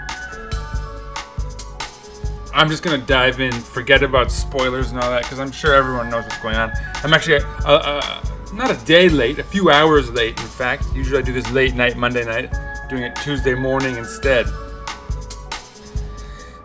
I'm 2.53 2.69
just 2.69 2.83
gonna 2.83 2.97
dive 2.97 3.39
in, 3.39 3.53
forget 3.53 4.03
about 4.03 4.31
spoilers 4.31 4.91
and 4.91 4.99
all 4.99 5.09
that, 5.11 5.23
because 5.23 5.39
I'm 5.39 5.51
sure 5.51 5.73
everyone 5.73 6.09
knows 6.09 6.23
what's 6.23 6.39
going 6.39 6.55
on. 6.55 6.71
I'm 6.95 7.13
actually 7.13 7.37
uh, 7.37 7.65
uh, 7.65 8.21
not 8.53 8.71
a 8.71 8.85
day 8.85 9.09
late, 9.09 9.39
a 9.39 9.43
few 9.43 9.69
hours 9.69 10.09
late, 10.11 10.39
in 10.39 10.47
fact. 10.47 10.85
Usually 10.93 11.19
I 11.19 11.21
do 11.21 11.33
this 11.33 11.49
late 11.51 11.75
night, 11.75 11.97
Monday 11.97 12.25
night, 12.25 12.51
doing 12.89 13.03
it 13.03 13.15
Tuesday 13.17 13.55
morning 13.55 13.97
instead. 13.97 14.45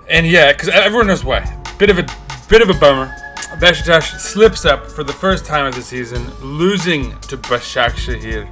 And 0.08 0.26
yeah, 0.26 0.52
because 0.52 0.68
everyone 0.68 1.06
knows 1.06 1.24
why. 1.24 1.44
Bit 1.78 1.90
of 1.90 1.98
a 1.98 2.06
bit 2.48 2.62
of 2.62 2.70
a 2.70 2.74
bummer. 2.74 3.14
Besiktas 3.58 4.18
slips 4.18 4.64
up 4.64 4.86
for 4.90 5.04
the 5.04 5.12
first 5.12 5.46
time 5.46 5.66
of 5.66 5.74
the 5.74 5.82
season, 5.82 6.30
losing 6.40 7.18
to 7.22 7.36
Başakşehir, 7.36 8.46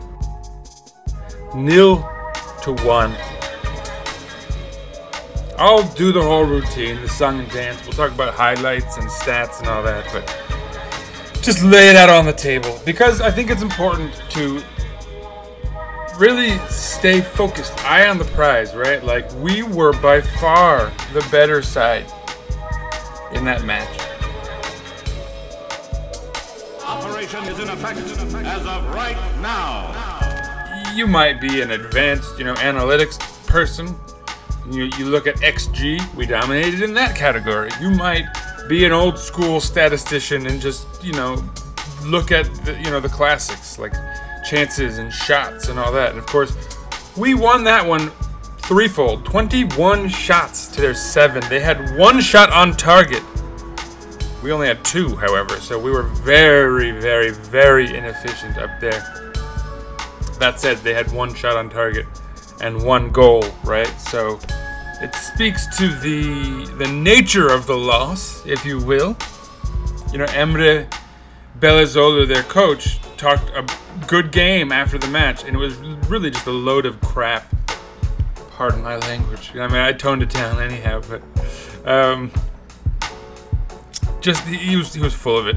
nil 1.54 1.96
to 2.62 2.72
one. 2.84 3.14
I'll 5.58 5.84
do 5.94 6.10
the 6.10 6.22
whole 6.22 6.44
routine, 6.44 7.00
the 7.00 7.08
song 7.08 7.38
and 7.38 7.50
dance. 7.50 7.82
We'll 7.84 7.92
talk 7.92 8.12
about 8.12 8.34
highlights 8.34 8.96
and 8.96 9.08
stats 9.08 9.60
and 9.60 9.68
all 9.68 9.82
that, 9.84 10.04
but 10.12 10.53
just 11.44 11.62
lay 11.62 11.90
it 11.90 11.96
out 11.96 12.08
on 12.08 12.24
the 12.24 12.32
table 12.32 12.80
because 12.86 13.20
I 13.20 13.30
think 13.30 13.50
it's 13.50 13.60
important 13.60 14.14
to 14.30 14.62
really 16.18 16.56
stay 16.68 17.20
focused, 17.20 17.76
eye 17.84 18.08
on 18.08 18.16
the 18.18 18.24
prize, 18.24 18.74
right? 18.74 19.04
Like 19.04 19.30
we 19.34 19.62
were 19.62 19.92
by 20.00 20.22
far 20.22 20.90
the 21.12 21.26
better 21.30 21.60
side 21.60 22.06
in 23.32 23.44
that 23.44 23.64
match. 23.64 23.88
Operation 26.82 27.44
is 27.44 27.58
in 27.58 27.68
effect 27.68 27.98
as 27.98 28.66
of 28.66 28.94
right 28.94 29.16
now. 29.42 30.94
you 30.94 31.06
might 31.06 31.40
be 31.40 31.60
an 31.60 31.72
advanced, 31.72 32.38
you 32.38 32.44
know, 32.44 32.54
analytics 32.54 33.18
person. 33.46 33.94
You, 34.70 34.84
you 34.96 35.06
look 35.06 35.26
at 35.26 35.36
XG, 35.36 36.14
we 36.14 36.24
dominated 36.24 36.80
in 36.80 36.94
that 36.94 37.14
category. 37.14 37.70
You 37.80 37.90
might 37.90 38.24
be 38.68 38.84
an 38.84 38.92
old 38.92 39.18
school 39.18 39.60
statistician 39.60 40.46
and 40.46 40.60
just, 40.60 40.86
you 41.02 41.12
know, 41.12 41.42
look 42.04 42.32
at 42.32 42.46
the, 42.64 42.76
you 42.78 42.90
know, 42.90 43.00
the 43.00 43.08
classics 43.08 43.78
like 43.78 43.92
chances 44.44 44.98
and 44.98 45.12
shots 45.12 45.68
and 45.68 45.78
all 45.78 45.92
that. 45.92 46.10
And 46.10 46.18
of 46.18 46.26
course, 46.26 46.56
we 47.16 47.34
won 47.34 47.64
that 47.64 47.86
one 47.86 48.10
threefold 48.58 49.24
21 49.24 50.08
shots 50.08 50.68
to 50.68 50.80
their 50.80 50.94
seven. 50.94 51.42
They 51.48 51.60
had 51.60 51.96
one 51.98 52.20
shot 52.20 52.50
on 52.50 52.76
target. 52.76 53.22
We 54.42 54.52
only 54.52 54.66
had 54.66 54.84
two, 54.84 55.16
however, 55.16 55.56
so 55.60 55.78
we 55.78 55.90
were 55.90 56.02
very, 56.02 56.90
very, 56.90 57.30
very 57.30 57.96
inefficient 57.96 58.58
up 58.58 58.78
there. 58.80 59.00
That 60.38 60.56
said, 60.58 60.78
they 60.78 60.92
had 60.92 61.10
one 61.12 61.34
shot 61.34 61.56
on 61.56 61.70
target 61.70 62.06
and 62.60 62.84
one 62.84 63.10
goal, 63.10 63.44
right? 63.64 63.88
So 64.00 64.38
it 65.00 65.14
speaks 65.14 65.66
to 65.78 65.88
the 65.88 66.66
the 66.76 66.86
nature 66.86 67.48
of 67.48 67.66
the 67.66 67.76
loss, 67.76 68.44
if 68.46 68.64
you 68.64 68.78
will. 68.78 69.16
You 70.12 70.18
know, 70.18 70.26
Emre 70.26 70.92
Belözoğlu, 71.58 72.28
their 72.28 72.42
coach, 72.44 73.00
talked 73.16 73.50
a 73.50 73.66
good 74.06 74.30
game 74.32 74.72
after 74.72 74.98
the 74.98 75.08
match, 75.08 75.44
and 75.44 75.56
it 75.56 75.58
was 75.58 75.76
really 76.08 76.30
just 76.30 76.46
a 76.46 76.52
load 76.52 76.86
of 76.86 77.00
crap. 77.00 77.52
Pardon 78.52 78.82
my 78.82 78.96
language. 78.96 79.50
I 79.54 79.66
mean, 79.66 79.76
I 79.76 79.92
toned 79.92 80.22
it 80.22 80.30
down 80.30 80.60
anyhow, 80.60 81.02
but 81.08 81.22
um, 81.84 82.30
just 84.20 84.46
he 84.46 84.76
was 84.76 84.94
he 84.94 85.00
was 85.00 85.14
full 85.14 85.38
of 85.38 85.48
it 85.48 85.56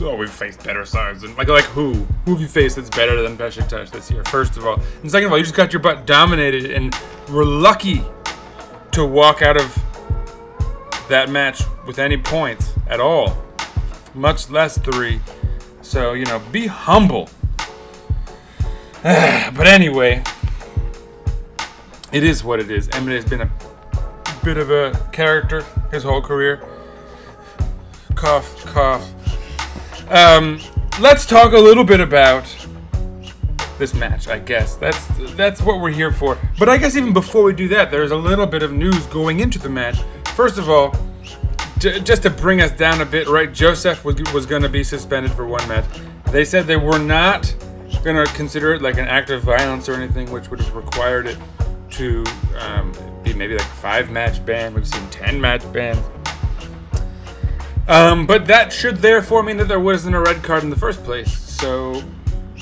oh, 0.00 0.16
we've 0.16 0.30
faced 0.30 0.62
better 0.64 0.84
sides. 0.84 1.22
And 1.22 1.36
like, 1.36 1.48
like 1.48 1.64
who? 1.64 1.94
Who 2.24 2.32
have 2.32 2.40
you 2.40 2.48
faced 2.48 2.76
that's 2.76 2.90
better 2.90 3.22
than 3.22 3.36
Besiktas 3.36 3.90
this 3.90 4.10
year? 4.10 4.24
First 4.24 4.56
of 4.56 4.66
all, 4.66 4.80
and 5.02 5.10
second 5.10 5.26
of 5.26 5.32
all, 5.32 5.38
you 5.38 5.44
just 5.44 5.56
got 5.56 5.72
your 5.72 5.80
butt 5.80 6.06
dominated, 6.06 6.70
and 6.70 6.94
we're 7.30 7.44
lucky 7.44 8.02
to 8.92 9.04
walk 9.04 9.42
out 9.42 9.56
of 9.56 9.74
that 11.08 11.30
match 11.30 11.62
with 11.86 11.98
any 11.98 12.16
points 12.16 12.72
at 12.86 13.00
all, 13.00 13.36
much 14.14 14.50
less 14.50 14.78
three. 14.78 15.20
So 15.82 16.12
you 16.12 16.24
know, 16.26 16.40
be 16.52 16.66
humble. 16.66 17.28
but 19.02 19.66
anyway, 19.66 20.22
it 22.12 22.24
is 22.24 22.42
what 22.42 22.60
it 22.60 22.70
is. 22.70 22.88
Emre 22.88 23.14
has 23.14 23.24
been 23.24 23.42
a 23.42 23.50
bit 24.44 24.56
of 24.56 24.70
a 24.70 24.92
character 25.12 25.64
his 25.90 26.02
whole 26.02 26.22
career. 26.22 26.66
Cough, 28.14 28.64
cough. 28.66 29.08
Um, 30.10 30.58
let's 31.00 31.26
talk 31.26 31.52
a 31.52 31.58
little 31.58 31.84
bit 31.84 32.00
about 32.00 32.44
this 33.78 33.94
match. 33.94 34.26
I 34.28 34.38
guess 34.38 34.74
that's 34.76 35.06
that's 35.34 35.60
what 35.60 35.80
we're 35.80 35.90
here 35.90 36.12
for. 36.12 36.38
But 36.58 36.68
I 36.68 36.78
guess 36.78 36.96
even 36.96 37.12
before 37.12 37.42
we 37.44 37.52
do 37.52 37.68
that, 37.68 37.90
there's 37.90 38.10
a 38.10 38.16
little 38.16 38.46
bit 38.46 38.62
of 38.62 38.72
news 38.72 39.06
going 39.06 39.40
into 39.40 39.58
the 39.58 39.68
match. 39.68 39.98
First 40.34 40.58
of 40.58 40.68
all, 40.68 40.94
j- 41.78 42.00
just 42.00 42.22
to 42.22 42.30
bring 42.30 42.60
us 42.60 42.72
down 42.72 43.00
a 43.00 43.04
bit, 43.04 43.28
right? 43.28 43.52
Joseph 43.52 44.04
was 44.04 44.16
was 44.32 44.46
going 44.46 44.62
to 44.62 44.68
be 44.68 44.82
suspended 44.82 45.32
for 45.32 45.46
one 45.46 45.66
match. 45.68 45.84
They 46.32 46.44
said 46.44 46.66
they 46.66 46.76
were 46.76 46.98
not 46.98 47.54
going 48.02 48.16
to 48.24 48.32
consider 48.32 48.74
it 48.74 48.82
like 48.82 48.98
an 48.98 49.08
act 49.08 49.30
of 49.30 49.42
violence 49.42 49.88
or 49.88 49.94
anything, 49.94 50.30
which 50.30 50.50
would 50.50 50.60
have 50.60 50.74
required 50.74 51.26
it 51.26 51.38
to 51.90 52.24
um, 52.58 52.92
be 53.22 53.32
maybe 53.32 53.56
like 53.56 53.66
a 53.66 53.70
five 53.76 54.10
match 54.10 54.44
ban. 54.44 54.74
We've 54.74 54.86
seen 54.86 55.08
ten 55.10 55.40
match 55.40 55.70
bans. 55.72 55.98
Um, 57.88 58.26
but 58.26 58.46
that 58.46 58.72
should 58.72 58.98
therefore 58.98 59.42
mean 59.42 59.56
that 59.56 59.66
there 59.68 59.80
wasn't 59.80 60.14
a 60.14 60.20
red 60.20 60.42
card 60.42 60.62
in 60.62 60.70
the 60.70 60.76
first 60.76 61.02
place. 61.04 61.38
So 61.38 62.02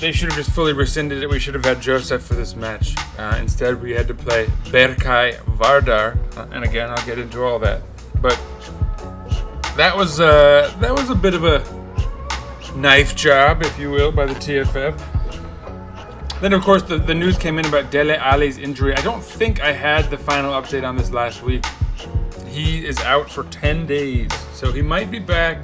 they 0.00 0.12
should 0.12 0.28
have 0.28 0.38
just 0.38 0.50
fully 0.52 0.72
rescinded 0.72 1.22
it. 1.22 1.28
We 1.28 1.40
should 1.40 1.54
have 1.54 1.64
had 1.64 1.80
Joseph 1.80 2.22
for 2.22 2.34
this 2.34 2.54
match. 2.54 2.94
Uh, 3.18 3.36
instead, 3.40 3.82
we 3.82 3.92
had 3.92 4.06
to 4.08 4.14
play 4.14 4.46
Berkay 4.66 5.36
Vardar, 5.44 6.16
uh, 6.36 6.46
and 6.52 6.64
again, 6.64 6.90
I'll 6.90 7.04
get 7.06 7.18
into 7.18 7.42
all 7.42 7.58
that. 7.58 7.82
But 8.20 8.40
that 9.76 9.96
was 9.96 10.20
uh, 10.20 10.72
that 10.80 10.92
was 10.92 11.10
a 11.10 11.14
bit 11.14 11.34
of 11.34 11.44
a 11.44 11.64
knife 12.76 13.16
job, 13.16 13.62
if 13.62 13.78
you 13.78 13.90
will, 13.90 14.12
by 14.12 14.26
the 14.26 14.34
TFF. 14.34 14.96
Then, 16.40 16.52
of 16.52 16.62
course, 16.62 16.82
the, 16.82 16.98
the 16.98 17.14
news 17.14 17.38
came 17.38 17.58
in 17.58 17.64
about 17.64 17.90
Dele 17.90 18.16
Alli's 18.16 18.58
injury. 18.58 18.94
I 18.94 19.00
don't 19.00 19.24
think 19.24 19.62
I 19.62 19.72
had 19.72 20.10
the 20.10 20.18
final 20.18 20.52
update 20.52 20.86
on 20.86 20.96
this 20.96 21.10
last 21.10 21.42
week. 21.42 21.64
He 22.56 22.86
is 22.86 22.98
out 23.00 23.28
for 23.28 23.44
10 23.44 23.84
days, 23.86 24.32
so 24.54 24.72
he 24.72 24.80
might 24.80 25.10
be 25.10 25.18
back 25.18 25.62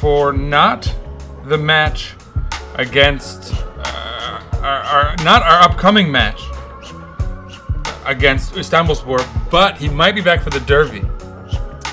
for 0.00 0.32
not 0.32 0.90
the 1.44 1.58
match 1.58 2.14
against 2.76 3.52
uh, 3.52 4.42
our, 4.62 4.78
our 4.78 5.16
not 5.16 5.42
our 5.42 5.60
upcoming 5.60 6.10
match 6.10 6.40
against 8.06 8.54
Istanbulspor, 8.54 9.50
but 9.50 9.76
he 9.76 9.90
might 9.90 10.14
be 10.14 10.22
back 10.22 10.40
for 10.40 10.48
the 10.48 10.60
derby 10.60 11.02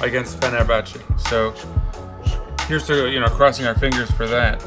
against 0.01 0.39
Fenerbahce. 0.39 1.01
So 1.19 1.54
here's 2.68 2.88
to 2.88 3.12
you 3.12 3.19
know 3.19 3.27
crossing 3.27 3.65
our 3.65 3.75
fingers 3.75 4.09
for 4.12 4.27
that. 4.27 4.63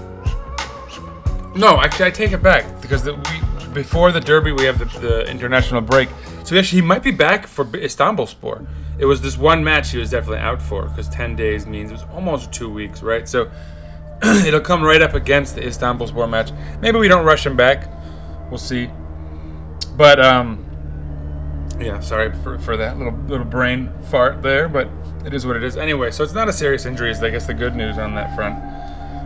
No, 1.57 1.81
actually, 1.81 2.05
I 2.05 2.11
take 2.11 2.33
it 2.33 2.43
back 2.43 2.83
because 2.83 3.03
the, 3.03 3.15
we 3.15 3.73
before 3.73 4.13
the 4.13 4.21
derby 4.21 4.53
we 4.53 4.65
have 4.65 4.79
the, 4.79 5.01
the 5.01 5.31
international 5.31 5.81
break. 5.81 6.11
So 6.45 6.57
actually, 6.59 6.83
he 6.83 6.87
might 6.87 7.03
be 7.03 7.11
back 7.11 7.47
for 7.47 7.65
Istanbulspor. 7.65 8.67
It 8.99 9.07
was 9.07 9.23
this 9.23 9.37
one 9.37 9.65
match 9.65 9.91
he 9.91 9.99
was 9.99 10.11
definitely 10.11 10.39
out 10.39 10.61
for 10.61 10.83
because 10.85 11.09
10 11.09 11.35
days 11.37 11.67
means 11.67 11.91
it 11.91 11.95
was 11.95 12.05
almost 12.13 12.53
two 12.53 12.71
weeks, 12.71 13.03
right? 13.03 13.29
So 13.29 13.51
it'll 14.23 14.61
come 14.61 14.83
right 14.83 15.01
up 15.01 15.15
against 15.15 15.55
the 15.55 15.63
Istanbulspor 15.63 16.29
match. 16.29 16.53
Maybe 16.81 16.99
we 16.99 17.09
don't 17.09 17.25
rush 17.25 17.47
him 17.47 17.57
back. 17.57 17.91
We'll 18.51 18.59
see. 18.59 18.91
But 19.97 20.21
um, 20.21 20.65
yeah, 21.81 22.01
sorry 22.01 22.33
for, 22.43 22.59
for 22.59 22.77
that 22.77 22.99
little 22.99 23.15
little 23.27 23.47
brain 23.47 23.91
fart 24.11 24.43
there, 24.43 24.69
but 24.69 24.89
it 25.25 25.33
is 25.33 25.47
what 25.47 25.57
it 25.57 25.65
is. 25.65 25.77
Anyway, 25.77 26.11
so 26.11 26.23
it's 26.23 26.35
not 26.35 26.49
a 26.49 26.53
serious 26.53 26.85
injury. 26.85 27.11
Is 27.11 27.23
I 27.23 27.31
guess 27.31 27.47
the 27.47 27.55
good 27.55 27.75
news 27.75 27.97
on 27.97 28.15
that 28.17 28.35
front. 28.37 28.57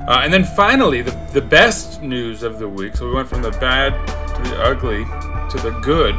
Uh, 0.08 0.20
and 0.22 0.32
then 0.32 0.44
finally, 0.44 1.02
the 1.02 1.10
the 1.34 1.42
best 1.42 2.00
news 2.00 2.42
of 2.42 2.58
the 2.58 2.68
week. 2.68 2.96
So 2.96 3.08
we 3.08 3.14
went 3.14 3.28
from 3.28 3.42
the 3.42 3.50
bad 3.50 3.92
to 4.36 4.50
the 4.50 4.62
ugly 4.62 5.04
to 5.50 5.58
the 5.58 5.78
good. 5.80 6.14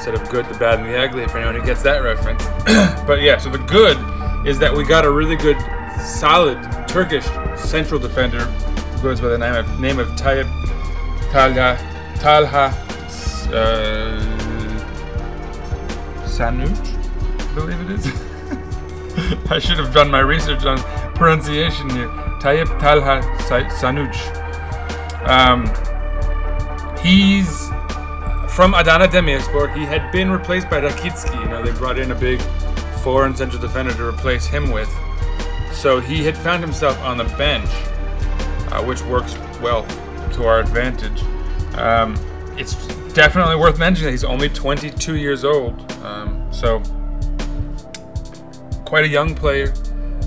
Instead 0.00 0.14
of 0.14 0.30
good, 0.30 0.46
the 0.46 0.58
bad, 0.58 0.78
and 0.78 0.88
the 0.88 0.96
ugly. 0.96 1.28
For 1.28 1.36
anyone 1.36 1.54
who 1.54 1.62
gets 1.62 1.82
that 1.82 1.98
reference. 1.98 2.42
but 3.06 3.20
yeah, 3.20 3.36
so 3.36 3.50
the 3.50 3.58
good 3.58 3.98
is 4.46 4.58
that 4.58 4.74
we 4.74 4.82
got 4.82 5.04
a 5.04 5.10
really 5.10 5.36
good, 5.36 5.58
solid 6.02 6.58
Turkish 6.88 7.26
central 7.54 8.00
defender 8.00 8.46
who 8.46 9.02
goes 9.02 9.20
by 9.20 9.28
the 9.28 9.36
name 9.36 9.54
of 9.54 9.78
name 9.78 9.98
of 9.98 10.08
Tayyip 10.12 10.48
Talha 11.30 11.76
Talha 12.18 12.74
uh, 13.52 14.18
Sanuc, 16.24 17.50
I 17.50 17.54
believe 17.54 17.80
it 17.82 17.90
is. 17.90 18.06
I 19.50 19.58
should 19.58 19.76
have 19.76 19.92
done 19.92 20.10
my 20.10 20.20
research 20.20 20.64
on 20.64 20.78
pronunciation 21.14 21.90
here. 21.90 22.08
Tayyip 22.40 22.80
Talha 22.80 23.20
Sa- 23.40 23.68
Sanuc. 23.68 24.16
Um, 25.28 25.66
he's 27.02 27.70
from 28.50 28.74
Adana 28.74 29.06
Demirspor. 29.06 29.74
He 29.74 29.84
had 29.84 30.10
been 30.12 30.30
replaced 30.30 30.68
by 30.68 30.80
Rakitski. 30.80 31.40
You 31.40 31.48
know, 31.48 31.62
they 31.62 31.72
brought 31.72 31.98
in 31.98 32.10
a 32.10 32.14
big 32.14 32.40
foreign 33.02 33.34
central 33.34 33.60
defender 33.60 33.94
to 33.94 34.08
replace 34.08 34.46
him 34.46 34.70
with. 34.70 34.90
So 35.72 36.00
he 36.00 36.24
had 36.24 36.36
found 36.36 36.62
himself 36.62 36.98
on 37.00 37.16
the 37.16 37.24
bench, 37.24 37.70
uh, 38.72 38.84
which 38.84 39.02
works 39.02 39.36
well 39.60 39.84
to 40.32 40.44
our 40.44 40.60
advantage. 40.60 41.22
Um, 41.76 42.16
it's 42.56 42.74
definitely 43.14 43.56
worth 43.56 43.78
mentioning 43.78 44.06
that 44.06 44.12
he's 44.12 44.24
only 44.24 44.48
22 44.48 45.16
years 45.16 45.44
old. 45.44 45.90
Um, 46.02 46.46
so, 46.52 46.82
quite 48.84 49.04
a 49.04 49.08
young 49.08 49.34
player, 49.34 49.72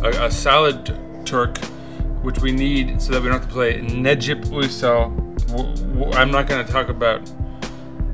a, 0.02 0.26
a, 0.26 0.32
solid 0.32 0.98
Turk, 1.26 1.58
which 2.24 2.40
we 2.40 2.52
need 2.52 3.02
so 3.02 3.12
that 3.12 3.22
we 3.22 3.30
don't 3.30 3.40
have 3.40 3.48
to 3.48 3.54
play 3.54 3.80
Necip 3.82 4.46
Uysal. 4.46 6.16
I'm 6.16 6.32
not 6.32 6.48
going 6.48 6.66
to 6.66 6.72
talk 6.72 6.90
about 6.90 7.30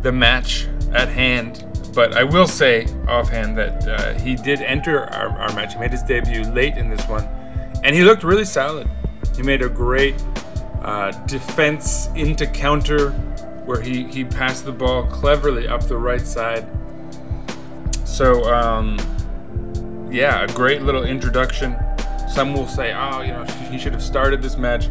the 0.01 0.11
match 0.11 0.67
at 0.93 1.09
hand, 1.09 1.65
but 1.93 2.13
I 2.13 2.23
will 2.23 2.47
say 2.47 2.87
offhand 3.07 3.57
that 3.57 3.87
uh, 3.87 4.13
he 4.19 4.35
did 4.35 4.61
enter 4.61 5.05
our, 5.05 5.29
our 5.39 5.53
match. 5.55 5.73
He 5.73 5.79
made 5.79 5.91
his 5.91 6.03
debut 6.03 6.43
late 6.51 6.77
in 6.77 6.89
this 6.89 7.05
one, 7.07 7.23
and 7.83 7.95
he 7.95 8.03
looked 8.03 8.23
really 8.23 8.45
solid. 8.45 8.89
He 9.35 9.43
made 9.43 9.61
a 9.61 9.69
great 9.69 10.15
uh, 10.81 11.11
defense 11.25 12.07
into 12.15 12.45
counter 12.47 13.11
where 13.65 13.81
he, 13.81 14.03
he 14.05 14.23
passed 14.23 14.65
the 14.65 14.71
ball 14.71 15.03
cleverly 15.03 15.67
up 15.67 15.87
the 15.87 15.97
right 15.97 16.21
side. 16.21 16.67
So, 18.05 18.43
um, 18.51 18.97
yeah, 20.11 20.43
a 20.43 20.47
great 20.53 20.81
little 20.81 21.03
introduction. 21.03 21.77
Some 22.27 22.53
will 22.53 22.67
say, 22.67 22.93
oh, 22.93 23.21
you 23.21 23.31
know, 23.31 23.43
he 23.69 23.77
should 23.77 23.93
have 23.93 24.03
started 24.03 24.41
this 24.41 24.57
match. 24.57 24.89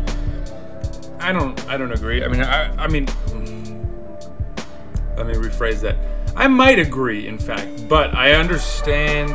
I 1.19 1.32
don't, 1.32 1.58
I 1.69 1.76
don't 1.76 1.93
agree. 1.93 2.22
I 2.25 2.28
mean, 2.28 2.40
I, 2.40 2.84
I 2.84 2.88
mean, 2.88 3.08
let 5.18 5.26
me 5.26 5.34
rephrase 5.34 5.80
that. 5.80 5.96
I 6.36 6.46
might 6.46 6.78
agree, 6.78 7.26
in 7.26 7.38
fact, 7.38 7.88
but 7.88 8.14
I 8.14 8.32
understand 8.32 9.30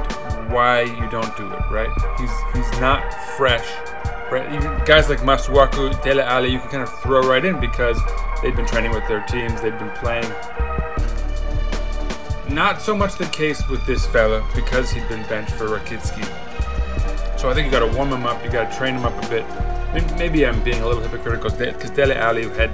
why 0.51 0.83
you 0.83 1.09
don't 1.09 1.35
do 1.35 1.51
it. 1.51 1.59
Right? 1.69 1.89
He's 2.17 2.31
he's 2.53 2.79
not 2.79 3.13
fresh. 3.37 3.67
Right? 4.31 4.85
Guys 4.85 5.09
like 5.09 5.19
Masuaku, 5.19 6.01
Dele 6.01 6.23
Alli, 6.23 6.49
you 6.49 6.59
can 6.59 6.69
kind 6.69 6.83
of 6.83 6.99
throw 7.01 7.21
right 7.21 7.43
in 7.43 7.59
because 7.59 7.99
they've 8.41 8.55
been 8.55 8.65
training 8.65 8.91
with 8.91 9.07
their 9.07 9.21
teams, 9.25 9.61
they've 9.61 9.77
been 9.77 9.91
playing. 9.91 10.27
Not 12.49 12.81
so 12.81 12.95
much 12.95 13.15
the 13.15 13.25
case 13.25 13.67
with 13.67 13.85
this 13.85 14.05
fella 14.07 14.47
because 14.55 14.89
he'd 14.91 15.07
been 15.09 15.23
benched 15.27 15.51
for 15.51 15.67
Rakitsky. 15.67 16.23
So 17.37 17.49
I 17.49 17.53
think 17.53 17.65
you 17.65 17.71
got 17.71 17.79
to 17.79 17.97
warm 17.97 18.09
him 18.09 18.25
up, 18.25 18.43
you 18.43 18.49
got 18.49 18.71
to 18.71 18.77
train 18.77 18.95
him 18.95 19.05
up 19.05 19.23
a 19.23 19.29
bit. 19.29 19.45
Maybe 20.17 20.45
I'm 20.45 20.63
being 20.63 20.81
a 20.81 20.87
little 20.87 21.03
hypocritical 21.03 21.51
because 21.51 21.91
Dele 21.91 22.15
Alli 22.15 22.47
had 22.49 22.71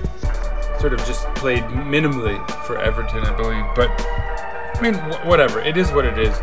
sort 0.80 0.94
of 0.94 1.00
just 1.06 1.26
played 1.36 1.64
minimally 1.64 2.40
for 2.66 2.78
Everton, 2.78 3.24
I 3.26 3.36
believe. 3.36 3.66
But 3.76 3.90
I 4.76 4.80
mean, 4.82 4.94
wh- 4.94 5.26
whatever. 5.26 5.60
It 5.60 5.78
is 5.78 5.92
what 5.92 6.06
it 6.06 6.18
is. 6.18 6.40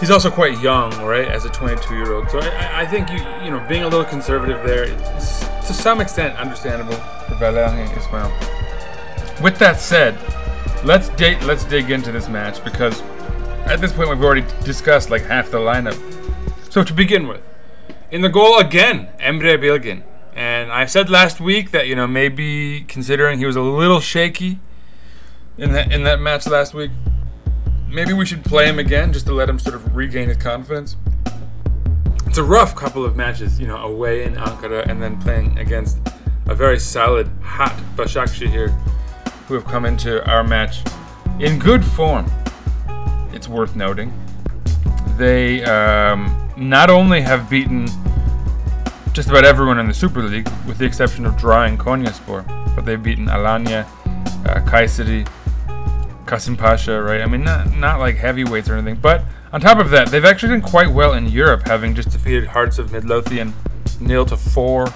He's 0.00 0.10
also 0.10 0.30
quite 0.30 0.60
young, 0.60 0.90
right, 1.04 1.28
as 1.28 1.44
a 1.44 1.48
22-year-old. 1.48 2.28
So 2.30 2.40
I, 2.40 2.80
I 2.82 2.86
think 2.86 3.08
you, 3.10 3.18
you 3.44 3.52
know, 3.52 3.64
being 3.68 3.84
a 3.84 3.88
little 3.88 4.04
conservative 4.04 4.66
there 4.66 4.84
is 4.84 5.40
to 5.66 5.72
some 5.72 6.00
extent 6.00 6.36
understandable 6.36 6.94
for 6.94 7.34
Valérien 7.34 7.86
Ismaël. 7.88 9.40
With 9.40 9.58
that 9.58 9.78
said, 9.78 10.18
let's 10.84 11.08
date. 11.10 11.40
Let's 11.42 11.64
dig 11.64 11.90
into 11.90 12.10
this 12.10 12.28
match 12.28 12.62
because 12.64 13.00
at 13.66 13.80
this 13.80 13.92
point 13.92 14.10
we've 14.10 14.22
already 14.22 14.44
discussed 14.64 15.10
like 15.10 15.22
half 15.22 15.50
the 15.50 15.58
lineup. 15.58 15.98
So 16.72 16.82
to 16.82 16.92
begin 16.92 17.28
with, 17.28 17.48
in 18.10 18.22
the 18.22 18.28
goal 18.28 18.58
again, 18.58 19.08
Emre 19.20 19.56
Bilgin. 19.56 20.02
I 20.72 20.86
said 20.86 21.10
last 21.10 21.38
week 21.38 21.70
that 21.72 21.86
you 21.86 21.94
know 21.94 22.06
maybe 22.06 22.84
considering 22.88 23.38
he 23.38 23.44
was 23.44 23.56
a 23.56 23.60
little 23.60 24.00
shaky 24.00 24.58
in 25.58 25.72
that 25.72 25.92
in 25.92 26.04
that 26.04 26.18
match 26.18 26.46
last 26.46 26.72
week, 26.72 26.90
maybe 27.88 28.14
we 28.14 28.24
should 28.24 28.42
play 28.42 28.66
him 28.68 28.78
again 28.78 29.12
just 29.12 29.26
to 29.26 29.34
let 29.34 29.50
him 29.50 29.58
sort 29.58 29.74
of 29.74 29.94
regain 29.94 30.28
his 30.28 30.38
confidence. 30.38 30.96
It's 32.26 32.38
a 32.38 32.42
rough 32.42 32.74
couple 32.74 33.04
of 33.04 33.16
matches, 33.16 33.60
you 33.60 33.66
know, 33.66 33.76
away 33.76 34.24
in 34.24 34.34
Ankara 34.36 34.88
and 34.88 35.02
then 35.02 35.20
playing 35.20 35.58
against 35.58 35.98
a 36.46 36.54
very 36.54 36.78
solid, 36.78 37.28
hot 37.42 37.78
Başakşehir 37.94 38.70
who 39.48 39.54
have 39.54 39.66
come 39.66 39.84
into 39.84 40.26
our 40.26 40.42
match 40.42 40.80
in 41.38 41.58
good 41.58 41.84
form. 41.84 42.24
It's 43.34 43.46
worth 43.46 43.76
noting. 43.76 44.10
They 45.18 45.62
um, 45.64 46.50
not 46.56 46.88
only 46.88 47.20
have 47.20 47.50
beaten 47.50 47.88
just 49.12 49.28
about 49.28 49.44
everyone 49.44 49.78
in 49.78 49.86
the 49.86 49.94
Super 49.94 50.22
League, 50.22 50.48
with 50.66 50.78
the 50.78 50.84
exception 50.84 51.26
of 51.26 51.36
drawing 51.36 51.76
Konyaspor. 51.76 52.46
But 52.74 52.86
they've 52.86 53.02
beaten 53.02 53.26
Alanya, 53.26 53.86
uh, 54.46 54.60
Kayseri, 54.66 55.28
Kasımpaşa, 56.24 57.04
right? 57.04 57.20
I 57.20 57.26
mean, 57.26 57.44
not 57.44 57.76
not 57.76 58.00
like 58.00 58.16
heavyweights 58.16 58.68
or 58.70 58.74
anything. 58.74 58.96
But 58.96 59.24
on 59.52 59.60
top 59.60 59.78
of 59.78 59.90
that, 59.90 60.08
they've 60.08 60.24
actually 60.24 60.50
done 60.50 60.62
quite 60.62 60.90
well 60.90 61.12
in 61.12 61.28
Europe, 61.28 61.66
having 61.66 61.94
just 61.94 62.10
defeated 62.10 62.46
Hearts 62.46 62.78
of 62.78 62.92
Midlothian 62.92 63.52
nil 64.00 64.24
to 64.26 64.36
four. 64.36 64.88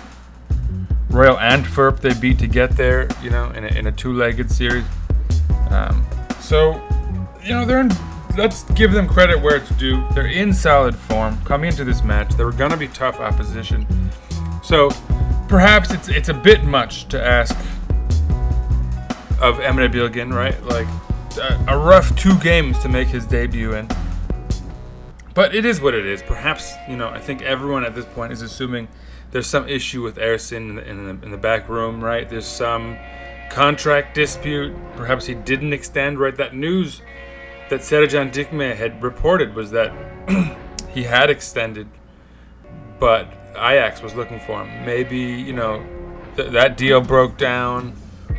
Royal 1.11 1.38
Antwerp 1.38 2.00
they 2.00 2.14
beat 2.14 2.38
to 2.40 2.46
get 2.46 2.76
there, 2.76 3.08
you 3.23 3.30
know, 3.30 3.50
in 3.50 3.64
a, 3.64 3.68
in 3.68 3.87
a 3.87 3.92
two-legged 3.92 4.50
series. 4.50 4.85
Um, 5.70 6.04
so, 6.40 6.82
you 7.42 7.54
know, 7.54 7.64
they're 7.64 7.80
in 7.80 7.90
let's 8.37 8.64
give 8.73 8.93
them 8.93 9.09
credit 9.09 9.40
where 9.40 9.57
it's 9.57 9.71
due. 9.71 10.07
They're 10.12 10.26
in 10.26 10.52
solid 10.52 10.95
form 10.95 11.40
coming 11.45 11.71
into 11.71 11.85
this 11.85 12.02
match. 12.02 12.35
They 12.35 12.45
were 12.45 12.52
going 12.52 12.71
to 12.71 12.76
be 12.76 12.88
tough 12.88 13.19
opposition. 13.21 13.87
So 14.62 14.90
perhaps 15.49 15.93
it's 15.93 16.09
it's 16.09 16.28
a 16.28 16.35
bit 16.35 16.64
much 16.64 17.09
to 17.09 17.23
ask 17.23 17.57
of 19.40 19.57
Emre 19.59 19.93
Bilgin, 19.93 20.33
right? 20.33 20.61
Like 20.64 20.88
a, 21.69 21.78
rough 21.78 22.16
two 22.16 22.38
games 22.38 22.78
to 22.81 22.88
make 22.88 23.09
his 23.09 23.26
debut 23.26 23.75
in. 23.75 23.88
But 25.35 25.55
it 25.55 25.64
is 25.66 25.81
what 25.81 25.95
it 25.95 26.07
is. 26.07 26.23
Perhaps 26.23 26.73
you 26.88 26.97
know. 26.97 27.09
I 27.09 27.21
think 27.21 27.43
everyone 27.43 27.85
at 27.85 27.95
this 27.95 28.07
point 28.07 28.33
is 28.33 28.43
assuming 28.43 28.88
there's 29.33 29.47
some 29.47 29.69
issue 29.69 30.02
with 30.02 30.16
Ersin 30.16 30.57
in 30.57 30.76
the, 30.76 30.88
in 30.88 31.05
the, 31.05 31.26
in 31.26 31.31
the 31.31 31.37
back 31.37 31.69
room, 31.69 32.02
right? 32.02 32.28
There's 32.28 32.47
some 32.47 32.97
contract 33.50 34.14
dispute. 34.14 34.75
Perhaps 34.97 35.26
he 35.26 35.35
didn't 35.35 35.73
extend, 35.73 36.19
right? 36.19 36.35
That 36.37 36.55
news 36.55 37.02
that 37.68 37.80
Sercan 37.80 38.32
Dikme 38.32 38.76
had 38.76 39.02
reported 39.02 39.54
was 39.54 39.70
that 39.73 39.92
he 40.90 41.04
had 41.04 41.30
extended, 41.30 41.88
but 42.99 43.32
Ajax 43.50 44.02
was 44.02 44.14
looking 44.14 44.40
for 44.40 44.64
him. 44.64 44.85
Maybe 44.85 45.18
you 45.18 45.52
know 45.52 45.85
th- 46.37 46.52
that 46.52 46.76
deal 46.76 47.00
broke 47.00 47.37
down. 47.37 47.94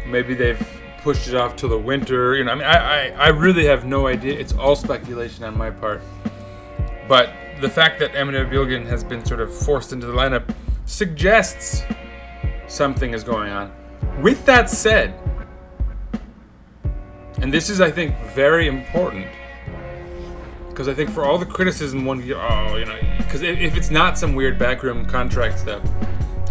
Maybe 0.05 0.33
they've 0.33 0.65
pushed 1.01 1.27
it 1.27 1.35
off 1.35 1.55
till 1.55 1.69
the 1.69 1.77
winter. 1.77 2.35
You 2.35 2.43
know, 2.43 2.51
I 2.51 2.55
mean, 2.55 2.63
I, 2.63 2.75
I, 2.75 3.07
I 3.09 3.27
really 3.29 3.65
have 3.65 3.85
no 3.85 4.07
idea. 4.07 4.39
It's 4.39 4.53
all 4.53 4.75
speculation 4.75 5.43
on 5.43 5.57
my 5.57 5.69
part. 5.69 6.01
But 7.07 7.31
the 7.61 7.69
fact 7.69 7.99
that 7.99 8.13
Emre 8.13 8.49
Bilgin 8.49 8.85
has 8.85 9.03
been 9.03 9.25
sort 9.25 9.39
of 9.39 9.53
forced 9.53 9.93
into 9.93 10.07
the 10.07 10.13
lineup 10.13 10.53
suggests 10.85 11.83
something 12.67 13.13
is 13.13 13.23
going 13.23 13.51
on. 13.51 13.71
With 14.21 14.45
that 14.45 14.69
said, 14.69 15.13
And 17.41 17.53
this 17.53 17.69
is, 17.69 17.79
I 17.79 17.91
think, 17.91 18.15
very 18.33 18.67
important. 18.67 19.27
Because 20.69 20.87
I 20.87 20.93
think 20.93 21.09
for 21.09 21.23
all 21.23 21.37
the 21.37 21.45
criticism, 21.45 22.05
one, 22.05 22.19
oh, 22.19 22.75
you 22.75 22.85
know, 22.85 22.99
because 23.17 23.41
if, 23.41 23.59
if 23.59 23.77
it's 23.77 23.89
not 23.89 24.17
some 24.17 24.35
weird 24.35 24.57
backroom 24.57 25.05
contract 25.05 25.59
stuff, 25.59 25.83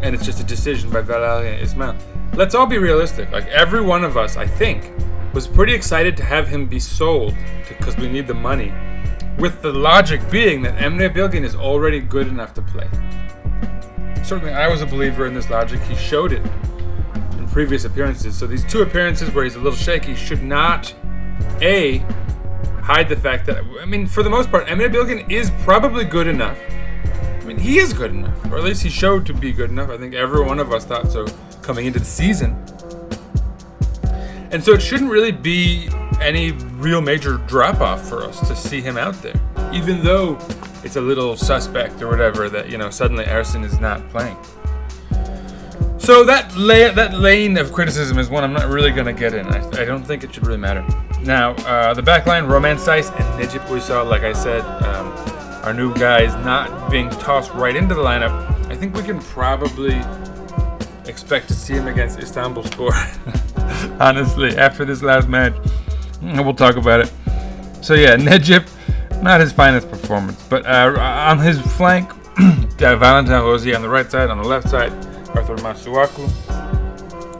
and 0.02 0.14
it's 0.14 0.25
just 0.25 0.40
a 0.40 0.45
decision 0.45 0.90
by 0.90 1.02
Valérien 1.02 1.61
Ismaël, 1.61 1.97
let's 2.37 2.55
all 2.55 2.66
be 2.66 2.78
realistic. 2.78 3.31
Like, 3.33 3.47
every 3.47 3.81
one 3.81 4.05
of 4.05 4.16
us, 4.16 4.37
I 4.37 4.47
think, 4.47 4.93
was 5.33 5.47
pretty 5.47 5.75
excited 5.75 6.16
to 6.19 6.25
have 6.25 6.49
him 6.49 6.66
be 6.66 6.81
sold 6.81 7.35
because 7.69 7.97
we 7.97 8.09
need 8.09 8.26
the 8.26 8.35
money. 8.35 8.73
With 9.38 9.62
the 9.62 9.73
logic 9.73 10.21
being 10.31 10.62
that 10.62 10.78
Emre 10.78 11.12
Bilgin 11.12 11.45
is 11.45 11.55
already 11.55 12.00
good 12.00 12.26
enough 12.26 12.55
to 12.55 12.62
play. 12.62 12.88
Certainly, 14.23 14.55
I 14.55 14.66
was 14.69 14.83
a 14.83 14.87
believer 14.87 15.26
in 15.26 15.35
this 15.35 15.50
logic. 15.50 15.81
He 15.83 15.95
showed 15.95 16.33
it 16.33 16.43
previous 17.56 17.86
appearances. 17.86 18.36
So 18.36 18.46
these 18.46 18.62
two 18.64 18.82
appearances 18.82 19.32
where 19.32 19.42
he's 19.42 19.54
a 19.54 19.58
little 19.58 19.78
shaky 19.78 20.14
should 20.14 20.42
not, 20.42 20.94
a, 21.62 22.04
hide 22.82 23.08
the 23.08 23.16
fact 23.16 23.46
that 23.46 23.64
I 23.80 23.86
mean, 23.86 24.06
for 24.06 24.22
the 24.22 24.28
most 24.28 24.50
part, 24.50 24.66
Emre 24.66 24.92
Bilgin 24.92 25.30
is 25.30 25.50
probably 25.62 26.04
good 26.04 26.26
enough. 26.26 26.58
I 27.40 27.44
mean, 27.46 27.56
he 27.56 27.78
is 27.78 27.94
good 27.94 28.10
enough, 28.10 28.44
or 28.52 28.58
at 28.58 28.64
least 28.64 28.82
he 28.82 28.90
showed 28.90 29.25
to 29.25 29.32
be 29.32 29.54
good 29.54 29.70
enough. 29.70 29.88
I 29.88 29.96
think 29.96 30.12
every 30.12 30.44
one 30.44 30.58
of 30.58 30.70
us 30.70 30.84
thought 30.84 31.10
so 31.10 31.26
coming 31.62 31.86
into 31.86 31.98
the 31.98 32.04
season. 32.04 32.62
And 34.50 34.62
so 34.62 34.72
it 34.72 34.82
shouldn't 34.82 35.10
really 35.10 35.32
be 35.32 35.88
any 36.20 36.52
real 36.52 37.00
major 37.00 37.38
drop 37.46 37.80
off 37.80 38.06
for 38.06 38.22
us 38.22 38.46
to 38.48 38.54
see 38.54 38.82
him 38.82 38.98
out 38.98 39.14
there, 39.22 39.40
even 39.72 40.04
though 40.04 40.38
it's 40.84 40.96
a 40.96 41.00
little 41.00 41.38
suspect 41.38 42.02
or 42.02 42.08
whatever 42.08 42.50
that 42.50 42.68
you 42.68 42.76
know 42.76 42.90
suddenly 42.90 43.25
Ersin 43.25 43.64
is 43.64 43.80
not 43.80 44.06
playing. 44.10 44.36
So 46.06 46.25
that 46.25 46.54
la- 46.56 46.92
that 46.92 47.14
lane 47.14 47.56
of 47.58 47.72
criticism 47.72 48.18
is 48.18 48.30
one 48.30 48.44
I'm 48.44 48.52
not 48.52 48.68
really 48.68 48.92
gonna 48.92 49.12
get 49.12 49.34
in. 49.34 49.46
I, 49.46 49.58
I 49.82 49.84
don't 49.84 50.04
think 50.06 50.22
it 50.22 50.32
should 50.32 50.46
really 50.46 50.58
matter. 50.58 50.86
Now 51.22 51.52
uh, 51.66 51.94
the 51.94 52.02
back 52.02 52.26
line, 52.26 52.44
Romain 52.44 52.76
Saiss 52.76 53.10
and 53.18 53.48
Uysal, 53.50 54.08
like 54.08 54.22
I 54.22 54.32
said, 54.32 54.60
um, 54.84 55.08
our 55.64 55.75
new 55.75 55.92
guys 55.94 56.32
not 56.44 56.90
being 56.90 57.10
tossed 57.10 57.52
right 57.54 57.75
into 57.75 57.94
the 57.94 58.02
lineup. 58.02 58.30
I 58.70 58.76
think 58.76 58.94
we 58.94 59.02
can 59.02 59.18
probably 59.18 60.00
expect 61.06 61.48
to 61.48 61.54
see 61.54 61.75
him 61.75 61.88
against 61.88 62.20
Istanbulspor. 62.20 64.00
Honestly, 64.00 64.56
after 64.56 64.84
this 64.84 65.02
last 65.02 65.28
match, 65.28 65.54
Mm, 66.20 66.44
we'll 66.44 66.54
talk 66.54 66.76
about 66.76 67.00
it. 67.00 67.12
So 67.82 67.94
yeah, 67.94 68.16
Necip, 68.16 68.66
not 69.22 69.40
his 69.40 69.52
finest 69.52 69.90
performance, 69.90 70.42
but 70.48 70.64
uh, 70.66 70.94
on 70.98 71.38
his 71.38 71.60
flank, 71.76 72.10
Valentin 72.78 73.32
Rosier 73.34 73.76
on 73.76 73.82
the 73.82 73.88
right 73.88 74.10
side, 74.10 74.30
on 74.30 74.38
the 74.38 74.48
left 74.48 74.68
side, 74.68 74.92
Arthur 75.37 75.57
Masuaku. 75.57 76.25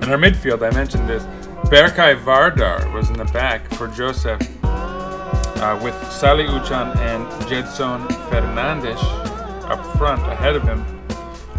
In 0.03 0.11
our 0.11 0.19
midfield, 0.19 0.63
I 0.63 0.75
mentioned 0.75 1.09
this. 1.09 1.25
Berkay 1.71 2.23
Vardar 2.23 2.93
was 2.93 3.09
in 3.09 3.17
the 3.17 3.25
back 3.27 3.69
for 3.75 3.89
Joseph, 3.89 4.41
uh, 4.63 5.81
with 5.83 5.95
Salih 6.13 6.45
Uçan 6.45 6.95
and 6.97 7.27
Gedson 7.49 8.07
Fernandes 8.29 9.03
up 9.71 9.85
front 9.97 10.21
ahead 10.31 10.55
of 10.55 10.63
him, 10.63 10.85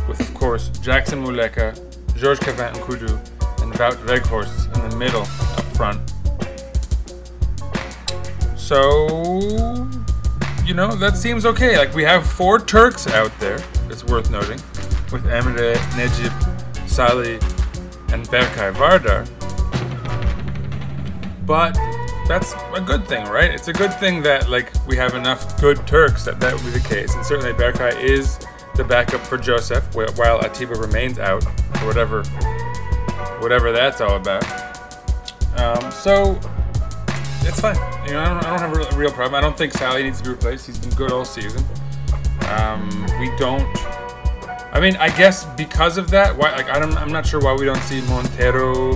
with 0.08 0.20
of 0.20 0.34
course 0.34 0.70
Jackson 0.80 1.24
Muleka, 1.24 1.74
Georges-Kévin 2.16 2.74
Nkoudou, 2.76 3.62
and 3.62 3.74
Wout 3.74 3.98
Weghorst 4.06 4.74
in 4.76 4.90
the 4.90 4.96
middle 4.96 5.24
up 5.24 5.66
front. 5.76 6.00
So, 8.56 9.08
you 10.64 10.74
know, 10.74 10.96
that 10.96 11.18
seems 11.18 11.46
okay. 11.46 11.78
Like, 11.78 11.94
we 11.96 12.04
have 12.04 12.26
four 12.26 12.60
Turks 12.60 13.08
out 13.08 13.38
there, 13.40 13.60
it's 13.90 14.04
worth 14.04 14.30
noting, 14.30 14.60
with 15.12 15.24
Emre, 15.26 15.76
Necip, 15.96 16.88
Salih, 16.88 17.36
and 18.14 18.28
Berkay 18.28 18.74
Vardar. 18.74 19.26
But 21.46 21.78
that's 22.28 22.54
a 22.74 22.82
good 22.82 23.08
thing, 23.08 23.26
right? 23.28 23.52
It's 23.52 23.68
a 23.70 23.74
good 23.74 23.94
thing 23.94 24.22
that, 24.24 24.50
like, 24.50 24.72
we 24.86 24.98
have 24.98 25.14
enough 25.16 25.60
good 25.62 25.86
Turks 25.88 26.26
that 26.26 26.40
that 26.40 26.54
would 26.54 26.64
be 26.66 26.72
the 26.72 26.88
case. 26.88 27.16
And 27.16 27.26
certainly 27.26 27.54
Berkay 27.54 28.04
is 28.04 28.40
the 28.76 28.84
backup 28.84 29.22
for 29.22 29.38
Joseph, 29.38 29.96
while 29.96 30.40
Atiba 30.42 30.76
remains 30.76 31.20
out, 31.20 31.46
or 31.46 31.88
whatever, 31.88 32.24
whatever 33.40 33.72
that's 33.72 34.02
all 34.02 34.18
about. 34.18 34.44
Um, 35.58 35.92
so, 35.92 36.40
it's 37.42 37.60
fine. 37.62 37.76
You 38.06 38.14
know, 38.14 38.20
I 38.20 38.26
don't, 38.26 38.46
I 38.46 38.50
don't 38.50 38.60
have 38.60 38.94
a 38.94 38.98
real 38.98 39.12
problem. 39.12 39.36
I 39.36 39.42
don't 39.42 39.58
think 39.58 39.74
Salih 39.74 40.04
needs 40.04 40.20
to 40.20 40.26
be 40.26 40.30
replaced. 40.32 40.68
He's 40.68 40.78
been 40.78 40.92
good 40.92 41.12
all 41.12 41.26
season. 41.26 41.64
Um, 42.50 43.06
we 43.20 43.30
don't. 43.38 43.66
I 44.72 44.80
mean, 44.80 44.96
I 44.98 45.16
guess 45.18 45.46
because 45.56 45.98
of 45.98 46.10
that, 46.12 46.38
why? 46.38 46.52
Like, 46.52 46.70
I 46.70 46.80
don't, 46.80 46.96
I'm 46.98 47.12
not 47.12 47.26
sure 47.26 47.40
why 47.40 47.54
we 47.54 47.66
don't 47.66 47.82
see 47.84 48.02
Montero 48.02 48.96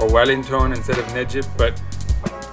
or 0.00 0.12
Wellington 0.12 0.72
instead 0.72 0.98
of 0.98 1.04
Necip, 1.06 1.46
but 1.56 1.80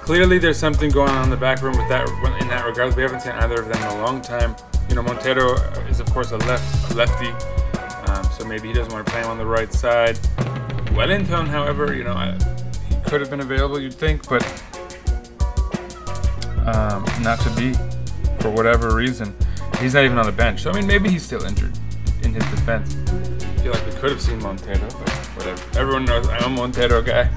clearly 0.02 0.38
there's 0.38 0.58
something 0.58 0.90
going 0.90 1.10
on 1.10 1.24
in 1.24 1.30
the 1.30 1.36
back 1.36 1.62
room 1.62 1.76
with 1.76 1.88
that 1.88 2.08
in 2.40 2.48
that 2.48 2.66
regard. 2.66 2.94
We 2.96 3.02
haven't 3.02 3.20
seen 3.20 3.32
either 3.32 3.60
of 3.60 3.68
them 3.68 3.76
in 3.82 3.98
a 3.98 4.02
long 4.02 4.20
time. 4.20 4.56
You 4.88 4.94
know, 4.94 5.02
Montero 5.02 5.54
is 5.88 6.00
of 6.00 6.06
course 6.12 6.32
a 6.32 6.36
left 6.38 6.94
lefty, 6.94 7.30
um, 8.10 8.24
so 8.32 8.44
maybe 8.44 8.68
he 8.68 8.74
doesn't 8.74 8.92
want 8.92 9.06
to 9.06 9.12
play 9.12 9.22
him 9.22 9.30
on 9.30 9.38
the 9.38 9.46
right 9.46 9.72
side. 9.72 10.18
Wellington, 10.94 11.46
however, 11.46 11.94
you 11.94 12.04
know, 12.04 12.14
I, 12.14 12.36
he 12.88 12.94
could 13.08 13.20
have 13.20 13.30
been 13.30 13.40
available, 13.40 13.80
you'd 13.80 13.94
think, 13.94 14.28
but 14.28 14.42
um, 16.66 17.04
not 17.22 17.38
to 17.40 17.50
be 17.56 17.74
for 18.40 18.50
whatever 18.50 18.94
reason. 18.94 19.34
He's 19.80 19.94
not 19.94 20.04
even 20.04 20.18
on 20.18 20.26
the 20.26 20.32
bench. 20.32 20.62
So 20.62 20.70
I 20.70 20.74
mean, 20.74 20.86
maybe 20.86 21.08
he's 21.08 21.24
still 21.24 21.44
injured. 21.44 21.76
His 22.36 22.44
defense, 22.50 22.94
I 23.08 23.62
feel 23.62 23.72
like 23.72 23.86
we 23.86 23.92
could 23.92 24.10
have 24.10 24.20
seen 24.20 24.42
Montero, 24.42 24.78
but 24.78 25.08
whatever. 25.36 25.78
Everyone 25.78 26.04
knows 26.04 26.28
I'm 26.28 26.44
a 26.44 26.48
Montero 26.50 27.00
guy. 27.00 27.30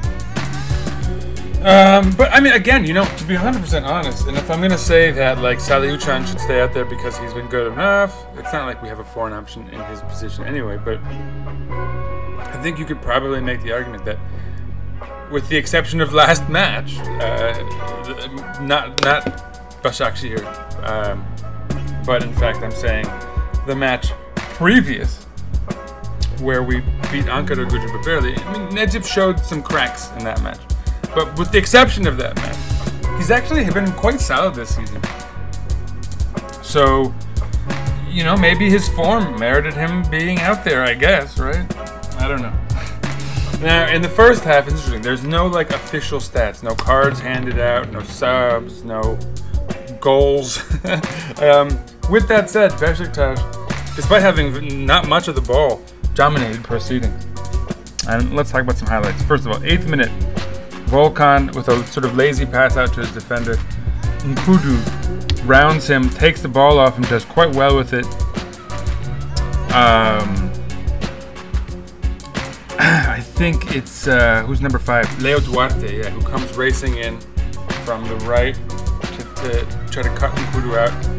Um, 1.64 2.12
but 2.18 2.34
I 2.34 2.42
mean, 2.42 2.52
again, 2.52 2.86
you 2.86 2.94
know, 2.94 3.06
to 3.06 3.24
be 3.24 3.36
100% 3.36 3.86
honest, 3.86 4.28
and 4.28 4.38
if 4.38 4.52
I'm 4.52 4.60
gonna 4.62 4.78
say 4.78 5.12
that 5.12 5.40
like 5.40 5.62
Salih 5.62 5.90
Uçan 5.90 6.28
should 6.28 6.42
stay 6.42 6.60
out 6.60 6.74
there 6.74 6.84
because 6.84 7.18
he's 7.18 7.34
been 7.34 7.48
good 7.48 7.72
enough, 7.72 8.26
it's 8.38 8.52
not 8.52 8.66
like 8.66 8.82
we 8.82 8.90
have 8.90 9.00
a 9.00 9.06
foreign 9.06 9.32
option 9.34 9.70
in 9.70 9.80
his 9.86 10.02
position 10.02 10.44
anyway. 10.44 10.78
But 10.84 11.00
I 11.00 12.60
think 12.62 12.78
you 12.78 12.84
could 12.84 13.02
probably 13.02 13.40
make 13.40 13.64
the 13.64 13.72
argument 13.72 14.04
that, 14.04 14.20
with 15.32 15.48
the 15.48 15.56
exception 15.56 16.02
of 16.02 16.12
last 16.14 16.50
match, 16.50 16.98
uh, 17.00 17.54
not 18.62 19.02
not 19.06 19.82
Başakşehir, 19.82 20.44
um, 20.84 21.26
but 22.06 22.22
in 22.22 22.34
fact, 22.34 22.64
I'm 22.64 22.72
saying 22.72 23.06
the 23.66 23.76
match 23.76 24.12
previous, 24.60 25.24
where 26.42 26.64
we 26.64 26.82
beat 27.14 27.28
Ankara 27.28 27.64
but 27.72 28.04
barely. 28.04 28.36
I 28.36 28.58
mean, 28.58 28.68
Necip 28.72 29.06
showed 29.06 29.40
some 29.40 29.64
cracks 29.64 30.12
in 30.18 30.26
that 30.26 30.42
match. 30.44 30.60
But 31.16 31.40
with 31.40 31.54
the 31.54 31.58
exception 31.58 32.06
of 32.06 32.18
that 32.18 32.36
match, 32.36 33.18
he's 33.18 33.32
actually 33.32 33.64
been 33.72 33.90
quite 33.94 34.20
solid 34.20 34.56
this 34.56 34.76
season. 34.76 35.02
So, 36.62 37.14
you 38.10 38.26
know, 38.26 38.36
maybe 38.36 38.70
his 38.70 38.90
form 38.90 39.40
merited 39.40 39.76
him 39.76 40.04
being 40.12 40.40
out 40.40 40.66
there, 40.66 40.84
I 40.84 40.94
guess, 40.94 41.40
right? 41.40 41.66
I 42.20 42.28
don't 42.28 42.42
know. 42.42 42.54
Now, 43.62 43.94
in 43.94 44.02
the 44.02 44.08
first 44.08 44.46
half, 44.46 44.68
it's 44.68 44.76
interesting. 44.76 45.02
There's 45.02 45.26
no 45.26 45.46
like 45.48 45.72
official 45.72 46.20
stats, 46.20 46.64
no 46.64 46.76
cards 46.76 47.20
handed 47.20 47.60
out, 47.60 47.92
no 47.92 48.02
subs, 48.04 48.86
no 48.86 49.20
goals. 50.00 50.60
um, 51.42 51.68
with 52.10 52.26
that 52.30 52.50
said, 52.50 52.72
Besiktas, 52.72 53.59
despite 54.00 54.22
having 54.22 54.86
not 54.86 55.10
much 55.10 55.28
of 55.28 55.36
the 55.36 55.42
ball, 55.42 55.82
dominated 56.14 56.64
proceedings. 56.64 57.28
And 58.08 58.34
let's 58.34 58.50
talk 58.50 58.62
about 58.62 58.78
some 58.78 58.88
highlights. 58.88 59.22
First 59.24 59.46
of 59.46 59.52
all, 59.52 59.62
eighth 59.62 59.90
minute, 59.90 60.08
Volkan 60.88 61.54
with 61.54 61.68
a 61.68 61.86
sort 61.88 62.06
of 62.06 62.16
lazy 62.16 62.46
pass 62.46 62.78
out 62.78 62.94
to 62.94 63.02
his 63.02 63.12
defender. 63.12 63.56
Nkoudou 64.20 65.46
rounds 65.46 65.90
him, 65.90 66.10
takes 66.12 66.42
the 66.42 66.48
ball 66.48 66.80
off 66.80 66.96
and 66.96 67.10
does 67.10 67.26
quite 67.26 67.54
well 67.54 67.76
with 67.76 67.92
it. 67.92 68.06
Um, 69.76 70.50
I 72.80 73.20
think 73.20 73.76
it's 73.76 74.08
uh, 74.08 74.44
who's 74.44 74.62
number 74.62 74.80
five, 74.80 75.22
Leo 75.22 75.42
Duarte, 75.42 75.98
yeah, 75.98 76.10
who 76.10 76.22
comes 76.22 76.56
racing 76.56 76.96
in 76.96 77.20
from 77.84 78.08
the 78.08 78.16
right 78.26 78.56
to, 78.56 79.66
to 79.66 79.92
try 79.92 80.04
to 80.04 80.16
cut 80.16 80.32
Nkoudou 80.36 80.78
out. 80.78 81.19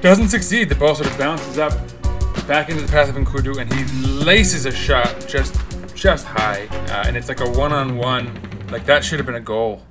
Doesn't 0.00 0.28
succeed. 0.28 0.70
The 0.70 0.74
ball 0.76 0.94
sort 0.94 1.10
of 1.10 1.18
bounces 1.18 1.58
up 1.58 1.72
back 2.48 2.70
into 2.70 2.82
the 2.82 2.90
path 2.90 3.10
of 3.10 3.16
Nkoudou, 3.16 3.60
and 3.60 3.72
he 3.72 3.84
laces 4.24 4.64
a 4.64 4.72
shot 4.72 5.26
just 5.28 5.54
just 5.94 6.26
high, 6.26 6.66
uh, 6.70 7.04
and 7.06 7.18
it's 7.18 7.28
like 7.28 7.40
a 7.40 7.50
one-on-one. 7.50 8.66
Like 8.70 8.86
that 8.86 9.04
should 9.04 9.18
have 9.18 9.26
been 9.26 9.34
a 9.34 9.40
goal. 9.40 9.82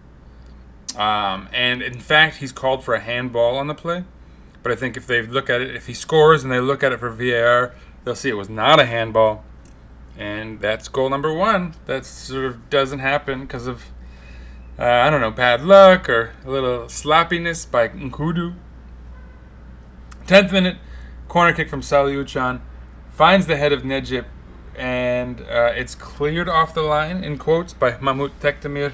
Um, 0.97 1.47
and 1.53 1.83
in 1.83 1.99
fact, 1.99 2.37
he's 2.37 2.51
called 2.51 2.83
for 2.83 2.95
a 2.95 2.99
handball 2.99 3.55
on 3.55 3.67
the 3.67 3.75
play. 3.75 4.03
But 4.63 4.71
I 4.71 4.75
think 4.75 4.97
if 4.97 5.05
they 5.05 5.21
look 5.21 5.49
at 5.49 5.61
it, 5.61 5.75
if 5.75 5.85
he 5.85 5.93
scores 5.93 6.43
and 6.43 6.51
they 6.51 6.59
look 6.59 6.83
at 6.83 6.91
it 6.91 6.99
for 6.99 7.11
VAR, 7.11 7.75
they'll 8.03 8.15
see 8.15 8.29
it 8.29 8.33
was 8.33 8.49
not 8.49 8.79
a 8.79 8.85
handball. 8.85 9.43
And 10.17 10.59
that's 10.59 10.87
goal 10.87 11.09
number 11.09 11.31
one. 11.31 11.75
That 11.85 12.05
sort 12.05 12.45
of 12.45 12.69
doesn't 12.69 12.99
happen 12.99 13.41
because 13.41 13.67
of, 13.67 13.83
uh, 14.77 14.83
I 14.83 15.09
don't 15.09 15.21
know, 15.21 15.31
bad 15.31 15.63
luck 15.63 16.09
or 16.09 16.33
a 16.43 16.49
little 16.49 16.89
sloppiness 16.89 17.65
by 17.65 17.89
Nkoudou. 17.89 18.55
10th 20.29 20.51
minute, 20.51 20.77
corner 21.27 21.51
kick 21.53 21.67
from 21.67 21.81
Salih 21.81 22.13
Uçan. 22.13 22.61
Finds 23.09 23.47
the 23.47 23.57
head 23.57 23.73
of 23.73 23.81
Necip 23.81 24.25
and 24.75 25.41
uh, 25.41 25.73
it's 25.75 25.95
cleared 25.95 26.47
off 26.47 26.75
the 26.75 26.83
line, 26.83 27.23
in 27.23 27.39
quotes, 27.39 27.73
by 27.73 27.93
Mahmut 27.93 28.29
Tekdemir. 28.39 28.91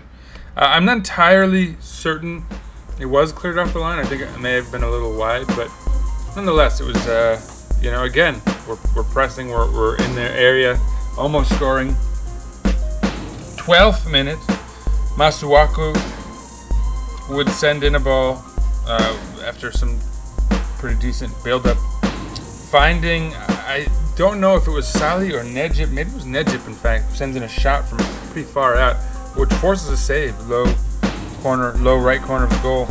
Uh, 0.55 0.61
I'm 0.61 0.85
not 0.85 0.95
entirely 0.95 1.75
certain 1.81 2.45
it 3.01 3.07
was 3.07 3.33
cleared 3.33 3.57
off 3.57 3.73
the 3.73 3.79
line. 3.79 3.99
I 3.99 4.05
think 4.05 4.21
it 4.21 4.39
may 4.39 4.53
have 4.53 4.71
been 4.71 4.83
a 4.83 4.89
little 4.89 5.13
wide, 5.17 5.45
but 5.47 5.69
nonetheless, 6.37 6.79
it 6.79 6.85
was, 6.85 7.05
uh, 7.05 7.41
you 7.81 7.91
know, 7.91 8.05
again, 8.05 8.41
we're, 8.65 8.77
we're 8.95 9.03
pressing, 9.03 9.49
we're, 9.49 9.69
we're 9.73 9.97
in 9.97 10.15
their 10.15 10.31
area, 10.31 10.79
almost 11.17 11.53
scoring. 11.53 11.89
12th 13.59 14.09
minute, 14.09 14.39
Masuaku 15.17 15.91
would 17.29 17.49
send 17.49 17.83
in 17.83 17.95
a 17.95 17.99
ball 17.99 18.41
uh, 18.87 19.19
after 19.45 19.69
some 19.69 19.99
pretty 20.85 21.01
decent 21.01 21.33
build 21.43 21.65
up. 21.65 21.77
Finding, 22.69 23.33
I 23.33 23.87
don't 24.15 24.39
know 24.39 24.55
if 24.55 24.67
it 24.67 24.69
was 24.69 24.87
Salih 24.87 25.33
or 25.33 25.43
Necip, 25.43 25.89
maybe 25.89 26.11
it 26.11 26.13
was 26.13 26.25
Necip 26.25 26.67
in 26.67 26.75
fact, 26.75 27.11
sends 27.17 27.35
in 27.35 27.41
a 27.41 27.47
shot 27.47 27.89
from 27.89 27.97
pretty 28.29 28.47
far 28.47 28.75
out, 28.75 28.97
which 29.35 29.51
forces 29.53 29.89
a 29.89 29.97
save, 29.97 30.39
low 30.41 30.71
corner, 31.41 31.73
low 31.77 31.97
right 31.97 32.21
corner 32.21 32.43
of 32.43 32.51
the 32.51 32.59
goal. 32.61 32.87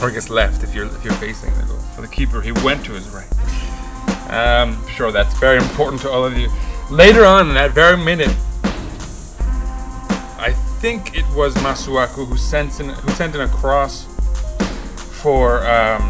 Or 0.00 0.08
I 0.08 0.14
guess 0.14 0.30
left 0.30 0.62
if 0.62 0.72
you're 0.72 0.86
if 0.86 1.02
you're 1.02 1.14
facing 1.14 1.52
the 1.54 1.64
goal. 1.64 1.78
For 1.96 2.02
the 2.02 2.06
keeper, 2.06 2.40
he 2.40 2.52
went 2.52 2.84
to 2.84 2.92
his 2.92 3.08
right. 3.08 4.30
Um, 4.30 4.86
sure, 4.86 5.10
that's 5.10 5.36
very 5.40 5.56
important 5.56 6.00
to 6.02 6.10
all 6.10 6.24
of 6.24 6.38
you. 6.38 6.48
Later 6.92 7.24
on 7.24 7.48
in 7.48 7.54
that 7.54 7.72
very 7.72 7.96
minute, 7.96 8.30
I 10.38 10.54
think 10.78 11.18
it 11.18 11.26
was 11.34 11.56
Masuaku 11.56 12.24
who 12.24 12.36
sent 12.36 12.78
in 12.78 12.90
who 12.90 13.10
sent 13.14 13.34
in 13.34 13.40
a 13.40 13.48
cross 13.48 14.06
for 15.26 15.66
um, 15.66 16.08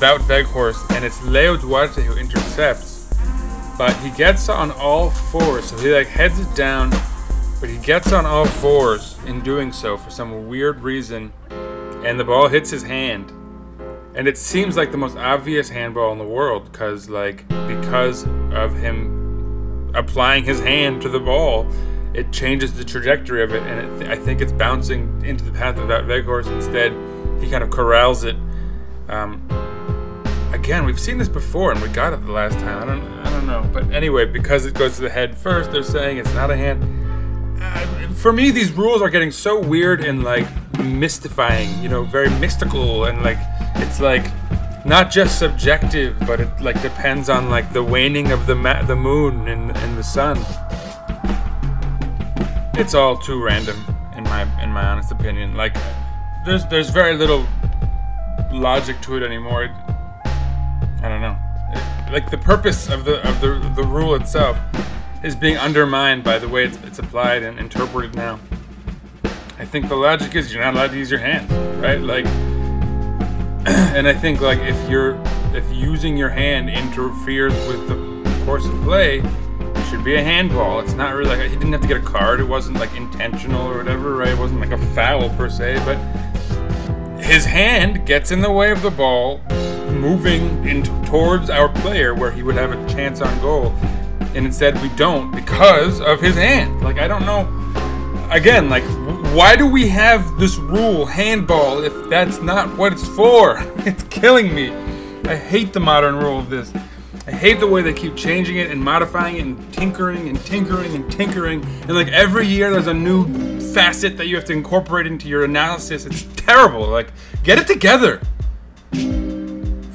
Wout 0.00 0.18
Weghorst, 0.20 0.94
and 0.94 1.04
it's 1.04 1.22
Leo 1.22 1.56
Duarte 1.56 2.02
who 2.02 2.14
intercepts. 2.16 3.08
But 3.78 3.96
he 3.96 4.10
gets 4.10 4.48
on 4.50 4.70
all 4.72 5.08
fours, 5.10 5.70
so 5.70 5.78
he 5.78 5.90
like 5.92 6.06
heads 6.06 6.38
it 6.38 6.54
down, 6.54 6.90
but 7.60 7.70
he 7.70 7.78
gets 7.78 8.12
on 8.12 8.26
all 8.26 8.44
fours 8.44 9.18
in 9.26 9.40
doing 9.40 9.72
so 9.72 9.96
for 9.96 10.10
some 10.10 10.48
weird 10.48 10.80
reason, 10.80 11.32
and 11.50 12.20
the 12.20 12.24
ball 12.24 12.48
hits 12.48 12.70
his 12.70 12.82
hand. 12.82 13.32
And 14.14 14.28
it 14.28 14.36
seems 14.36 14.76
like 14.76 14.92
the 14.92 14.98
most 14.98 15.16
obvious 15.16 15.70
handball 15.70 16.12
in 16.12 16.18
the 16.18 16.24
world, 16.24 16.72
cause 16.74 17.08
like 17.08 17.48
because 17.66 18.24
of 18.52 18.76
him 18.76 19.92
applying 19.94 20.44
his 20.44 20.60
hand 20.60 21.00
to 21.02 21.08
the 21.08 21.20
ball, 21.20 21.66
it 22.12 22.32
changes 22.32 22.74
the 22.74 22.84
trajectory 22.84 23.42
of 23.42 23.54
it, 23.54 23.62
and 23.62 24.02
it, 24.02 24.10
I 24.10 24.16
think 24.16 24.42
it's 24.42 24.52
bouncing 24.52 25.22
into 25.24 25.44
the 25.44 25.52
path 25.52 25.78
of 25.78 25.88
that 25.88 26.04
Weghorst. 26.04 26.50
Instead, 26.54 26.92
he 27.42 27.50
kind 27.50 27.64
of 27.64 27.70
corrals 27.70 28.24
it. 28.24 28.36
Um, 29.08 29.46
again, 30.66 30.84
we've 30.84 30.98
seen 30.98 31.16
this 31.16 31.28
before, 31.28 31.70
and 31.70 31.80
we 31.80 31.88
got 31.90 32.12
it 32.12 32.26
the 32.26 32.32
last 32.32 32.58
time. 32.58 32.82
I 32.82 32.86
don't, 32.86 33.02
I 33.24 33.30
don't 33.30 33.46
know, 33.46 33.70
but 33.72 33.88
anyway, 33.92 34.24
because 34.24 34.66
it 34.66 34.74
goes 34.74 34.96
to 34.96 35.02
the 35.02 35.08
head 35.08 35.38
first, 35.38 35.70
they're 35.70 35.84
saying 35.84 36.18
it's 36.18 36.34
not 36.34 36.50
a 36.50 36.56
hand. 36.56 36.82
Uh, 37.62 38.08
for 38.14 38.32
me, 38.32 38.50
these 38.50 38.72
rules 38.72 39.00
are 39.00 39.08
getting 39.08 39.30
so 39.30 39.60
weird 39.60 40.04
and 40.04 40.24
like 40.24 40.44
mystifying. 40.82 41.80
You 41.80 41.88
know, 41.88 42.02
very 42.02 42.30
mystical, 42.40 43.04
and 43.04 43.22
like 43.22 43.38
it's 43.76 44.00
like 44.00 44.26
not 44.84 45.08
just 45.08 45.38
subjective, 45.38 46.18
but 46.26 46.40
it 46.40 46.60
like 46.60 46.82
depends 46.82 47.28
on 47.28 47.48
like 47.48 47.72
the 47.72 47.84
waning 47.84 48.32
of 48.32 48.48
the 48.48 48.56
ma- 48.56 48.82
the 48.82 48.96
moon 48.96 49.46
and, 49.46 49.76
and 49.76 49.96
the 49.96 50.02
sun 50.02 50.36
it's 52.78 52.94
all 52.94 53.16
too 53.16 53.42
random 53.42 53.76
in 54.16 54.24
my 54.24 54.42
in 54.62 54.70
my 54.70 54.86
honest 54.86 55.10
opinion. 55.10 55.54
Like 55.54 55.74
there's 56.44 56.66
there's 56.66 56.90
very 56.90 57.16
little 57.16 57.46
logic 58.52 59.00
to 59.02 59.16
it 59.16 59.22
anymore. 59.22 59.70
I 61.06 61.08
don't 61.08 61.20
know. 61.20 61.38
Like 62.12 62.32
the 62.32 62.38
purpose 62.38 62.90
of 62.90 63.04
the 63.04 63.26
of 63.28 63.40
the 63.40 63.72
the 63.76 63.84
rule 63.84 64.16
itself 64.16 64.58
is 65.22 65.36
being 65.36 65.56
undermined 65.56 66.24
by 66.24 66.40
the 66.40 66.48
way 66.48 66.64
it's, 66.64 66.76
it's 66.82 66.98
applied 66.98 67.44
and 67.44 67.60
interpreted 67.60 68.16
now. 68.16 68.40
I 69.56 69.64
think 69.64 69.88
the 69.88 69.94
logic 69.94 70.34
is 70.34 70.52
you're 70.52 70.64
not 70.64 70.74
allowed 70.74 70.90
to 70.90 70.98
use 70.98 71.08
your 71.08 71.20
hands, 71.20 71.50
right? 71.80 72.00
Like, 72.00 72.26
and 73.66 74.08
I 74.08 74.14
think 74.14 74.40
like 74.40 74.58
if 74.58 74.90
you're 74.90 75.20
if 75.54 75.64
using 75.72 76.16
your 76.16 76.30
hand 76.30 76.68
interferes 76.70 77.54
with 77.68 77.86
the 77.86 78.44
course 78.44 78.66
of 78.66 78.74
play, 78.82 79.20
it 79.20 79.86
should 79.88 80.02
be 80.02 80.16
a 80.16 80.22
handball. 80.24 80.80
It's 80.80 80.94
not 80.94 81.14
really 81.14 81.36
like 81.36 81.48
he 81.48 81.54
didn't 81.56 81.72
have 81.72 81.82
to 81.82 81.88
get 81.88 81.98
a 81.98 82.04
card. 82.04 82.40
It 82.40 82.48
wasn't 82.48 82.80
like 82.80 82.92
intentional 82.96 83.64
or 83.70 83.78
whatever, 83.78 84.16
right? 84.16 84.30
It 84.30 84.38
wasn't 84.38 84.58
like 84.58 84.72
a 84.72 84.86
foul 84.94 85.30
per 85.30 85.48
se, 85.48 85.76
but 85.84 85.98
his 87.22 87.44
hand 87.44 88.06
gets 88.06 88.32
in 88.32 88.40
the 88.40 88.50
way 88.50 88.72
of 88.72 88.82
the 88.82 88.90
ball, 88.90 89.40
moving 90.06 90.64
in 90.68 90.84
towards 91.04 91.50
our 91.50 91.68
player 91.68 92.14
where 92.14 92.30
he 92.30 92.44
would 92.44 92.54
have 92.54 92.70
a 92.70 92.88
chance 92.88 93.20
on 93.20 93.40
goal, 93.40 93.74
and 94.34 94.46
instead 94.46 94.80
we 94.80 94.88
don't 94.90 95.32
because 95.32 96.00
of 96.00 96.20
his 96.20 96.36
hand. 96.36 96.80
Like 96.80 96.98
I 96.98 97.08
don't 97.08 97.26
know. 97.26 97.42
Again, 98.30 98.70
like 98.70 98.84
why 99.34 99.56
do 99.56 99.66
we 99.66 99.88
have 99.88 100.38
this 100.38 100.56
rule 100.58 101.06
handball 101.06 101.82
if 101.82 101.92
that's 102.08 102.40
not 102.40 102.78
what 102.78 102.92
it's 102.92 103.06
for? 103.08 103.58
It's 103.86 104.04
killing 104.04 104.54
me. 104.54 104.72
I 105.24 105.34
hate 105.34 105.72
the 105.72 105.80
modern 105.80 106.16
rule 106.16 106.38
of 106.38 106.50
this. 106.50 106.72
I 107.26 107.32
hate 107.32 107.58
the 107.58 107.66
way 107.66 107.82
they 107.82 107.92
keep 107.92 108.14
changing 108.14 108.56
it 108.58 108.70
and 108.70 108.80
modifying 108.80 109.36
it 109.36 109.42
and 109.42 109.72
tinkering 109.74 110.28
and 110.28 110.40
tinkering 110.44 110.94
and 110.94 111.10
tinkering. 111.10 111.64
And 111.82 111.94
like 111.94 112.08
every 112.08 112.46
year 112.46 112.70
there's 112.70 112.86
a 112.86 112.94
new 112.94 113.60
facet 113.72 114.16
that 114.18 114.28
you 114.28 114.36
have 114.36 114.44
to 114.46 114.52
incorporate 114.52 115.06
into 115.08 115.28
your 115.28 115.44
analysis. 115.44 116.06
It's 116.06 116.22
terrible. 116.36 116.86
Like, 116.88 117.12
get 117.42 117.58
it 117.58 117.66
together. 117.66 118.20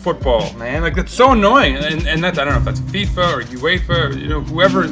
Football, 0.02 0.54
man. 0.54 0.82
Like, 0.82 0.96
that's 0.96 1.14
so 1.14 1.32
annoying. 1.32 1.76
And, 1.76 2.08
and 2.08 2.24
that's, 2.24 2.40
I 2.40 2.44
don't 2.44 2.54
know 2.54 2.60
if 2.60 2.66
that's 2.66 2.80
FIFA 2.80 3.34
or 3.34 3.42
UEFA 3.44 3.90
or, 3.90 4.18
you 4.18 4.28
know, 4.28 4.42
whoever, 4.42 4.88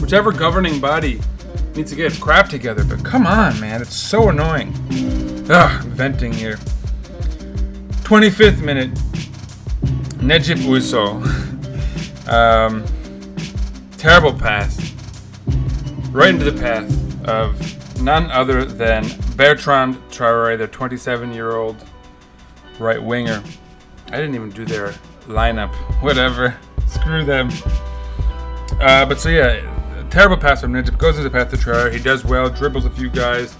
whichever 0.00 0.32
governing 0.32 0.80
body 0.80 1.20
needs 1.74 1.90
to 1.90 1.96
get 1.96 2.06
its 2.06 2.18
crap 2.18 2.48
together. 2.48 2.82
But 2.82 3.04
come 3.04 3.26
on, 3.26 3.60
man. 3.60 3.82
It's 3.82 3.96
so 3.96 4.30
annoying. 4.30 4.72
Ugh, 5.50 5.84
venting 5.84 6.32
here. 6.32 6.56
25th 8.04 8.62
minute. 8.62 8.92
Necip 10.20 10.62
Uso. 10.64 11.22
Um, 12.26 12.86
terrible 13.98 14.32
pass. 14.32 14.94
Right 16.10 16.30
into 16.30 16.50
the 16.50 16.58
path 16.58 17.28
of 17.28 18.00
none 18.00 18.30
other 18.30 18.64
than 18.64 19.04
Bertrand 19.36 19.96
Traore, 20.10 20.56
the 20.56 20.66
27 20.66 21.34
year 21.34 21.52
old 21.52 21.76
right 22.78 23.02
winger. 23.02 23.42
I 24.14 24.18
didn't 24.18 24.36
even 24.36 24.50
do 24.50 24.64
their 24.64 24.94
lineup. 25.26 25.74
Whatever. 26.00 26.56
Screw 26.86 27.24
them. 27.24 27.50
Uh, 28.80 29.04
but 29.06 29.18
so, 29.18 29.28
yeah, 29.28 30.06
terrible 30.08 30.36
pass 30.36 30.60
from 30.60 30.72
Ninja. 30.72 30.96
Goes 30.96 31.16
into 31.16 31.28
the 31.28 31.36
path 31.36 31.50
to 31.50 31.56
Traore. 31.56 31.92
He 31.92 31.98
does 31.98 32.24
well, 32.24 32.48
dribbles 32.48 32.84
a 32.84 32.90
few 32.90 33.10
guys. 33.10 33.56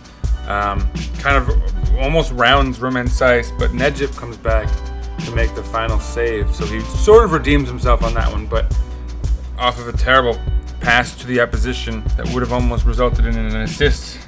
Um, 0.47 0.89
kind 1.19 1.37
of 1.37 1.51
almost 1.97 2.31
rounds 2.35 2.79
Romain 2.79 3.07
Saiss, 3.07 3.51
but 3.59 3.73
Necip 3.73 4.17
comes 4.17 4.37
back 4.37 4.69
to 5.25 5.35
make 5.35 5.53
the 5.57 5.63
final 5.65 5.99
save. 5.99 6.55
So 6.55 6.65
he 6.67 6.81
sort 6.83 7.25
of 7.25 7.33
redeems 7.33 7.69
himself 7.69 8.05
on 8.05 8.15
that 8.15 8.31
one, 8.31 8.47
but 8.47 8.73
off 9.59 9.81
of 9.81 9.89
a 9.89 9.93
terrible 9.93 10.39
pass 10.79 11.17
to 11.17 11.27
the 11.27 11.41
opposition 11.41 12.05
that 12.17 12.29
would 12.29 12.45
have 12.45 12.53
almost 12.53 12.87
resulted 12.87 13.27
in 13.27 13.35
an 13.35 13.57
assist, 13.57 14.21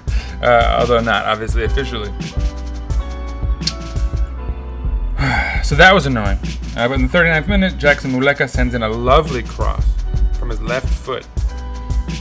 uh, 0.43 0.77
although 0.81 0.99
not 0.99 1.25
obviously 1.27 1.63
officially. 1.63 2.13
So 5.67 5.75
that 5.75 5.93
was 5.93 6.07
annoying. 6.07 6.39
Uh, 6.77 6.87
but 6.87 6.93
in 6.93 7.09
the 7.09 7.09
39th 7.09 7.49
minute, 7.49 7.77
Jackson 7.77 8.13
Muleka 8.13 8.49
sends 8.49 8.73
in 8.75 8.85
a 8.85 8.89
lovely 8.89 9.43
cross 9.43 9.85
from 10.39 10.51
his 10.51 10.63
left 10.63 10.89
foot 10.89 11.27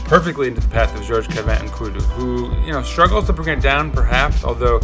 perfectly 0.04 0.48
into 0.48 0.60
the 0.60 0.66
path 0.66 0.92
of 0.98 1.06
Georges-Kévin 1.06 1.68
Nkoudou, 1.68 2.02
who, 2.02 2.52
you 2.66 2.72
know, 2.72 2.82
struggles 2.82 3.26
to 3.26 3.32
bring 3.32 3.56
it 3.56 3.62
down 3.62 3.92
perhaps, 3.92 4.42
although 4.42 4.80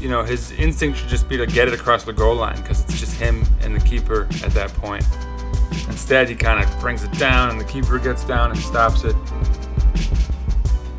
you 0.00 0.08
know, 0.08 0.24
his 0.24 0.50
instinct 0.52 0.98
should 0.98 1.10
just 1.10 1.28
be 1.28 1.36
to 1.36 1.44
get 1.44 1.68
it 1.68 1.74
across 1.74 2.04
the 2.04 2.12
goal 2.14 2.36
line 2.36 2.56
because 2.62 2.82
it's 2.84 2.98
just 2.98 3.20
him 3.20 3.44
and 3.60 3.76
the 3.76 3.80
keeper 3.80 4.26
at 4.44 4.52
that 4.52 4.72
point. 4.76 5.04
Instead, 5.88 6.30
he 6.30 6.34
kind 6.34 6.64
of 6.64 6.80
brings 6.80 7.04
it 7.04 7.12
down 7.18 7.50
and 7.50 7.60
the 7.60 7.66
keeper 7.66 7.98
gets 7.98 8.24
down 8.24 8.50
and 8.50 8.58
stops 8.60 9.04
it. 9.04 9.14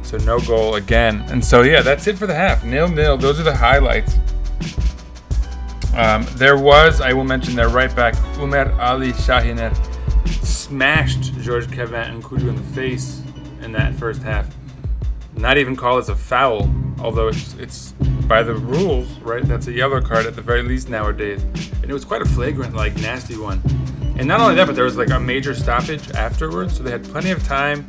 So 0.03 0.17
no 0.17 0.39
goal 0.41 0.75
again. 0.75 1.25
And 1.29 1.43
so 1.43 1.63
yeah, 1.63 1.81
that's 1.81 2.05
it 2.05 2.15
for 2.15 2.27
the 2.27 2.35
half. 2.35 2.63
Nil 2.63 2.89
nil. 2.89 3.17
Those 3.17 3.39
are 3.39 3.43
the 3.43 3.55
highlights. 3.55 4.19
Um, 5.95 6.25
there 6.35 6.57
was, 6.57 7.01
I 7.01 7.13
will 7.13 7.25
mention 7.25 7.55
their 7.55 7.69
right 7.69 7.93
back, 7.95 8.15
Ömer 8.37 8.71
Ali 8.79 9.11
Şahiner, 9.11 9.75
smashed 10.43 11.37
Georges-Kévin 11.41 12.21
Nkoudou 12.21 12.47
in 12.47 12.55
the 12.55 12.73
face 12.73 13.21
in 13.61 13.71
that 13.73 13.93
first 13.95 14.23
half. 14.23 14.47
Not 15.35 15.57
even 15.57 15.75
call 15.75 15.97
as 15.97 16.09
a 16.09 16.15
foul, 16.15 16.69
although 16.99 17.27
it's 17.27 17.53
it's 17.55 17.91
by 18.27 18.43
the 18.43 18.53
rules, 18.53 19.07
right? 19.19 19.43
That's 19.43 19.67
a 19.67 19.71
yellow 19.71 20.01
card 20.01 20.25
at 20.25 20.35
the 20.35 20.41
very 20.41 20.61
least 20.61 20.89
nowadays. 20.89 21.41
And 21.81 21.85
it 21.85 21.93
was 21.93 22.05
quite 22.05 22.21
a 22.21 22.25
flagrant, 22.25 22.75
like 22.75 22.95
nasty 22.97 23.37
one. 23.37 23.61
And 24.17 24.27
not 24.27 24.39
only 24.39 24.55
that, 24.55 24.67
but 24.67 24.75
there 24.75 24.85
was 24.85 24.97
like 24.97 25.09
a 25.09 25.19
major 25.19 25.55
stoppage 25.55 26.09
afterwards, 26.11 26.77
so 26.77 26.83
they 26.83 26.91
had 26.91 27.03
plenty 27.03 27.31
of 27.31 27.43
time 27.43 27.85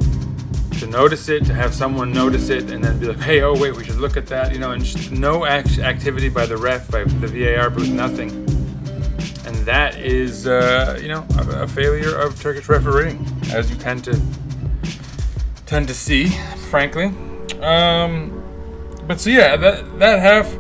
to 0.83 0.89
notice 0.89 1.29
it, 1.29 1.45
to 1.45 1.55
have 1.55 1.73
someone 1.73 2.13
notice 2.13 2.49
it, 2.49 2.69
and 2.73 2.83
then 2.83 2.99
be 2.99 3.07
like, 3.07 3.21
"Hey, 3.21 3.41
oh 3.43 3.55
wait, 3.57 3.77
we 3.77 3.85
should 3.85 3.99
look 3.99 4.17
at 4.17 4.27
that," 4.27 4.53
you 4.53 4.59
know. 4.59 4.73
And 4.73 4.85
just 4.85 5.13
no 5.13 5.45
act- 5.45 5.79
activity 5.79 6.29
by 6.29 6.45
the 6.45 6.57
ref, 6.57 6.91
by 6.91 7.05
the 7.05 7.29
VAR 7.29 7.71
booth, 7.71 7.89
nothing. 7.89 8.31
And 9.47 9.55
that 9.65 9.97
is, 9.97 10.49
uh, 10.49 10.99
you 11.01 11.07
know, 11.07 11.25
a, 11.39 11.63
a 11.63 11.69
failure 11.69 12.17
of 12.17 12.41
Turkish 12.41 12.69
refereeing, 12.69 13.25
as 13.53 13.71
you 13.71 13.77
tend 13.77 14.03
to 14.05 14.21
tend 15.67 15.87
to 15.87 15.95
see, 15.95 16.31
frankly. 16.69 17.13
Um, 17.61 18.43
but 19.07 19.21
so 19.21 19.31
yeah, 19.31 19.57
that 19.57 20.01
that 20.01 20.19
half, 20.19 20.53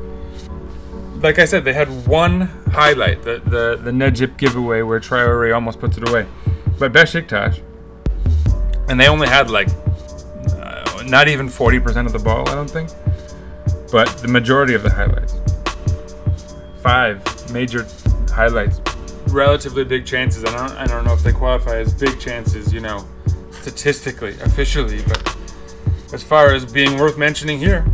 like 1.21 1.41
I 1.41 1.47
said, 1.47 1.65
they 1.65 1.73
had 1.73 2.07
one 2.07 2.43
highlight, 2.71 3.23
the 3.25 3.43
the 3.45 3.77
the 3.83 3.91
Necip 3.91 4.37
giveaway 4.37 4.83
where 4.83 5.01
Traore 5.01 5.53
almost 5.53 5.81
puts 5.81 5.97
it 5.99 6.09
away, 6.09 6.29
but 6.79 6.93
Besiktas, 6.93 7.61
and 8.89 9.01
they 9.01 9.09
only 9.09 9.27
had 9.27 9.51
like 9.51 9.69
not 11.07 11.29
even 11.29 11.49
forty 11.49 11.81
percent 11.81 12.07
of 12.07 12.13
the 12.13 12.19
ball, 12.19 12.49
I 12.49 12.55
don't 12.55 12.71
think, 12.71 12.91
but 13.91 14.09
the 14.19 14.29
majority 14.29 14.75
of 14.75 14.83
the 14.83 14.91
highlights, 14.91 15.35
five 16.83 17.23
major 17.53 17.87
highlights, 18.31 18.81
relatively 19.29 19.85
big 19.85 20.07
chances. 20.07 20.45
I 20.45 20.57
don't 20.57 20.73
I 20.79 20.87
don't 20.87 21.05
know 21.05 21.15
if 21.15 21.23
they 21.23 21.33
qualify 21.33 21.79
as 21.79 21.95
big 21.95 22.19
chances, 22.21 22.73
you 22.73 22.81
know, 22.81 23.07
statistically, 23.51 24.39
officially, 24.41 25.03
but 25.07 25.37
as 26.13 26.23
far 26.23 26.53
as 26.55 26.65
being 26.65 26.99
worth 26.99 27.19
mentioning 27.19 27.59
here. 27.59 27.85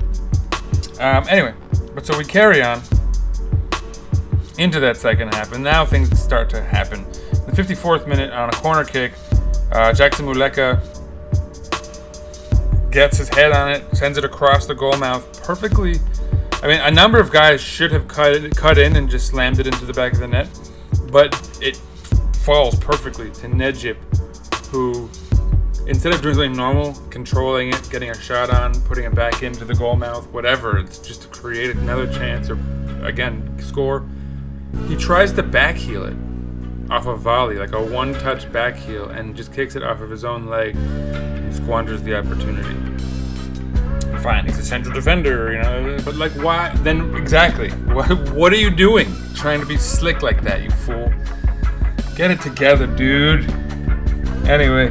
Um, 1.00 1.24
anyway, 1.28 1.54
but 1.94 2.04
so 2.04 2.18
we 2.18 2.24
carry 2.24 2.62
on 2.62 2.82
into 4.58 4.80
that 4.80 4.96
second 4.96 5.32
half, 5.34 5.52
and 5.52 5.62
now 5.62 5.84
things 5.84 6.20
start 6.20 6.50
to 6.50 6.60
happen. 6.60 7.04
The 7.46 7.52
54th 7.52 8.08
minute 8.08 8.32
on 8.32 8.48
a 8.48 8.52
corner 8.52 8.84
kick, 8.84 9.12
uh, 9.70 9.92
Jackson 9.92 10.26
Muleka 10.26 10.82
gets 12.90 13.18
his 13.18 13.28
head 13.28 13.52
on 13.52 13.70
it, 13.70 13.96
sends 13.96 14.18
it 14.18 14.24
across 14.24 14.66
the 14.66 14.74
goal 14.74 14.96
mouth 14.96 15.42
perfectly. 15.42 15.96
I 16.62 16.66
mean, 16.66 16.80
a 16.80 16.90
number 16.90 17.20
of 17.20 17.30
guys 17.30 17.60
should 17.60 17.92
have 17.92 18.08
cut 18.08 18.32
it, 18.32 18.56
cut 18.56 18.78
in 18.78 18.96
and 18.96 19.08
just 19.08 19.28
slammed 19.28 19.60
it 19.60 19.66
into 19.66 19.84
the 19.84 19.92
back 19.92 20.12
of 20.12 20.18
the 20.18 20.28
net, 20.28 20.48
but 21.10 21.58
it 21.62 21.76
falls 22.44 22.74
perfectly 22.76 23.30
to 23.30 23.46
Necip, 23.46 23.96
who 24.66 25.08
instead 25.86 26.12
of 26.12 26.20
doing 26.20 26.34
something 26.34 26.56
normal, 26.56 26.94
controlling 27.10 27.68
it, 27.68 27.88
getting 27.90 28.10
a 28.10 28.20
shot 28.20 28.50
on, 28.50 28.78
putting 28.82 29.04
it 29.04 29.14
back 29.14 29.42
into 29.42 29.64
the 29.64 29.74
goal 29.74 29.96
mouth, 29.96 30.26
whatever, 30.28 30.78
it's 30.78 30.98
just 30.98 31.22
to 31.22 31.28
create 31.28 31.76
another 31.76 32.06
chance 32.12 32.50
or 32.50 32.58
again 33.04 33.56
score. 33.60 34.06
He 34.88 34.96
tries 34.96 35.32
to 35.34 35.42
backheel 35.42 36.10
it 36.10 36.90
off 36.90 37.06
a 37.06 37.16
volley, 37.16 37.56
like 37.56 37.72
a 37.72 37.82
one-touch 37.82 38.46
backheel, 38.46 39.14
and 39.14 39.36
just 39.36 39.52
kicks 39.52 39.76
it 39.76 39.82
off 39.82 40.00
of 40.00 40.10
his 40.10 40.24
own 40.24 40.46
leg 40.46 40.74
squanders 41.52 42.02
the 42.02 42.16
opportunity. 42.16 42.74
Fine, 44.22 44.46
he's 44.46 44.58
a 44.58 44.64
central 44.64 44.94
defender, 44.94 45.52
you 45.52 45.62
know, 45.62 45.98
but 46.04 46.16
like 46.16 46.32
why? 46.32 46.72
Then 46.82 47.14
exactly, 47.14 47.70
what? 47.70 48.52
Are 48.52 48.56
you 48.56 48.70
doing? 48.70 49.06
Trying 49.34 49.60
to 49.60 49.66
be 49.66 49.76
slick 49.76 50.22
like 50.22 50.42
that, 50.42 50.62
you 50.62 50.70
fool? 50.70 51.12
Get 52.16 52.30
it 52.30 52.40
together, 52.40 52.86
dude. 52.86 53.48
Anyway, 54.48 54.88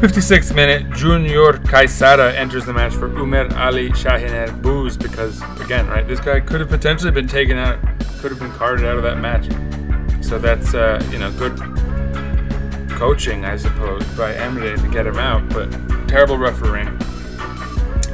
56th 0.00 0.54
minute, 0.54 0.90
Junior 0.92 1.52
Caiçara 1.52 2.34
enters 2.34 2.64
the 2.66 2.72
match 2.72 2.94
for 2.94 3.08
Ömer 3.08 3.52
Ali 3.56 3.90
Şahiner 3.90 4.50
Booz 4.62 4.96
because, 4.96 5.42
again, 5.60 5.86
right, 5.88 6.06
this 6.06 6.20
guy 6.20 6.40
could 6.40 6.60
have 6.60 6.68
potentially 6.68 7.10
been 7.10 7.28
taken 7.28 7.58
out, 7.58 7.78
could 8.18 8.30
have 8.30 8.40
been 8.40 8.52
carted 8.52 8.86
out 8.86 8.96
of 8.96 9.02
that 9.02 9.18
match. 9.18 9.46
So 10.24 10.38
that's, 10.38 10.74
uh, 10.74 11.02
you 11.10 11.18
know, 11.18 11.30
good 11.32 11.54
coaching, 13.00 13.46
I 13.46 13.56
suppose, 13.56 14.04
by 14.08 14.34
Emre 14.34 14.78
to 14.78 14.88
get 14.88 15.06
him 15.06 15.18
out, 15.18 15.48
but 15.48 15.70
terrible 16.06 16.36
refereeing. 16.36 16.88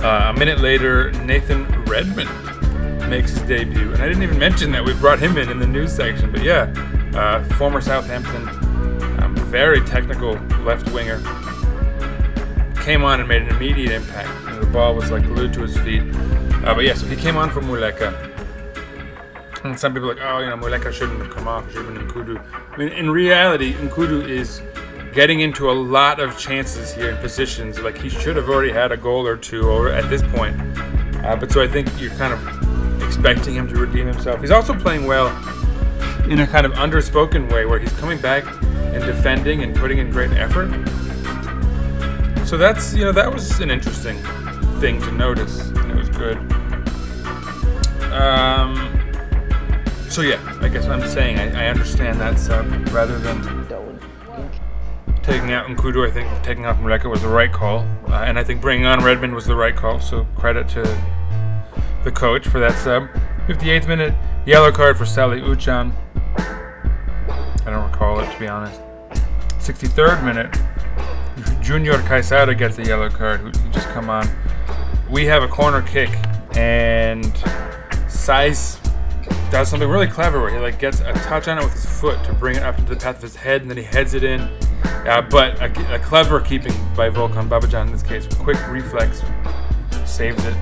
Uh, 0.01 0.33
a 0.33 0.39
minute 0.39 0.61
later, 0.61 1.11
Nathan 1.25 1.67
Redmond 1.87 2.31
makes 3.11 3.33
his 3.33 3.43
debut, 3.43 3.93
and 3.93 4.01
I 4.01 4.07
didn't 4.07 4.23
even 4.23 4.39
mention 4.39 4.71
that 4.71 4.85
we 4.85 4.95
brought 4.95 5.19
him 5.19 5.39
in 5.39 5.51
in 5.51 5.59
the 5.59 5.67
news 5.67 5.93
section, 5.93 6.31
but 6.31 6.41
yeah, 6.41 6.73
uh, 7.17 7.43
former 7.57 7.81
Southampton, 7.81 8.47
um, 9.21 9.35
very 9.51 9.81
technical 9.81 10.35
left 10.63 10.89
winger 10.93 11.19
came 12.85 13.03
on 13.03 13.19
and 13.19 13.29
made 13.29 13.43
an 13.43 13.49
immediate 13.49 13.91
impact. 13.91 14.29
You 14.45 14.51
know, 14.51 14.61
the 14.61 14.67
ball 14.67 14.95
was 14.95 15.11
like 15.11 15.25
glued 15.25 15.53
to 15.55 15.63
his 15.63 15.77
feet. 15.79 16.03
Uh, 16.65 16.75
but 16.77 16.85
yeah, 16.85 16.95
so 16.95 17.07
he 17.07 17.17
came 17.17 17.37
on 17.37 17.51
for 17.51 17.61
Muleka. 17.61 18.15
And 19.65 19.77
some 19.77 19.93
people 19.93 20.13
are 20.13 20.15
like, 20.15 20.25
oh, 20.25 20.39
you 20.39 20.47
know, 20.47 20.57
Muleka 20.57 20.93
shouldn't 20.93 21.19
have 21.19 21.31
come 21.31 21.49
off. 21.49 21.67
Should 21.73 21.87
have 21.87 21.93
been 21.93 22.07
Nkoudou. 22.07 22.41
I 22.71 22.77
mean, 22.77 22.91
in 22.91 23.11
reality, 23.11 23.75
Nkoudou 23.75 24.29
is 24.29 24.63
getting 25.17 25.41
into 25.41 25.71
a 25.71 25.73
lot 25.73 26.21
of 26.21 26.39
chances 26.39 26.93
here 26.93 27.09
in 27.09 27.17
positions. 27.17 27.81
Like 27.81 27.97
he 27.97 28.11
should 28.11 28.37
have 28.37 28.51
already 28.51 28.71
had 28.71 28.93
a 28.93 28.99
goal 28.99 29.27
or 29.27 29.39
two 29.39 29.63
or 29.63 29.89
at 29.89 30.11
this 30.11 30.23
point. 30.23 30.55
Uh, 31.25 31.35
but 31.35 31.51
so 31.51 31.63
I 31.63 31.67
think 31.67 31.89
you're 31.99 32.11
kind 32.13 32.35
of 32.35 33.03
expecting 33.03 33.55
him 33.55 33.67
to 33.69 33.77
redeem 33.77 34.07
himself. 34.07 34.43
He's 34.43 34.51
also 34.51 34.75
playing 34.79 35.07
well 35.07 35.29
in 36.29 36.41
a 36.41 36.47
kind 36.47 36.67
of 36.67 36.73
underspoken 36.73 37.51
way 37.51 37.65
where 37.65 37.79
he's 37.79 37.93
coming 37.95 38.21
back 38.21 38.45
and 38.95 39.03
defending 39.05 39.63
and 39.63 39.75
putting 39.75 39.99
in 39.99 40.11
great 40.11 40.33
effort. 40.33 40.69
So 42.47 42.59
that's 42.59 42.93
you 42.95 43.05
know 43.05 43.13
that 43.13 43.33
was 43.33 43.59
an 43.61 43.71
interesting 43.71 44.19
thing 44.81 45.01
to 45.01 45.11
notice, 45.13 45.71
it 45.71 45.97
was 45.97 46.11
good. 46.11 46.37
Um, 48.13 48.77
so 50.11 50.21
yeah, 50.21 50.59
I 50.61 50.69
guess 50.69 50.85
I'm 50.87 51.09
saying 51.09 51.39
I, 51.39 51.65
I 51.65 51.69
understand 51.69 52.21
that 52.21 52.39
sub 52.39 52.67
rather 52.91 53.19
than 53.19 53.66
taking 55.27 55.53
out 55.53 55.67
Nkoudou. 55.67 56.09
I 56.09 56.11
think 56.11 56.29
taking 56.45 56.65
off 56.67 56.79
Muleka 56.79 57.11
was 57.11 57.21
the 57.21 57.29
right 57.29 57.53
call, 57.53 57.81
uh, 58.09 58.23
and 58.25 58.39
I 58.39 58.45
think 58.45 58.61
bringing 58.61 58.87
on 58.87 59.03
Redmond 59.03 59.35
was 59.35 59.45
the 59.45 59.57
right 59.57 59.75
call. 59.75 60.01
So 60.01 60.25
credit 60.37 60.69
to 60.71 60.83
the 62.05 62.13
coach 62.13 62.47
for 62.47 62.61
that 62.61 62.79
sub. 62.79 63.09
58th 63.49 63.89
minute, 63.89 64.15
yellow 64.47 64.71
card 64.71 64.97
for 64.97 65.05
Salih 65.05 65.41
Uçan. 65.41 65.93
I 66.39 67.71
don't 67.71 67.91
recall 67.91 68.21
it 68.21 68.33
to 68.33 68.39
be 68.39 68.47
honest. 68.47 68.81
63rd 69.59 70.25
minute, 70.25 70.57
Junior 71.61 71.95
Caiçara 71.95 72.57
gets 72.57 72.79
a 72.79 72.85
yellow 72.85 73.11
card. 73.11 73.41
Who 73.41 73.51
just 73.71 73.89
come 73.89 74.09
on. 74.09 74.29
We 75.11 75.25
have 75.27 75.43
a 75.43 75.49
corner 75.49 75.83
kick, 75.83 76.11
and 76.57 77.25
Saiss 78.07 78.81
does 79.51 79.69
something 79.69 79.89
really 79.89 80.07
clever 80.07 80.41
where 80.41 80.51
he 80.51 80.59
like 80.59 80.79
gets 80.79 81.01
a 81.01 81.13
touch 81.15 81.49
on 81.49 81.59
it 81.59 81.65
with 81.65 81.73
his 81.73 81.87
foot 81.87 82.23
to 82.25 82.33
bring 82.33 82.57
it 82.57 82.63
up 82.63 82.77
to 82.77 82.83
the 82.83 82.95
path 82.95 83.17
of 83.17 83.23
his 83.23 83.37
head, 83.37 83.63
and 83.63 83.71
then 83.71 83.77
he 83.77 83.83
heads 83.83 84.15
it 84.15 84.23
in. 84.23 84.49
Uh, 85.07 85.23
but 85.23 85.61
a, 85.61 85.95
a 85.95 85.99
clever 85.99 86.41
keeping 86.41 86.73
by 86.97 87.09
Volkan 87.09 87.49
Babacan 87.49 87.87
in 87.87 87.93
this 87.93 88.03
case, 88.03 88.27
quick 88.37 88.59
reflex 88.69 89.23
saves 90.05 90.45
it. 90.45 90.57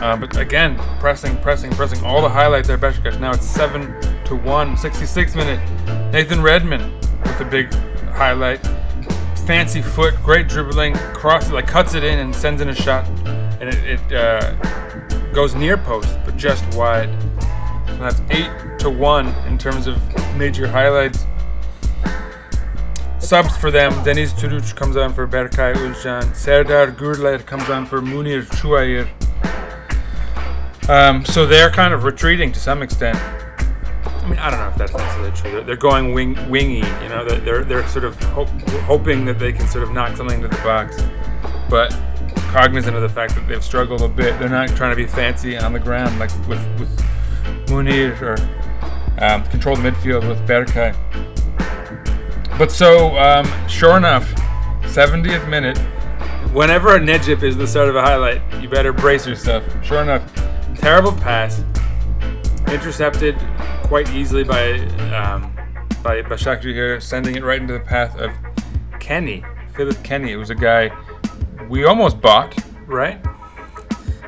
Uh, 0.00 0.16
but 0.16 0.34
again, 0.36 0.78
pressing, 0.98 1.36
pressing, 1.38 1.70
pressing. 1.72 2.02
All 2.04 2.22
the 2.22 2.28
highlights 2.28 2.68
there, 2.68 2.78
Besiktas. 2.78 3.20
Now 3.20 3.32
it's 3.32 3.46
seven 3.46 4.00
to 4.24 4.34
one. 4.34 4.76
66 4.76 5.34
minute. 5.34 5.60
Nathan 6.10 6.40
Redmond 6.42 6.90
with 7.22 7.40
a 7.40 7.44
big 7.44 7.72
highlight. 8.12 8.60
Fancy 9.46 9.82
foot, 9.82 10.14
great 10.22 10.48
dribbling, 10.48 10.94
crosses 10.94 11.52
like 11.52 11.66
cuts 11.66 11.94
it 11.94 12.04
in 12.04 12.18
and 12.18 12.34
sends 12.34 12.62
in 12.62 12.68
a 12.68 12.74
shot, 12.74 13.06
and 13.60 13.64
it, 13.64 14.00
it 14.00 14.12
uh, 14.12 14.52
goes 15.32 15.54
near 15.54 15.76
post 15.76 16.18
but 16.24 16.36
just 16.36 16.64
wide. 16.76 17.10
That's 17.98 18.20
eight 18.30 18.50
to 18.78 18.90
one 18.90 19.28
in 19.46 19.58
terms 19.58 19.86
of 19.86 19.98
major 20.36 20.66
highlights. 20.66 21.26
Subs 23.30 23.56
for 23.56 23.70
them: 23.70 23.92
Deniz 24.04 24.32
Türüç 24.32 24.74
comes 24.74 24.96
on 24.96 25.12
for 25.12 25.24
Berkay 25.24 25.72
Özcan, 25.72 26.34
Serdar 26.34 26.88
Gürler 26.88 27.46
comes 27.46 27.70
on 27.70 27.84
for 27.84 28.00
Mounir 28.00 28.42
Chouiar. 28.42 29.06
Um, 30.88 31.24
so 31.24 31.46
they're 31.46 31.70
kind 31.70 31.94
of 31.94 32.02
retreating 32.02 32.50
to 32.50 32.58
some 32.58 32.82
extent. 32.82 33.16
I 33.16 34.28
mean, 34.28 34.40
I 34.40 34.50
don't 34.50 34.58
know 34.58 34.68
if 34.68 34.74
that's 34.74 34.92
necessarily 34.92 35.30
true. 35.30 35.50
They're, 35.52 35.62
they're 35.62 35.76
going 35.76 36.12
wing, 36.12 36.50
wingy, 36.50 36.78
you 37.02 37.08
know. 37.08 37.24
They're 37.24 37.38
they're, 37.38 37.64
they're 37.64 37.88
sort 37.88 38.04
of 38.04 38.20
hope, 38.34 38.48
hoping 38.88 39.24
that 39.26 39.38
they 39.38 39.52
can 39.52 39.68
sort 39.68 39.84
of 39.84 39.92
knock 39.92 40.16
something 40.16 40.42
into 40.42 40.48
the 40.48 40.62
box, 40.64 41.00
but 41.68 41.96
cognizant 42.50 42.96
of 42.96 43.02
the 43.02 43.08
fact 43.08 43.36
that 43.36 43.46
they've 43.46 43.62
struggled 43.62 44.02
a 44.02 44.08
bit. 44.08 44.40
They're 44.40 44.48
not 44.48 44.70
trying 44.70 44.90
to 44.90 44.96
be 44.96 45.06
fancy 45.06 45.56
on 45.56 45.72
the 45.72 45.78
ground 45.78 46.18
like 46.18 46.32
with 46.48 46.66
with 46.80 46.90
Munir 47.66 48.20
or 48.22 49.24
um, 49.24 49.44
control 49.44 49.76
the 49.76 49.88
midfield 49.88 50.28
with 50.28 50.44
Berkay. 50.48 50.96
But 52.60 52.70
so, 52.70 53.16
um, 53.16 53.50
sure 53.70 53.96
enough, 53.96 54.34
70th 54.82 55.48
minute. 55.48 55.78
Whenever 56.52 56.94
a 56.94 57.00
Necip 57.00 57.42
is 57.42 57.56
the 57.56 57.66
start 57.66 57.88
of 57.88 57.96
a 57.96 58.02
highlight, 58.02 58.42
you 58.60 58.68
better 58.68 58.92
brace 58.92 59.26
yourself. 59.26 59.64
Sure 59.82 60.02
enough, 60.02 60.30
terrible 60.74 61.12
pass, 61.12 61.64
intercepted 62.70 63.38
quite 63.84 64.10
easily 64.10 64.44
by 64.44 64.72
um, 65.14 65.56
by 66.02 66.20
Bashakji 66.20 66.74
here, 66.74 67.00
sending 67.00 67.34
it 67.34 67.42
right 67.42 67.62
into 67.62 67.72
the 67.72 67.80
path 67.80 68.14
of 68.18 68.30
Keny, 69.00 69.42
Philippe 69.74 70.02
Keny. 70.02 70.28
It 70.28 70.36
was 70.36 70.50
a 70.50 70.54
guy 70.54 70.94
we 71.70 71.86
almost 71.86 72.20
bought, 72.20 72.54
right? 72.86 73.24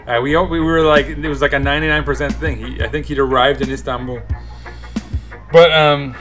Uh, 0.07 0.21
we 0.23 0.35
we 0.39 0.61
were 0.61 0.81
like 0.81 1.05
it 1.05 1.29
was 1.29 1.43
like 1.43 1.53
a 1.53 1.57
99% 1.57 2.33
thing. 2.37 2.57
He, 2.57 2.83
I 2.83 2.89
think 2.89 3.05
he'd 3.05 3.19
arrived 3.19 3.61
in 3.61 3.71
Istanbul, 3.71 4.23
but 5.53 5.71
um, 5.71 6.17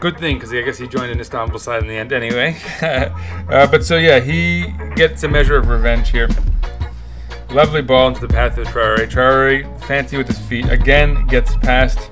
good 0.00 0.18
thing 0.18 0.36
because 0.36 0.52
I 0.52 0.62
guess 0.62 0.78
he 0.78 0.86
joined 0.86 1.10
an 1.10 1.20
Istanbul 1.20 1.58
side 1.58 1.82
in 1.82 1.88
the 1.88 1.94
end 1.94 2.12
anyway. 2.12 2.56
uh, 2.82 3.66
but 3.66 3.84
so 3.84 3.96
yeah, 3.96 4.20
he 4.20 4.72
gets 4.94 5.22
a 5.22 5.28
measure 5.28 5.56
of 5.56 5.68
revenge 5.68 6.10
here. 6.10 6.28
Lovely 7.50 7.82
ball 7.82 8.08
into 8.08 8.20
the 8.20 8.28
path 8.28 8.58
of 8.58 8.66
Traore. 8.68 9.08
Traore, 9.08 9.84
fancy 9.84 10.16
with 10.16 10.26
his 10.26 10.38
feet, 10.38 10.68
again 10.68 11.26
gets 11.26 11.56
past 11.56 12.10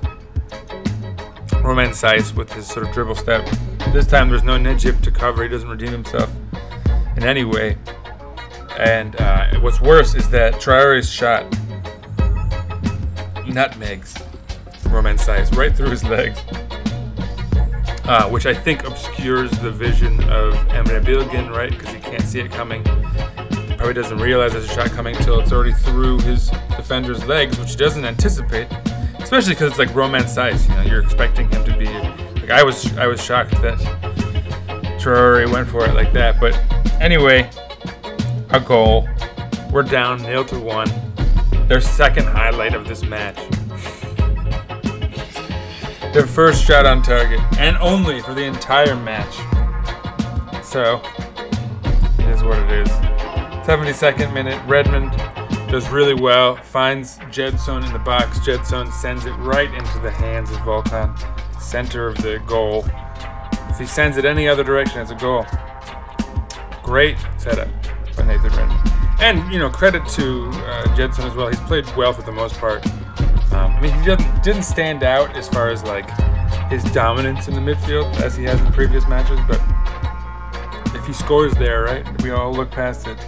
Romain 1.61 1.89
Saiss 1.89 2.35
with 2.35 2.51
his 2.53 2.67
sort 2.67 2.87
of 2.87 2.93
dribble 2.93 3.15
step. 3.15 3.47
This 3.91 4.07
time 4.07 4.29
there's 4.29 4.43
no 4.43 4.57
Necip 4.57 5.01
to 5.01 5.11
cover. 5.11 5.43
He 5.43 5.49
doesn't 5.49 5.69
redeem 5.69 5.91
himself 5.91 6.31
in 7.17 7.23
any 7.23 7.43
way. 7.43 7.77
And 8.77 9.15
uh, 9.21 9.59
what's 9.59 9.81
worse 9.81 10.15
is 10.15 10.29
that 10.29 10.55
Traore's 10.55 11.09
shot 11.09 11.49
nutmegs 13.47 14.21
Romain 14.89 15.17
Saiss 15.17 15.55
right 15.55 15.75
through 15.75 15.89
his 15.89 16.03
legs, 16.03 16.39
uh, 18.07 18.29
which 18.29 18.45
I 18.45 18.53
think 18.53 18.85
obscures 18.85 19.51
the 19.59 19.71
vision 19.71 20.21
of 20.29 20.53
Emre 20.69 21.03
Bilgin, 21.03 21.49
right? 21.49 21.71
Because 21.71 21.89
he 21.89 21.99
can't 21.99 22.21
see 22.21 22.39
it 22.39 22.51
coming. 22.51 22.83
Probably 23.77 23.93
doesn't 23.93 24.19
realize 24.19 24.53
there's 24.53 24.69
a 24.69 24.73
shot 24.73 24.91
coming 24.91 25.15
until 25.15 25.39
it's 25.39 25.51
already 25.51 25.73
through 25.73 26.19
his 26.19 26.49
defender's 26.77 27.25
legs, 27.25 27.59
which 27.59 27.71
he 27.71 27.75
doesn't 27.75 28.05
anticipate. 28.05 28.67
Especially 29.19 29.53
because 29.53 29.71
it's 29.71 29.79
like 29.79 29.93
Romain 29.95 30.23
Saiss. 30.23 30.69
You 30.69 30.75
know, 30.75 30.81
you're 30.83 31.01
expecting 31.01 31.49
him 31.49 31.65
to 31.65 31.77
be 31.77 31.87
like 32.39 32.51
I 32.51 32.63
was. 32.63 32.95
I 32.97 33.07
was 33.07 33.21
shocked 33.21 33.59
that 33.63 33.79
Traore 34.99 35.51
went 35.51 35.67
for 35.67 35.83
it 35.85 35.95
like 35.95 36.13
that. 36.13 36.39
But 36.39 36.55
anyway, 37.01 37.49
a 38.51 38.59
goal. 38.59 39.09
We're 39.71 39.83
down 39.83 40.21
nil 40.21 40.45
to 40.45 40.59
one. 40.59 40.89
Their 41.67 41.81
second 41.81 42.25
highlight 42.25 42.75
of 42.75 42.87
this 42.87 43.01
match. 43.01 43.39
Their 46.15 46.25
first 46.25 46.63
shot 46.63 46.85
on 46.85 47.01
target, 47.01 47.41
and 47.59 47.75
only 47.79 48.21
for 48.21 48.33
the 48.33 48.45
entire 48.45 48.95
match. 48.95 49.35
So, 50.63 51.01
it 52.17 52.29
is 52.29 52.41
what 52.41 52.57
it 52.57 52.71
is. 52.71 52.87
72nd 53.67 54.33
minute, 54.33 54.57
Redmond 54.65 55.11
does 55.69 55.89
really 55.89 56.13
well, 56.13 56.55
finds 56.55 57.17
Gedson 57.33 57.85
in 57.85 57.91
the 57.91 57.99
box. 57.99 58.39
Gedson 58.39 58.93
sends 58.93 59.25
it 59.25 59.33
right 59.33 59.69
into 59.73 59.99
the 59.99 60.09
hands 60.09 60.51
of 60.51 60.57
Volkan, 60.59 61.13
center 61.61 62.07
of 62.07 62.15
the 62.21 62.41
goal. 62.47 62.85
If 63.69 63.77
he 63.77 63.85
sends 63.85 64.15
it 64.15 64.23
any 64.23 64.47
other 64.47 64.63
direction, 64.63 65.01
it's 65.01 65.11
a 65.11 65.15
goal. 65.15 65.45
Great 66.81 67.17
setup 67.37 67.67
by 68.15 68.23
Nathan 68.23 68.51
Redmond. 68.51 68.89
And, 69.19 69.51
you 69.51 69.59
know, 69.59 69.69
credit 69.69 70.07
to 70.11 70.47
uh, 70.47 70.95
Gedson 70.95 71.25
as 71.25 71.35
well. 71.35 71.49
He's 71.49 71.59
played 71.59 71.85
well 71.97 72.13
for 72.13 72.21
the 72.21 72.31
most 72.31 72.57
part. 72.57 72.85
Um, 73.51 73.71
I 73.71 73.81
mean, 73.81 73.93
he 73.93 74.05
didn't, 74.05 74.43
didn't 74.43 74.63
stand 74.63 75.03
out 75.03 75.35
as 75.35 75.47
far 75.47 75.69
as 75.69 75.83
like 75.83 76.09
his 76.69 76.83
dominance 76.85 77.47
in 77.47 77.53
the 77.53 77.61
midfield 77.61 78.13
as 78.21 78.35
he 78.35 78.43
has 78.43 78.59
in 78.59 78.71
previous 78.71 79.07
matches, 79.07 79.39
but 79.47 79.61
if 80.95 81.05
he 81.05 81.13
scores 81.13 81.53
there, 81.53 81.83
right, 81.83 82.21
we 82.23 82.31
all 82.31 82.53
look 82.53 82.71
past 82.71 83.07
it. 83.07 83.19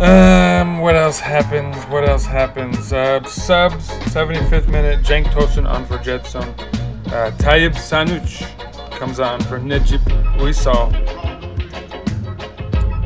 Um, 0.00 0.80
what 0.80 0.94
else 0.94 1.18
happens? 1.18 1.74
What 1.84 2.06
else 2.06 2.26
happens? 2.26 2.92
Uh, 2.92 3.24
subs, 3.24 3.88
75th 3.88 4.68
minute, 4.68 5.02
Cenk 5.02 5.24
Tosun 5.26 5.66
on 5.66 5.86
for 5.86 5.96
Gedson. 5.98 6.46
Uh, 7.06 7.30
Tayyip 7.38 7.76
Sanuc 7.76 8.90
comes 8.90 9.20
on 9.20 9.40
for 9.42 9.58
Necip 9.58 10.02
Uysal. 10.36 10.92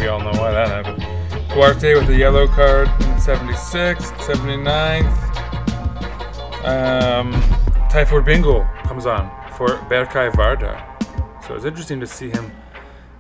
We 0.01 0.09
all 0.09 0.18
know 0.18 0.33
why 0.40 0.51
that 0.51 0.68
happened. 0.68 1.51
Duarte 1.51 1.94
with 1.94 2.09
a 2.09 2.16
yellow 2.16 2.49
card 2.49 2.88
in 2.88 3.09
the 3.11 3.20
76th, 3.20 4.12
79th. 4.18 5.20
Um, 6.64 7.33
Tayfur 7.90 8.25
Bingöl 8.25 8.83
comes 8.85 9.07
on 9.07 9.31
for 9.57 9.68
Berkay 9.88 10.31
Vardar. 10.33 10.87
So 11.46 11.55
it's 11.55 11.64
interesting 11.64 12.01
to 12.01 12.07
see 12.07 12.31
him 12.31 12.53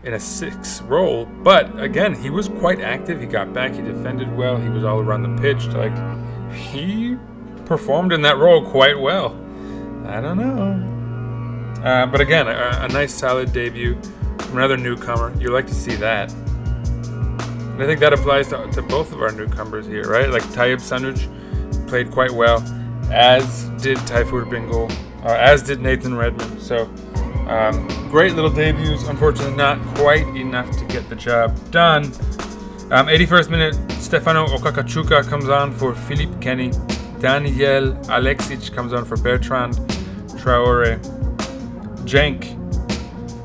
in 0.04 0.14
a 0.14 0.20
six 0.20 0.82
role. 0.82 1.24
But 1.24 1.80
again, 1.80 2.14
he 2.14 2.30
was 2.30 2.48
quite 2.48 2.80
active. 2.80 3.20
He 3.20 3.26
got 3.26 3.52
back. 3.52 3.72
He 3.72 3.82
defended 3.82 4.34
well. 4.36 4.56
He 4.56 4.68
was 4.68 4.84
all 4.84 5.00
around 5.00 5.22
the 5.22 5.42
pitch. 5.42 5.66
Like 5.68 5.94
he 6.52 7.16
performed 7.64 8.12
in 8.12 8.22
that 8.22 8.36
role 8.38 8.64
quite 8.64 8.98
well. 8.98 9.32
I 10.06 10.20
don't 10.20 10.36
know. 10.36 11.82
Uh, 11.82 12.06
but 12.06 12.20
again, 12.20 12.46
a, 12.46 12.80
a 12.82 12.88
nice 12.88 13.14
solid 13.14 13.52
debut 13.52 13.98
from 14.40 14.58
another 14.58 14.76
newcomer. 14.76 15.34
You 15.40 15.50
like 15.50 15.66
to 15.68 15.74
see 15.74 15.94
that. 15.96 16.32
And 16.32 17.82
I 17.82 17.86
think 17.86 18.00
that 18.00 18.12
applies 18.12 18.48
to, 18.48 18.70
to 18.72 18.82
both 18.82 19.12
of 19.12 19.22
our 19.22 19.32
newcomers 19.32 19.86
here, 19.86 20.04
right? 20.04 20.28
Like 20.28 20.42
Tayyip 20.44 20.80
Sanuc 20.80 21.88
played 21.88 22.10
quite 22.10 22.30
well, 22.30 22.60
as 23.10 23.64
did 23.82 23.98
Tayfur 23.98 24.44
Bingöl, 24.44 24.90
or 25.24 25.34
as 25.34 25.62
did 25.62 25.80
Nathan 25.80 26.16
Redmond. 26.16 26.60
So 26.60 26.84
um, 27.48 27.86
great 28.10 28.34
little 28.34 28.50
debuts. 28.50 29.08
Unfortunately, 29.08 29.56
not 29.56 29.80
quite 29.96 30.26
enough 30.36 30.70
to 30.78 30.84
get 30.86 31.08
the 31.08 31.16
job 31.16 31.56
done. 31.70 32.04
Um, 32.92 33.06
81st 33.06 33.50
minute, 33.50 33.74
Stefano 33.92 34.46
Okaka 34.46 34.82
Chuka 34.82 35.22
comes 35.28 35.48
on 35.48 35.72
for 35.72 35.94
Philippe 35.94 36.34
Keny. 36.34 36.72
Danijel 37.20 38.02
Aleksić 38.06 38.72
comes 38.72 38.92
on 38.92 39.04
for 39.04 39.16
Bertrand 39.16 39.74
Traore. 40.38 40.98
Cenk 42.04 42.56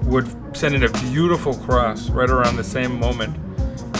would 0.05 0.27
send 0.55 0.75
in 0.75 0.83
a 0.83 0.89
beautiful 1.11 1.53
cross 1.53 2.09
right 2.09 2.29
around 2.29 2.55
the 2.55 2.63
same 2.63 2.99
moment, 2.99 3.35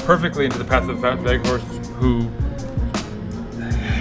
perfectly 0.06 0.46
into 0.46 0.58
the 0.58 0.64
path 0.64 0.88
of 0.88 0.98
Weghorst, 0.98 1.86
who 1.96 2.30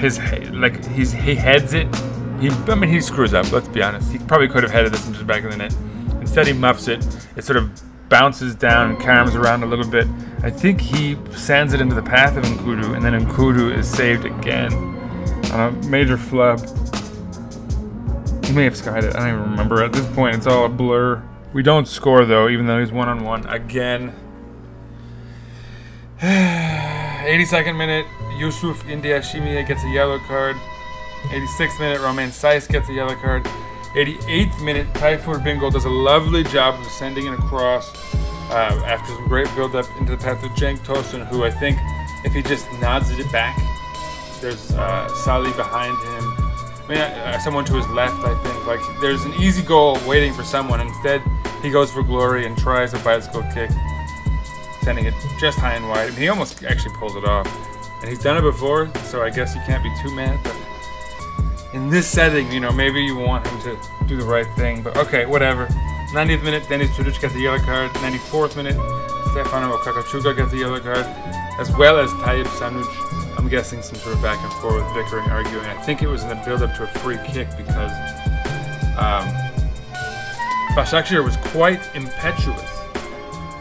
his 0.05 0.19
like 0.53 0.85
he's 0.87 1.13
he 1.13 1.35
heads 1.35 1.73
it. 1.73 1.93
He 2.41 2.51
I 2.51 2.75
mean 2.75 2.91
he 2.91 3.01
screws 3.01 3.35
up. 3.35 3.51
Let's 3.51 3.69
be 3.69 3.83
honest. 3.83 4.13
He 4.13 4.19
probably 4.19 4.49
could 4.49 4.63
have 4.63 4.73
headed 4.73 4.93
this 4.93 5.07
into 5.07 5.19
the 5.19 5.25
back 5.25 5.43
of 5.45 5.51
the 5.51 5.57
net. 5.57 5.75
Instead, 6.21 6.47
he 6.47 6.53
muffs 6.53 6.89
it. 6.89 7.05
It 7.37 7.45
sort 7.45 7.57
of 7.57 7.83
bounces 8.09 8.55
down 8.55 8.91
and 8.91 8.99
carams 9.01 9.35
around 9.35 9.63
a 9.63 9.67
little 9.67 9.89
bit. 9.89 10.07
I 10.43 10.51
think 10.51 10.81
he 10.81 11.17
sends 11.33 11.73
it 11.73 11.81
into 11.81 11.95
the 11.95 12.03
path 12.03 12.37
of 12.37 12.45
Nkoudou, 12.45 12.95
and 12.95 13.05
then 13.05 13.27
Nkoudou 13.27 13.77
is 13.77 13.89
saved 13.89 14.25
again 14.25 14.73
on 15.53 15.61
a 15.61 15.89
major 15.89 16.17
flub. 16.17 16.61
He 18.45 18.53
may 18.53 18.65
have 18.65 18.77
skied 18.77 19.05
it. 19.05 19.17
I 19.17 19.21
don't 19.21 19.29
even 19.29 19.51
remember. 19.51 19.83
At 19.83 19.93
this 19.93 20.07
point, 20.15 20.37
it's 20.37 20.47
all 20.47 20.67
a 20.67 20.69
blur. 20.69 21.23
We 21.53 21.63
don't 21.63 21.89
score 21.89 22.25
though, 22.25 22.49
even 22.49 22.67
though 22.67 22.81
he's 22.81 22.93
one 22.93 23.09
on 23.09 23.25
one 23.25 23.47
again. 23.47 24.15
82nd 26.21 27.77
minute, 27.77 28.07
Youssouf 28.39 28.83
Ndayishimiye 28.83 29.67
gets 29.67 29.85
a 29.85 29.89
yellow 29.89 30.19
card. 30.21 30.57
86th 31.29 31.81
minute, 31.81 32.01
Romain 32.01 32.29
Saiss 32.29 32.69
gets 32.69 32.89
a 32.89 32.93
yellow 32.93 33.15
card. 33.17 33.45
88th 33.95 34.65
minute, 34.65 34.93
Tayfur 34.95 35.43
Bingöl 35.43 35.73
does 35.73 35.85
a 35.85 35.91
lovely 35.91 36.43
job 36.45 36.79
of 36.81 36.87
sending 36.87 37.27
it 37.27 37.35
across 37.35 37.91
uh, 38.51 38.83
after 38.87 39.15
some 39.15 39.27
great 39.29 39.49
build 39.55 39.75
up 39.75 39.87
into 39.99 40.17
the 40.17 40.23
path 40.23 40.45
of 40.45 40.51
Cenk 40.53 40.79
Tosun, 40.79 41.27
who 41.29 41.45
I 41.45 41.51
think 41.51 41.79
if 42.25 42.33
he 42.33 42.43
just 42.43 42.71
nods 42.81 43.11
it 43.11 43.31
back, 43.33 43.57
there's 44.41 44.73
uh, 44.73 45.09
Salih 45.25 45.53
behind 45.53 45.97
him. 45.97 46.35
I 46.85 46.87
mean, 46.89 46.99
uh, 46.99 47.39
someone 47.39 47.65
to 47.67 47.75
his 47.75 47.87
left, 47.89 48.23
I 48.25 48.35
think. 48.43 48.67
Like, 48.67 48.81
there's 49.01 49.25
an 49.25 49.33
easy 49.35 49.63
goal 49.63 49.99
waiting 50.07 50.35
for 50.35 50.43
someone. 50.43 50.81
Instead, 50.81 51.23
he 51.63 51.71
goes 51.71 51.91
for 51.91 52.03
glory 52.03 52.47
and 52.47 52.59
tries 52.59 52.93
a 52.93 52.99
bicycle 52.99 53.43
kick, 53.55 53.71
sending 54.83 55.07
it 55.07 55.15
just 55.41 55.59
high 55.59 55.75
and 55.75 55.89
wide. 55.89 56.09
I 56.09 56.11
mean, 56.11 56.21
he 56.21 56.29
almost 56.29 56.63
actually 56.65 56.95
pulls 56.97 57.17
it 57.17 57.25
off. 57.25 57.47
And 58.05 58.11
he's 58.11 58.23
done 58.23 58.37
it 58.37 58.43
before, 58.43 58.93
so 59.05 59.23
I 59.23 59.31
guess 59.31 59.55
you 59.55 59.63
can't 59.65 59.83
be 59.83 59.91
too 60.03 60.15
mad. 60.15 60.39
But 60.45 60.55
in 61.73 61.89
this 61.89 62.07
setting, 62.07 62.53
you 62.53 62.61
know, 62.61 62.71
maybe 62.71 63.03
you 63.03 63.17
want 63.17 63.47
him 63.47 63.59
to 63.63 63.79
do 64.07 64.19
the 64.19 64.27
right 64.27 64.47
thing. 64.57 64.83
But 64.83 64.99
okay, 64.99 65.25
whatever. 65.25 65.69
90th 66.13 66.45
minute, 66.45 66.69
Deniz 66.69 66.91
Türüç 66.91 67.19
gets 67.19 67.35
a 67.35 67.41
yellow 67.41 67.59
card. 67.61 67.91
94th 67.93 68.57
minute, 68.57 68.75
Stefano 69.31 69.75
Okaka 69.75 70.03
Chuka 70.03 70.37
gets 70.37 70.53
a 70.53 70.59
yellow 70.59 70.81
card, 70.81 71.07
as 71.59 71.75
well 71.79 71.99
as 71.99 72.11
Tayyip 72.21 72.45
Sanuc. 72.59 73.39
I'm 73.39 73.49
guessing 73.49 73.81
some 73.81 73.97
sort 73.97 74.17
of 74.17 74.21
back 74.21 74.39
and 74.45 74.53
forth, 74.61 74.85
bickering, 74.93 75.31
arguing. 75.31 75.65
I 75.65 75.83
think 75.85 76.03
it 76.03 76.07
was 76.07 76.25
in 76.25 76.29
the 76.29 76.37
build 76.45 76.61
up 76.61 76.77
to 76.77 76.83
a 76.83 76.87
free 77.01 77.17
kick 77.29 77.49
because 77.57 77.93
um, 78.99 79.25
Başakşehir 80.77 81.25
was 81.25 81.39
quite 81.39 81.81
impetuous 81.95 82.71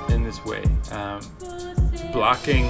in 0.09 0.25
this 0.25 0.43
way, 0.43 0.63
um, 0.91 1.21
blocking 2.11 2.69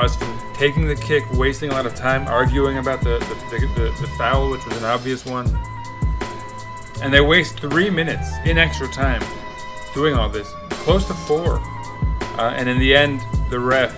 us 0.00 0.16
from 0.16 0.38
taking 0.54 0.86
the 0.86 0.96
kick, 0.96 1.24
wasting 1.32 1.70
a 1.70 1.72
lot 1.72 1.86
of 1.86 1.94
time 1.94 2.26
arguing 2.26 2.78
about 2.78 3.02
the 3.02 3.18
the, 3.50 3.58
the, 3.76 4.00
the, 4.00 4.06
foul, 4.18 4.50
which 4.50 4.64
was 4.66 4.76
an 4.76 4.84
obvious 4.84 5.24
one. 5.24 5.46
And 7.02 7.12
they 7.12 7.20
waste 7.20 7.58
three 7.60 7.90
minutes 7.90 8.28
in 8.44 8.58
extra 8.58 8.88
time 8.88 9.22
doing 9.94 10.14
all 10.14 10.28
this, 10.28 10.50
close 10.70 11.06
to 11.06 11.14
four. 11.14 11.60
Uh, 12.38 12.54
and 12.56 12.68
in 12.68 12.78
the 12.78 12.94
end, 12.94 13.20
the 13.50 13.58
ref, 13.58 13.94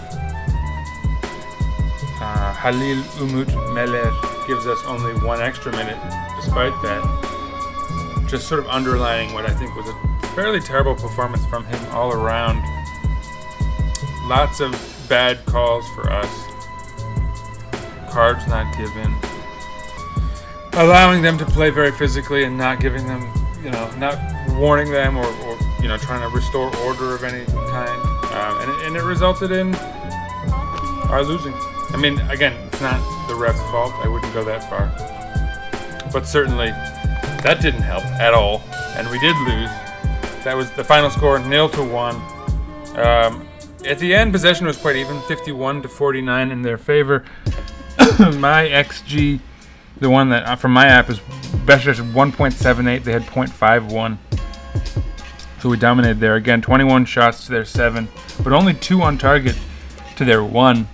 uh, 2.21 2.55
Halil 2.55 3.03
Umut 3.21 3.49
Meler, 3.75 4.11
gives 4.47 4.67
us 4.67 4.83
only 4.87 5.15
one 5.25 5.41
extra 5.41 5.71
minute 5.73 5.99
despite 6.37 6.73
that. 6.83 8.27
Just 8.29 8.49
sort 8.49 8.61
of 8.61 8.67
underlining 8.69 9.35
what 9.35 9.47
I 9.47 9.55
think 9.55 9.75
was 9.77 9.89
a 9.89 10.27
fairly 10.35 10.61
terrible 10.61 10.95
performance 10.95 11.45
from 11.47 11.65
him 11.67 11.81
all 11.93 12.13
around. 12.13 12.63
Lots 14.29 14.61
of 14.61 14.92
bad 15.13 15.45
calls 15.45 15.87
for 15.91 16.11
us. 16.11 16.33
Cards 18.11 18.47
not 18.49 18.75
given. 18.79 19.15
Allowing 20.73 21.21
them 21.21 21.37
to 21.37 21.45
play 21.45 21.69
very 21.69 21.93
physically 21.93 22.45
and 22.45 22.57
not 22.57 22.81
giving 22.81 23.07
them, 23.07 23.21
you 23.63 23.69
know, 23.69 23.91
not 23.99 24.19
warning 24.57 24.91
them 24.91 25.19
or, 25.19 25.27
or 25.27 25.59
you 25.83 25.89
know, 25.89 25.99
trying 25.99 26.23
to 26.23 26.35
restore 26.35 26.75
order 26.79 27.15
of 27.15 27.25
any 27.25 27.45
kind. 27.45 28.01
Um, 28.33 28.61
and, 28.63 28.71
it, 28.71 28.87
and 28.87 28.97
it 28.97 29.03
resulted 29.03 29.51
in 29.51 29.75
our 31.11 31.23
losing. 31.23 31.53
I 31.91 31.99
mean, 32.01 32.19
again, 32.31 32.55
it's 32.69 32.81
not 32.81 32.99
the 33.29 33.35
ref's 33.35 33.61
fault. 33.71 33.93
I 34.03 34.09
wouldn't 34.09 34.33
go 34.33 34.43
that 34.45 34.67
far. 34.71 34.89
But 36.11 36.27
certainly, 36.27 36.71
that 37.43 37.59
didn't 37.61 37.83
help 37.83 38.05
at 38.05 38.33
all. 38.33 38.63
And 38.97 39.07
we 39.11 39.19
did 39.19 39.37
lose. 39.47 39.69
That 40.43 40.57
was 40.57 40.71
the 40.71 40.85
final 40.85 41.11
score, 41.11 41.39
nil 41.39 41.69
to 41.69 41.85
one. 41.85 42.17
Um, 42.97 43.47
at 43.87 43.99
the 43.99 44.15
end, 44.15 44.33
possession 44.33 44.67
was 44.67 44.77
quite 44.77 44.97
even, 44.97 45.21
51 45.23 45.83
to 45.83 45.89
49 45.89 46.51
in 46.51 46.63
their 46.63 46.79
favor. 46.79 47.25
my 48.19 48.69
XG, 48.69 49.41
the 49.99 50.11
one 50.11 50.31
that 50.31 50.45
uh, 50.45 50.57
from 50.57 50.73
my 50.73 50.87
app 50.87 51.11
is 51.11 51.21
Besiktas 51.65 51.99
had 51.99 52.15
1.78. 52.15 53.05
They 53.05 53.13
had 53.13 53.23
0.51. 53.23 54.19
So 55.61 55.69
we 55.69 55.77
dominated 55.77 56.19
there 56.19 56.35
again. 56.35 56.61
21 56.61 57.05
shots 57.05 57.47
to 57.47 57.53
their 57.53 57.65
seven, 57.65 58.09
but 58.43 58.53
only 58.53 58.75
two 58.75 59.03
on 59.03 59.17
target 59.17 59.57
to 60.17 60.25
their 60.25 60.43
one. 60.43 60.89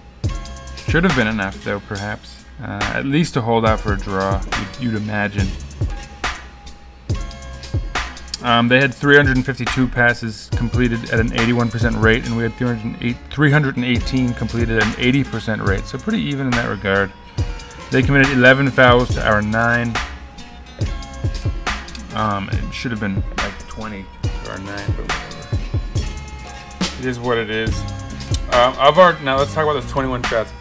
Should 0.88 1.05
have 1.05 1.16
been 1.16 1.27
enough 1.27 1.62
though, 1.64 1.81
perhaps. 1.81 2.44
Uh, 2.61 2.81
at 2.94 3.07
least 3.07 3.35
to 3.35 3.40
hold 3.40 3.64
out 3.64 3.81
for 3.81 3.94
a 3.94 3.96
draw, 3.96 4.42
you'd, 4.81 4.92
you'd 4.92 5.03
imagine. 5.03 5.48
Um, 8.42 8.68
they 8.68 8.81
had 8.81 8.94
352 8.94 9.88
passes 9.88 10.48
completed 10.53 11.11
at 11.11 11.18
an 11.18 11.31
81% 11.31 12.01
rate, 12.01 12.24
and 12.24 12.37
we 12.37 12.44
had 12.44 12.55
308, 12.55 13.16
318 13.31 14.35
completed 14.35 14.77
at 14.79 14.85
an 14.85 14.92
80% 14.92 15.66
rate. 15.66 15.87
So 15.87 15.98
pretty 15.98 16.20
even 16.20 16.46
in 16.46 16.53
that 16.53 16.68
regard. 16.68 17.12
They 17.90 18.03
committed 18.03 18.33
11 18.33 18.70
fouls 18.70 19.09
to 19.14 19.27
our 19.27 19.42
nine. 19.42 19.94
Um, 22.14 22.48
it 22.53 22.72
should 22.72 22.90
have 22.90 23.01
been 23.01 23.22
like 23.38 23.59
20 23.68 24.05
to 24.22 24.51
our 24.51 24.59
nine, 24.59 24.94
but 24.96 25.11
whatever. 25.11 25.59
It 27.01 27.07
is 27.07 27.18
what 27.18 27.38
it 27.38 27.51
is. 27.51 27.74
Um, 28.53 28.74
of 28.79 28.98
our 28.98 29.18
now, 29.20 29.38
let's 29.38 29.55
talk 29.55 29.64
about 29.64 29.74
those 29.81 29.90
21 29.90 30.22
shots. 30.24 30.53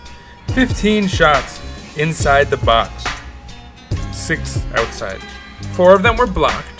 15 0.49 1.07
shots 1.07 1.61
inside 1.97 2.49
the 2.49 2.57
box, 2.57 3.03
six 4.11 4.65
outside. 4.73 5.21
Four 5.73 5.95
of 5.95 6.03
them 6.03 6.15
were 6.15 6.27
blocked, 6.27 6.76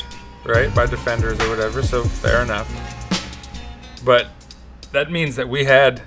right, 0.47 0.73
by 0.73 0.85
defenders 0.85 1.39
or 1.41 1.49
whatever. 1.49 1.81
So 1.83 2.03
fair 2.03 2.41
enough. 2.41 2.67
But 4.03 4.27
that 4.91 5.11
means 5.11 5.35
that 5.35 5.49
we 5.49 5.65
had 5.65 6.01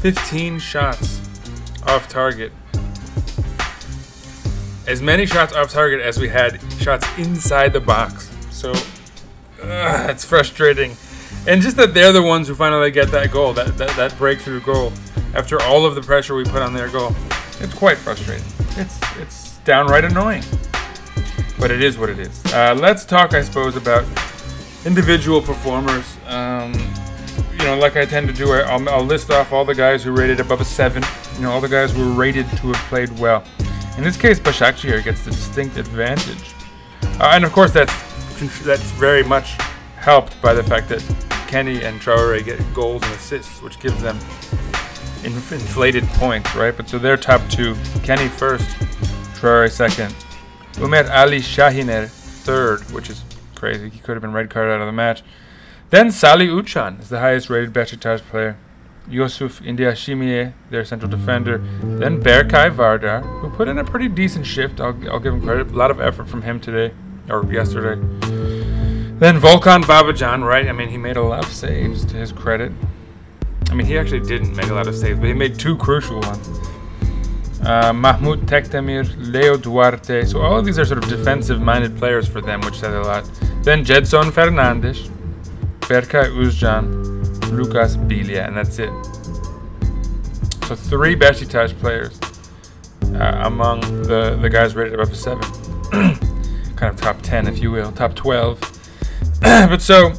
15 0.00 0.58
shots 0.58 1.20
off 1.86 2.08
target. 2.08 2.52
As 4.86 5.02
many 5.02 5.26
shots 5.26 5.52
off 5.52 5.70
target 5.70 6.00
as 6.00 6.18
we 6.18 6.28
had 6.28 6.60
shots 6.80 7.06
inside 7.18 7.72
the 7.72 7.80
box. 7.80 8.30
So 8.50 8.72
ugh, 9.62 10.10
it's 10.10 10.24
frustrating. 10.24 10.96
And 11.46 11.60
just 11.62 11.76
that 11.76 11.94
they're 11.94 12.12
the 12.12 12.22
ones 12.22 12.48
who 12.48 12.54
finally 12.54 12.90
get 12.90 13.10
that 13.10 13.30
goal, 13.32 13.52
that, 13.54 13.76
that, 13.78 13.96
that 13.96 14.16
breakthrough 14.18 14.60
goal, 14.60 14.92
after 15.34 15.60
all 15.62 15.84
of 15.84 15.94
the 15.94 16.02
pressure 16.02 16.34
we 16.34 16.44
put 16.44 16.62
on 16.62 16.72
their 16.72 16.88
goal. 16.88 17.14
It's 17.60 17.74
quite 17.74 17.98
frustrating. 17.98 18.46
It's, 18.76 18.98
it's 19.18 19.58
downright 19.58 20.04
annoying. 20.04 20.42
But 21.58 21.70
it 21.70 21.82
is 21.82 21.98
what 21.98 22.08
it 22.08 22.18
is. 22.18 22.44
Uh, 22.46 22.76
let's 22.78 23.04
talk, 23.04 23.34
I 23.34 23.42
suppose, 23.42 23.76
about 23.76 24.04
individual 24.84 25.42
performers. 25.42 26.16
Um, 26.26 26.72
you 27.52 27.64
know, 27.64 27.76
like 27.76 27.96
I 27.96 28.04
tend 28.04 28.28
to 28.28 28.34
do, 28.34 28.52
I'll, 28.52 28.88
I'll 28.88 29.04
list 29.04 29.30
off 29.30 29.52
all 29.52 29.64
the 29.64 29.74
guys 29.74 30.04
who 30.04 30.12
rated 30.12 30.40
above 30.40 30.60
a 30.60 30.64
seven. 30.64 31.02
You 31.36 31.42
know, 31.42 31.50
all 31.50 31.60
the 31.60 31.68
guys 31.68 31.92
who 31.92 32.08
were 32.08 32.14
rated 32.14 32.48
to 32.48 32.72
have 32.72 32.88
played 32.88 33.10
well. 33.18 33.42
In 33.96 34.04
this 34.04 34.16
case, 34.16 34.38
Başakşehir 34.38 35.02
gets 35.02 35.24
the 35.24 35.32
distinct 35.32 35.76
advantage, 35.76 36.54
uh, 37.20 37.32
and 37.34 37.44
of 37.44 37.52
course 37.52 37.72
that's 37.72 37.92
that's 38.62 38.90
very 38.92 39.24
much 39.24 39.56
helped 39.96 40.40
by 40.40 40.54
the 40.54 40.62
fact 40.62 40.88
that 40.88 41.00
Keny 41.48 41.82
and 41.82 42.00
Traore 42.00 42.44
get 42.44 42.60
goals 42.74 43.02
and 43.02 43.12
assists, 43.14 43.60
which 43.60 43.80
gives 43.80 44.00
them 44.00 44.16
inflated 45.24 46.04
points, 46.14 46.54
right? 46.54 46.76
But 46.76 46.88
so 46.88 46.98
they're 46.98 47.16
top 47.16 47.40
two. 47.50 47.74
Keny 48.04 48.28
first, 48.28 48.68
Traore 49.34 49.68
second, 49.68 50.14
Ömer 50.82 51.04
Ali 51.10 51.42
Şahiner 51.42 52.08
third, 52.44 52.80
which 52.92 53.10
is 53.10 53.22
crazy. 53.54 53.88
He 53.90 53.98
could 53.98 54.14
have 54.14 54.22
been 54.22 54.32
red 54.32 54.48
carded 54.50 54.74
out 54.74 54.80
of 54.80 54.86
the 54.86 54.92
match. 54.92 55.22
Then 55.90 56.10
Salih 56.10 56.48
Uçan 56.48 57.00
is 57.00 57.08
the 57.08 57.18
highest 57.18 57.50
rated 57.50 57.72
Besiktas 57.72 58.20
player. 58.20 58.56
Youssouf 59.10 59.62
Ndayishimiye, 59.62 60.52
their 60.70 60.84
central 60.84 61.10
defender. 61.10 61.58
Then 61.82 62.22
Berkay 62.22 62.70
Vardar, 62.70 63.22
who 63.40 63.50
put 63.50 63.68
in 63.68 63.78
a 63.78 63.84
pretty 63.84 64.08
decent 64.08 64.46
shift. 64.46 64.80
I'll, 64.80 64.96
I'll 65.10 65.18
give 65.18 65.34
him 65.34 65.42
credit. 65.42 65.68
A 65.68 65.76
lot 65.76 65.90
of 65.90 66.00
effort 66.00 66.28
from 66.28 66.42
him 66.42 66.60
today, 66.60 66.94
or 67.28 67.44
yesterday. 67.50 68.00
Then 69.18 69.40
Volkan 69.40 69.82
Babacan, 69.82 70.44
right? 70.44 70.68
I 70.68 70.72
mean, 70.72 70.90
he 70.90 70.98
made 70.98 71.16
a 71.16 71.22
lot 71.22 71.44
of 71.44 71.52
saves 71.52 72.04
to 72.04 72.16
his 72.16 72.32
credit. 72.32 72.70
I 73.70 73.74
mean, 73.74 73.86
he 73.86 73.98
actually 73.98 74.20
didn't 74.20 74.54
make 74.54 74.68
a 74.68 74.74
lot 74.74 74.86
of 74.86 74.94
saves, 74.94 75.18
but 75.18 75.26
he 75.26 75.34
made 75.34 75.58
two 75.58 75.76
crucial 75.76 76.20
ones. 76.20 76.48
Uh, 77.60 77.92
Mahmut 77.92 78.46
Tekdemir, 78.46 79.04
Leo 79.32 79.56
Duarte. 79.56 80.24
So 80.24 80.40
all 80.40 80.58
of 80.58 80.64
these 80.64 80.78
are 80.78 80.84
sort 80.84 81.02
of 81.02 81.10
defensive-minded 81.10 81.96
players 81.98 82.28
for 82.28 82.40
them, 82.40 82.60
which 82.60 82.76
says 82.76 82.94
a 82.94 83.00
lot. 83.00 83.28
Then 83.62 83.84
Gedson 83.84 84.30
Fernandes, 84.30 85.10
Berkay 85.80 86.30
Özcan, 86.30 87.50
Lucas 87.50 87.96
Biglia, 87.96 88.46
and 88.46 88.56
that's 88.56 88.78
it. 88.78 88.92
So 90.66 90.76
three 90.76 91.16
Besiktas 91.16 91.78
players 91.78 92.18
uh, 93.14 93.42
among 93.44 93.80
the, 94.02 94.38
the 94.40 94.50
guys 94.50 94.76
rated 94.76 94.94
above 94.94 95.12
a 95.12 95.16
seven. 95.16 95.42
kind 96.78 96.94
of 96.94 97.00
top 97.00 97.20
10, 97.22 97.48
if 97.48 97.60
you 97.60 97.70
will, 97.70 97.90
top 97.92 98.14
12. 98.14 98.60
but 99.40 99.82
so, 99.82 100.12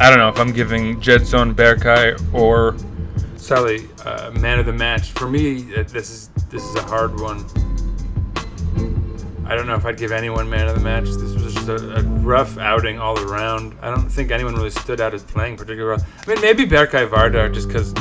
I 0.00 0.10
don't 0.10 0.18
know 0.18 0.28
if 0.28 0.38
I'm 0.38 0.52
giving 0.52 1.00
Gedson 1.00 1.54
Berkay 1.54 2.34
or 2.34 2.72
Salih 3.42 3.88
uh, 4.04 4.30
man 4.38 4.60
of 4.60 4.66
the 4.66 4.72
match. 4.72 5.10
For 5.10 5.28
me, 5.28 5.74
uh, 5.74 5.82
this 5.82 6.10
is 6.10 6.28
this 6.48 6.62
is 6.62 6.76
a 6.76 6.82
hard 6.82 7.18
one. 7.18 7.44
I 9.44 9.56
don't 9.56 9.66
know 9.66 9.74
if 9.74 9.84
I'd 9.84 9.98
give 9.98 10.12
anyone 10.12 10.48
man 10.48 10.68
of 10.68 10.76
the 10.76 10.80
match. 10.80 11.06
This 11.06 11.34
was 11.34 11.52
just 11.52 11.68
a, 11.68 11.96
a 11.96 12.02
rough 12.02 12.56
outing 12.56 13.00
all 13.00 13.18
around. 13.18 13.74
I 13.82 13.90
don't 13.90 14.08
think 14.08 14.30
anyone 14.30 14.54
really 14.54 14.70
stood 14.70 15.00
out 15.00 15.12
as 15.12 15.24
playing 15.24 15.56
particularly 15.56 16.00
well. 16.00 16.06
I 16.24 16.30
mean, 16.30 16.40
maybe 16.40 16.64
Berkay 16.64 17.10
Vardar, 17.10 17.52
just 17.52 17.66
because 17.66 17.92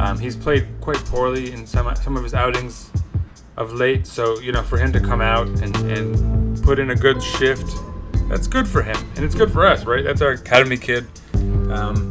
um, 0.00 0.18
he's 0.18 0.34
played 0.34 0.66
quite 0.80 1.04
poorly 1.04 1.52
in 1.52 1.66
some 1.66 1.94
some 1.96 2.16
of 2.16 2.22
his 2.22 2.32
outings 2.32 2.90
of 3.58 3.74
late. 3.74 4.06
So 4.06 4.40
you 4.40 4.50
know, 4.50 4.62
for 4.62 4.78
him 4.78 4.94
to 4.94 5.00
come 5.00 5.20
out 5.20 5.46
and, 5.46 5.76
and 5.76 6.64
put 6.64 6.78
in 6.78 6.90
a 6.90 6.96
good 6.96 7.22
shift, 7.22 7.70
that's 8.30 8.46
good 8.46 8.66
for 8.66 8.82
him, 8.82 8.96
and 9.16 9.26
it's 9.26 9.34
good 9.34 9.52
for 9.52 9.66
us, 9.66 9.84
right? 9.84 10.02
That's 10.02 10.22
our 10.22 10.30
academy 10.30 10.78
kid. 10.78 11.06
Um, 11.70 12.10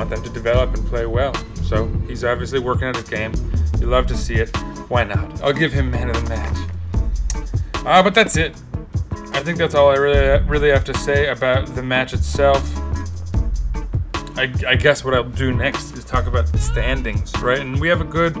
want 0.00 0.08
them 0.08 0.22
to 0.22 0.30
develop 0.30 0.74
and 0.74 0.86
play 0.86 1.04
well. 1.04 1.34
So 1.62 1.86
he's 2.08 2.24
obviously 2.24 2.58
working 2.58 2.88
at 2.88 2.96
his 2.96 3.08
game. 3.08 3.34
You 3.78 3.86
love 3.86 4.06
to 4.06 4.16
see 4.16 4.36
it. 4.36 4.48
Why 4.88 5.04
not? 5.04 5.42
I'll 5.42 5.52
give 5.52 5.74
him 5.74 5.90
man 5.90 6.08
of 6.08 6.16
the 6.22 6.28
match. 6.30 6.58
Uh, 7.84 8.02
but 8.02 8.14
that's 8.14 8.36
it. 8.38 8.56
I 9.32 9.42
think 9.42 9.58
that's 9.58 9.74
all 9.74 9.90
I 9.90 9.96
really 9.96 10.42
really 10.44 10.70
have 10.70 10.84
to 10.84 10.94
say 10.94 11.28
about 11.28 11.66
the 11.74 11.82
match 11.82 12.14
itself. 12.14 12.62
I, 14.38 14.50
I 14.66 14.74
guess 14.74 15.04
what 15.04 15.12
I'll 15.12 15.34
do 15.44 15.52
next 15.52 15.92
is 15.92 16.04
talk 16.04 16.26
about 16.26 16.46
the 16.46 16.58
standings, 16.58 17.30
right? 17.42 17.60
And 17.60 17.78
we 17.78 17.88
have 17.88 18.00
a 18.00 18.10
good, 18.18 18.38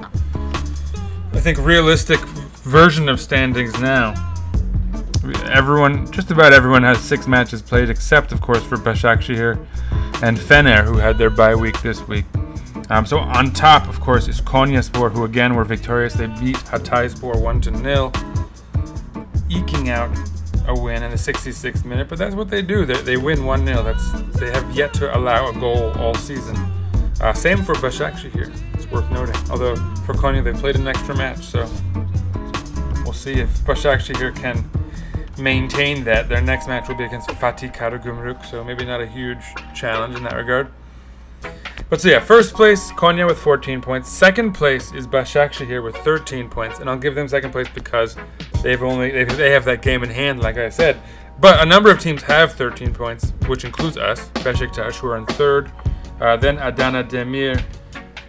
I 1.34 1.40
think, 1.40 1.58
realistic 1.58 2.20
version 2.64 3.06
of 3.10 3.20
standings 3.20 3.78
now. 3.80 4.14
Everyone, 5.44 6.10
just 6.10 6.30
about 6.30 6.54
everyone, 6.54 6.84
has 6.84 6.98
six 7.00 7.26
matches 7.26 7.60
played, 7.60 7.90
except 7.90 8.32
of 8.32 8.40
course 8.40 8.62
for 8.62 8.78
Başakşehir 8.78 9.58
and 10.22 10.36
Fener, 10.36 10.84
who 10.84 10.98
had 10.98 11.18
their 11.18 11.30
bye 11.30 11.54
week 11.54 11.80
this 11.82 12.06
week. 12.06 12.24
Um, 12.90 13.06
so 13.06 13.18
on 13.18 13.52
top, 13.52 13.88
of 13.88 14.00
course, 14.00 14.28
is 14.28 14.40
Konyaspor, 14.40 15.12
who 15.12 15.24
again 15.24 15.54
were 15.54 15.64
victorious. 15.64 16.14
They 16.14 16.26
beat 16.26 16.56
Hatayspor 16.56 17.40
one 17.40 17.60
to 17.62 17.70
nil, 17.70 18.12
eking 19.48 19.90
out 19.90 20.10
a 20.66 20.74
win 20.74 21.02
in 21.02 21.10
the 21.10 21.16
66th 21.16 21.84
minute. 21.84 22.08
But 22.08 22.18
that's 22.18 22.34
what 22.34 22.50
they 22.50 22.62
do. 22.62 22.84
They, 22.84 23.00
they 23.02 23.16
win 23.16 23.44
one 23.44 23.64
0 23.64 23.82
That's 23.82 24.10
they 24.38 24.50
have 24.50 24.74
yet 24.74 24.92
to 24.94 25.16
allow 25.16 25.48
a 25.48 25.52
goal 25.52 25.92
all 25.98 26.14
season. 26.14 26.56
Uh, 27.20 27.32
same 27.32 27.62
for 27.62 27.74
Başakşehir. 27.76 28.52
It's 28.74 28.90
worth 28.90 29.10
noting. 29.10 29.36
Although 29.50 29.76
for 30.04 30.14
Konya 30.14 30.42
they 30.42 30.52
played 30.52 30.76
an 30.76 30.88
extra 30.88 31.14
match, 31.14 31.44
so 31.44 31.68
we'll 33.04 33.12
see 33.12 33.34
if 33.34 33.50
Başakşehir 33.64 34.34
can 34.34 34.64
maintain 35.40 36.04
that. 36.04 36.28
Their 36.28 36.40
next 36.40 36.68
match 36.68 36.88
will 36.88 36.96
be 36.96 37.04
against 37.04 37.28
Fatih 37.30 37.74
Karagümrük, 37.74 38.44
so 38.44 38.62
maybe 38.62 38.84
not 38.84 39.00
a 39.00 39.06
huge 39.06 39.42
challenge 39.74 40.16
in 40.16 40.22
that 40.24 40.36
regard. 40.36 40.70
But 41.88 42.00
so 42.00 42.08
yeah, 42.08 42.20
first 42.20 42.54
place 42.54 42.92
Konya 42.92 43.26
with 43.26 43.38
14 43.38 43.80
points. 43.80 44.08
Second 44.08 44.52
place 44.52 44.92
is 44.92 45.06
Başakşehir 45.06 45.82
with 45.82 45.96
13 45.96 46.48
points, 46.48 46.78
and 46.78 46.88
I'll 46.88 46.98
give 46.98 47.14
them 47.14 47.26
second 47.26 47.50
place 47.50 47.68
because 47.74 48.16
they've 48.62 48.82
only 48.82 49.10
they, 49.10 49.24
they 49.24 49.50
have 49.50 49.64
that 49.64 49.82
game 49.82 50.04
in 50.04 50.10
hand, 50.10 50.40
like 50.40 50.56
I 50.56 50.68
said. 50.68 50.96
But 51.40 51.60
a 51.60 51.66
number 51.66 51.90
of 51.90 51.98
teams 51.98 52.22
have 52.22 52.52
13 52.52 52.92
points, 52.92 53.32
which 53.46 53.64
includes 53.64 53.96
us, 53.96 54.28
Beşiktaş, 54.34 54.96
who 54.96 55.08
are 55.08 55.16
in 55.16 55.26
third. 55.26 55.72
Uh, 56.20 56.36
then 56.36 56.58
Adana 56.58 57.02
Demir 57.02 57.60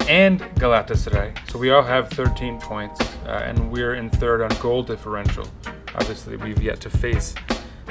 and 0.07 0.39
Galatasaray. 0.55 1.38
So 1.51 1.59
we 1.59 1.72
all 1.72 1.84
have 1.84 2.09
13 2.09 2.59
points, 2.59 2.99
uh, 3.26 3.43
and 3.43 3.70
we're 3.72 3.95
in 3.95 4.09
third 4.09 4.41
on 4.41 4.49
goal 4.62 4.82
differential. 4.82 5.47
Obviously, 5.95 6.37
we've 6.37 6.61
yet 6.61 6.79
to 6.81 6.89
face 6.89 7.35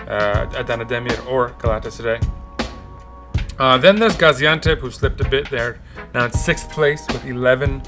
uh, 0.08 0.50
Adana 0.56 0.84
Demir 0.84 1.26
or 1.26 1.50
Galatasaray. 1.58 2.22
Uh, 3.58 3.76
then 3.76 3.96
there's 3.96 4.16
Gaziantep, 4.16 4.78
who 4.78 4.90
slipped 4.90 5.20
a 5.20 5.28
bit 5.28 5.50
there. 5.50 5.78
Now 6.14 6.24
in 6.24 6.32
sixth 6.32 6.70
place 6.70 7.06
with 7.08 7.24
11 7.26 7.82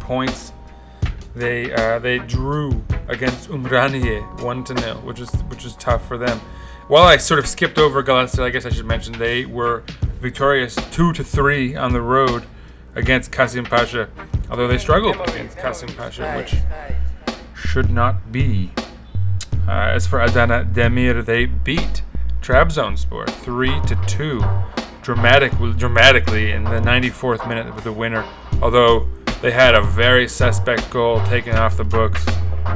points. 0.00 0.52
They 1.34 1.72
uh, 1.72 1.98
they 1.98 2.18
drew 2.18 2.82
against 3.06 3.48
Umraniye 3.50 4.42
one 4.42 4.64
to 4.64 4.74
nil, 4.74 4.96
which 5.02 5.20
is 5.20 5.30
which 5.50 5.64
is 5.64 5.76
tough 5.76 6.08
for 6.08 6.18
them. 6.18 6.40
While 6.88 7.04
I 7.04 7.18
sort 7.18 7.38
of 7.38 7.46
skipped 7.46 7.78
over 7.78 8.02
Galatasaray, 8.02 8.44
I 8.44 8.50
guess 8.50 8.64
I 8.64 8.70
should 8.70 8.86
mention 8.86 9.12
they 9.18 9.44
were 9.44 9.84
victorious 10.20 10.74
two 10.90 11.12
to 11.12 11.22
three 11.22 11.76
on 11.76 11.92
the 11.92 12.00
road 12.00 12.44
against 12.94 13.30
Kasımpaşa. 13.30 14.08
Although 14.50 14.66
they 14.66 14.78
struggled 14.78 15.16
against 15.28 15.58
Kasımpaşa, 15.58 16.36
which 16.36 16.54
should 17.54 17.90
not 17.90 18.32
be. 18.32 18.70
Uh, 19.68 19.92
as 19.92 20.06
for 20.06 20.20
Adana 20.22 20.64
Demir, 20.64 21.22
they 21.22 21.44
beat 21.44 22.02
Trabzonspor 22.40 23.28
three 23.28 23.78
to 23.82 23.94
two, 24.06 24.42
dramatic, 25.02 25.52
dramatically 25.76 26.52
in 26.52 26.64
the 26.64 26.80
94th 26.80 27.46
minute 27.46 27.74
with 27.74 27.84
the 27.84 27.92
winner. 27.92 28.24
Although 28.62 29.06
they 29.42 29.50
had 29.50 29.74
a 29.74 29.82
very 29.82 30.26
suspect 30.26 30.88
goal 30.88 31.22
taken 31.26 31.54
off 31.54 31.76
the 31.76 31.84
books 31.84 32.24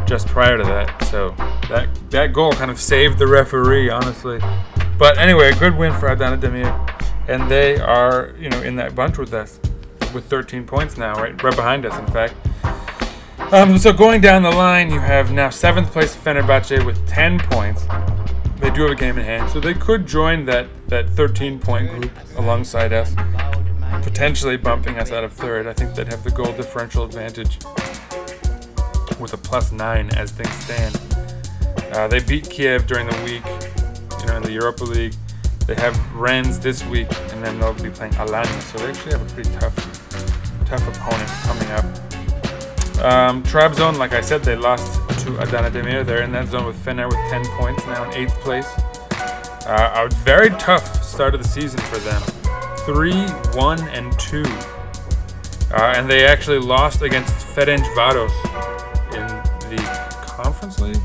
just 0.04 0.26
prior 0.28 0.58
to 0.58 0.64
that, 0.64 1.02
so 1.04 1.30
that 1.70 1.88
that 2.10 2.34
goal 2.34 2.52
kind 2.52 2.70
of 2.70 2.78
saved 2.78 3.18
the 3.18 3.26
referee, 3.26 3.88
honestly. 3.88 4.38
But 4.98 5.16
anyway, 5.16 5.50
a 5.50 5.56
good 5.56 5.76
win 5.78 5.94
for 5.98 6.08
Adana 6.12 6.36
Demir, 6.36 6.70
and 7.26 7.50
they 7.50 7.80
are 7.80 8.34
you 8.38 8.50
know 8.50 8.60
in 8.60 8.76
that 8.76 8.94
bunch 8.94 9.16
with 9.16 9.32
us 9.32 9.58
with 10.12 10.26
13 10.26 10.66
points 10.66 10.98
now, 10.98 11.14
right, 11.14 11.42
right 11.42 11.56
behind 11.56 11.86
us, 11.86 11.98
in 11.98 12.06
fact. 12.08 12.34
Um, 13.52 13.76
so 13.76 13.92
going 13.92 14.22
down 14.22 14.42
the 14.42 14.50
line, 14.50 14.90
you 14.90 14.98
have 14.98 15.30
now 15.30 15.50
seventh 15.50 15.90
place 15.90 16.16
Fenerbahce 16.16 16.86
with 16.86 17.06
10 17.06 17.38
points. 17.38 17.84
They 18.56 18.70
do 18.70 18.80
have 18.80 18.92
a 18.92 18.94
game 18.94 19.18
in 19.18 19.26
hand, 19.26 19.50
so 19.50 19.60
they 19.60 19.74
could 19.74 20.06
join 20.06 20.46
that 20.46 20.68
that 20.88 21.10
13 21.10 21.58
point 21.58 21.90
group 21.90 22.10
alongside 22.38 22.94
us, 22.94 23.14
potentially 24.02 24.56
bumping 24.56 24.96
us 24.96 25.12
out 25.12 25.22
of 25.22 25.34
third. 25.34 25.66
I 25.66 25.74
think 25.74 25.94
they'd 25.94 26.08
have 26.08 26.24
the 26.24 26.30
goal 26.30 26.50
differential 26.54 27.04
advantage 27.04 27.58
with 29.20 29.34
a 29.34 29.36
plus 29.36 29.70
nine 29.70 30.08
as 30.16 30.30
things 30.30 30.54
stand. 30.54 30.98
Uh, 31.92 32.08
they 32.08 32.20
beat 32.20 32.48
Kiev 32.48 32.86
during 32.86 33.06
the 33.06 33.22
week, 33.22 33.44
you 34.18 34.26
know, 34.28 34.38
in 34.38 34.42
the 34.44 34.52
Europa 34.52 34.84
League. 34.84 35.14
They 35.66 35.74
have 35.74 35.94
Rennes 36.14 36.58
this 36.58 36.82
week, 36.86 37.08
and 37.32 37.44
then 37.44 37.60
they'll 37.60 37.74
be 37.74 37.90
playing 37.90 38.14
Alanya, 38.14 38.62
so 38.62 38.78
they 38.78 38.88
actually 38.88 39.12
have 39.12 39.30
a 39.30 39.34
pretty 39.34 39.50
tough, 39.58 39.76
tough 40.64 40.88
opponent 40.88 41.28
coming 41.44 41.70
up. 41.72 42.11
Um, 43.02 43.42
Trabzon, 43.42 43.98
like 43.98 44.12
I 44.12 44.20
said, 44.20 44.44
they 44.44 44.54
lost 44.54 44.94
to 45.24 45.36
Adana 45.40 45.72
Demir. 45.72 46.06
They're 46.06 46.22
in 46.22 46.30
that 46.32 46.46
zone 46.46 46.66
with 46.66 46.76
Fener 46.84 47.08
with 47.08 47.18
10 47.30 47.44
points, 47.58 47.84
now 47.86 48.08
in 48.08 48.14
eighth 48.16 48.34
place. 48.40 48.68
Uh, 49.66 50.08
a 50.08 50.14
very 50.24 50.50
tough 50.50 51.02
start 51.02 51.34
of 51.34 51.42
the 51.42 51.48
season 51.48 51.80
for 51.80 51.98
them. 51.98 52.22
Three, 52.86 53.26
one, 53.58 53.80
and 53.88 54.16
two. 54.20 54.44
Uh, 55.74 55.94
and 55.96 56.08
they 56.08 56.24
actually 56.24 56.60
lost 56.60 57.02
against 57.02 57.32
Ferenc 57.56 57.82
Varos 57.96 58.30
in 59.14 59.26
the 59.74 59.82
Conference 60.24 60.78
League? 60.78 61.02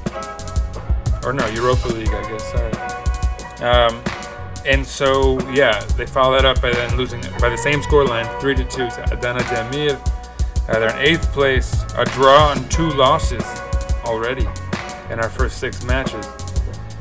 Or 1.25 1.33
no, 1.33 1.47
Europa 1.47 1.87
League, 1.87 2.09
I 2.09 2.29
guess, 2.29 2.51
sorry. 2.51 3.67
Um, 3.67 4.03
and 4.67 4.85
so, 4.85 5.39
yeah, 5.49 5.83
they 5.97 6.05
follow 6.05 6.35
that 6.35 6.45
up 6.45 6.61
by 6.61 6.71
then 6.71 6.95
losing 6.95 7.21
by 7.39 7.49
the 7.49 7.57
same 7.57 7.81
scoreline, 7.81 8.39
3 8.39 8.53
to 8.53 8.63
2 8.63 8.69
to 8.69 9.13
Adana 9.13 9.39
Demir. 9.39 10.16
Uh, 10.67 10.79
they're 10.79 10.89
in 10.89 10.97
eighth 10.97 11.31
place, 11.31 11.83
a 11.95 12.05
draw 12.05 12.51
and 12.51 12.69
two 12.69 12.89
losses 12.91 13.43
already 14.03 14.47
in 15.09 15.19
our 15.19 15.29
first 15.29 15.59
six 15.59 15.83
matches. 15.83 16.27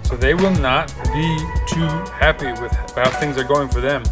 So 0.04 0.16
they 0.16 0.34
will 0.34 0.54
not 0.54 0.94
be 1.12 1.36
too 1.66 1.86
happy 2.14 2.52
with 2.60 2.72
how 2.94 3.10
things 3.18 3.36
are 3.38 3.44
going 3.44 3.68
for 3.68 3.80
them. 3.80 4.02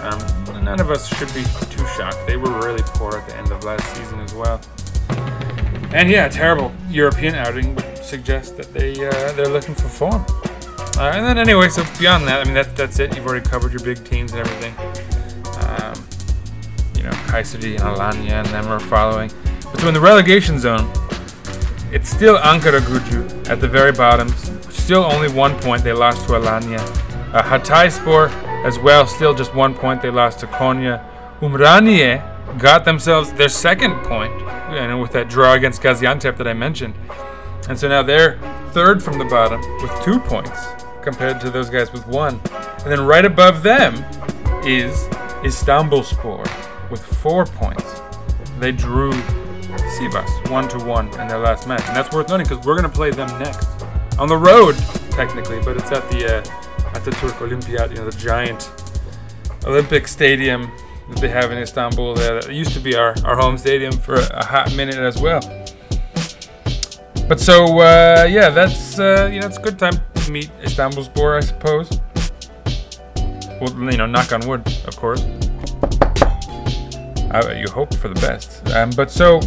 Um, 0.00 0.64
none 0.64 0.80
of 0.80 0.90
us 0.90 1.06
should 1.16 1.32
be 1.34 1.44
too 1.70 1.86
shocked. 1.96 2.18
They 2.26 2.36
were 2.36 2.50
really 2.58 2.82
poor 2.84 3.16
at 3.16 3.28
the 3.28 3.36
end 3.36 3.52
of 3.52 3.62
last 3.62 3.96
season 3.96 4.18
as 4.20 4.34
well. 4.34 4.60
And 5.92 6.10
yeah, 6.10 6.28
terrible 6.28 6.72
European 6.90 7.36
outing 7.36 7.74
would 7.76 7.98
suggest 7.98 8.56
that 8.56 8.72
they 8.72 8.92
uh, 9.06 9.32
they're 9.32 9.48
looking 9.48 9.74
for 9.74 9.88
form. 9.88 10.24
Uh, 10.98 11.12
and 11.14 11.24
then 11.24 11.38
anyway, 11.38 11.68
so 11.68 11.84
beyond 11.98 12.26
that, 12.26 12.40
I 12.40 12.44
mean 12.44 12.54
that's 12.54 12.72
that's 12.72 12.98
it. 12.98 13.14
You've 13.14 13.26
already 13.26 13.48
covered 13.48 13.72
your 13.72 13.82
big 13.82 14.04
teams 14.04 14.32
and 14.32 14.40
everything. 14.40 14.74
Um, 15.68 16.05
know, 17.06 17.12
Kayseri 17.26 17.72
and 17.72 17.80
Alanya 17.80 18.44
and 18.44 18.46
them 18.48 18.66
are 18.66 18.80
following. 18.80 19.30
But 19.72 19.80
so 19.80 19.88
in 19.88 19.94
the 19.94 20.00
relegation 20.00 20.58
zone, 20.58 20.90
it's 21.92 22.08
still 22.08 22.36
Ankaragücü 22.38 23.48
at 23.48 23.60
the 23.60 23.68
very 23.68 23.92
bottom. 23.92 24.28
Still 24.70 25.04
only 25.04 25.30
one 25.32 25.58
point. 25.60 25.82
They 25.82 25.92
lost 25.92 26.26
to 26.26 26.34
Alanya. 26.34 26.80
Uh, 27.32 27.42
Hatayspor 27.42 28.30
as 28.64 28.78
well, 28.78 29.06
still 29.06 29.34
just 29.34 29.54
one 29.54 29.74
point. 29.74 30.02
They 30.02 30.10
lost 30.10 30.40
to 30.40 30.46
Konya. 30.46 31.04
Umraniye 31.40 32.58
got 32.58 32.84
themselves 32.84 33.32
their 33.32 33.48
second 33.48 33.94
point, 34.04 34.32
you 34.70 34.86
know, 34.88 34.98
with 35.00 35.12
that 35.12 35.28
draw 35.28 35.54
against 35.54 35.82
Gaziantep 35.82 36.36
that 36.36 36.48
I 36.48 36.52
mentioned. 36.52 36.94
And 37.68 37.78
so 37.78 37.88
now 37.88 38.02
they're 38.02 38.38
third 38.70 39.02
from 39.02 39.18
the 39.18 39.24
bottom 39.24 39.60
with 39.82 39.90
two 40.04 40.18
points 40.20 40.66
compared 41.02 41.40
to 41.40 41.50
those 41.50 41.70
guys 41.70 41.92
with 41.92 42.06
one. 42.06 42.40
And 42.82 42.92
then 42.92 43.00
right 43.00 43.24
above 43.24 43.62
them 43.62 43.94
is 44.64 45.08
Istanbulspor 45.42 46.65
with 46.90 47.04
four 47.04 47.44
points. 47.46 48.00
They 48.58 48.72
drew 48.72 49.12
Sivas 49.98 50.50
one 50.50 50.68
to 50.68 50.78
one 50.84 51.08
in 51.20 51.28
their 51.28 51.38
last 51.38 51.66
match, 51.66 51.82
and 51.86 51.96
that's 51.96 52.14
worth 52.14 52.28
noting 52.28 52.46
because 52.48 52.64
we're 52.64 52.76
going 52.76 52.90
to 52.90 52.96
play 52.96 53.10
them 53.10 53.28
next 53.38 53.68
on 54.18 54.28
the 54.28 54.36
road, 54.36 54.76
technically, 55.10 55.60
but 55.62 55.76
it's 55.76 55.92
at 55.92 56.08
the 56.10 56.38
uh, 56.38 56.96
at 56.96 57.04
the 57.04 57.10
Turk 57.12 57.40
Olympiad, 57.42 57.90
you 57.90 57.96
know, 57.96 58.08
the 58.08 58.16
giant 58.18 58.70
Olympic 59.64 60.08
stadium 60.08 60.70
that 61.10 61.20
they 61.20 61.28
have 61.28 61.52
in 61.52 61.58
Istanbul. 61.58 62.14
There, 62.14 62.40
That 62.40 62.52
used 62.52 62.72
to 62.72 62.80
be 62.80 62.96
our, 62.96 63.14
our 63.24 63.36
home 63.36 63.58
stadium 63.58 63.92
for 63.92 64.14
a 64.14 64.44
hot 64.44 64.74
minute 64.74 64.96
as 64.96 65.20
well. 65.20 65.40
But 67.28 67.40
so 67.40 67.80
uh, 67.80 68.26
yeah, 68.28 68.50
that's 68.50 68.98
uh, 68.98 69.28
you 69.32 69.40
know 69.40 69.46
it's 69.46 69.58
a 69.58 69.62
good 69.62 69.78
time 69.78 69.94
to 70.14 70.30
meet 70.30 70.50
Istanbul's 70.62 71.08
Istanbulspor, 71.08 71.36
I 71.36 71.40
suppose. 71.40 72.00
Well, 73.60 73.90
you 73.90 73.96
know, 73.96 74.06
knock 74.06 74.32
on 74.32 74.46
wood, 74.46 74.66
of 74.86 74.96
course. 74.96 75.24
You 77.44 77.68
hope 77.68 77.94
for 77.94 78.08
the 78.08 78.20
best. 78.20 78.68
Um, 78.70 78.90
but 78.96 79.10
so 79.10 79.40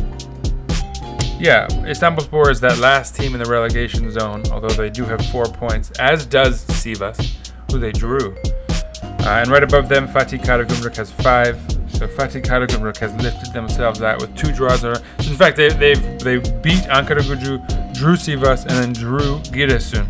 yeah, 1.40 1.68
Istanbulspor 1.88 2.52
is 2.52 2.60
that 2.60 2.80
last 2.80 3.16
team 3.16 3.34
in 3.34 3.42
the 3.42 3.50
relegation 3.50 4.12
zone, 4.12 4.44
although 4.52 4.70
they 4.70 4.90
do 4.90 5.06
have 5.06 5.26
four 5.28 5.46
points, 5.46 5.90
as 5.92 6.26
does 6.26 6.66
Sivas, 6.66 7.38
who 7.72 7.80
they 7.80 7.94
drew. 7.94 8.36
Uh, 9.02 9.42
and 9.42 9.50
right 9.50 9.64
above 9.64 9.88
them, 9.88 10.08
Fatih 10.08 10.44
Karagümrük 10.44 10.96
has 10.98 11.12
five. 11.12 11.58
So 11.90 12.08
Fatih 12.08 12.42
Karagümrük 12.42 12.98
has 12.98 13.14
lifted 13.24 13.54
themselves 13.54 14.02
out 14.02 14.20
with 14.22 14.36
two 14.36 14.52
draws. 14.52 14.82
So 14.82 14.94
in 15.20 15.36
fact, 15.36 15.56
they, 15.56 15.70
they've 15.70 16.20
they 16.20 16.38
beat 16.62 16.84
Ankaragücü, 16.90 17.94
drew 17.94 18.16
Sivas, 18.16 18.66
and 18.66 18.72
then 18.72 18.94
drew 18.94 19.40
Giresun. 19.52 20.08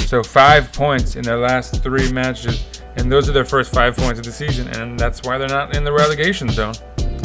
So 0.00 0.22
five 0.22 0.72
points 0.72 1.16
in 1.16 1.22
their 1.22 1.38
last 1.38 1.82
three 1.82 2.10
matches, 2.12 2.64
and 2.96 3.10
those 3.10 3.28
are 3.28 3.32
their 3.32 3.44
first 3.44 3.72
five 3.72 3.96
points 3.96 4.18
of 4.18 4.24
the 4.26 4.32
season, 4.32 4.68
and 4.68 4.98
that's 4.98 5.22
why 5.22 5.38
they're 5.38 5.48
not 5.48 5.76
in 5.76 5.84
the 5.84 5.92
relegation 5.92 6.48
zone. 6.50 6.74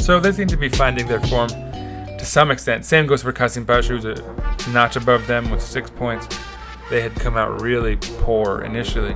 So 0.03 0.19
they 0.19 0.33
seem 0.33 0.49
to 0.49 0.57
be 0.57 0.67
finding 0.67 1.07
their 1.07 1.21
form 1.21 1.47
to 1.47 2.25
some 2.25 2.51
extent. 2.51 2.83
Same 2.83 3.07
goes 3.07 3.21
for 3.21 3.31
Kasımpaşa, 3.31 3.87
who's 3.87 4.03
a 4.03 4.69
notch 4.69 4.97
above 4.97 5.27
them 5.27 5.49
with 5.49 5.61
six 5.61 5.89
points. 5.89 6.27
They 6.89 6.99
had 6.99 7.15
come 7.15 7.37
out 7.37 7.61
really 7.61 7.95
poor 7.95 8.63
initially. 8.63 9.15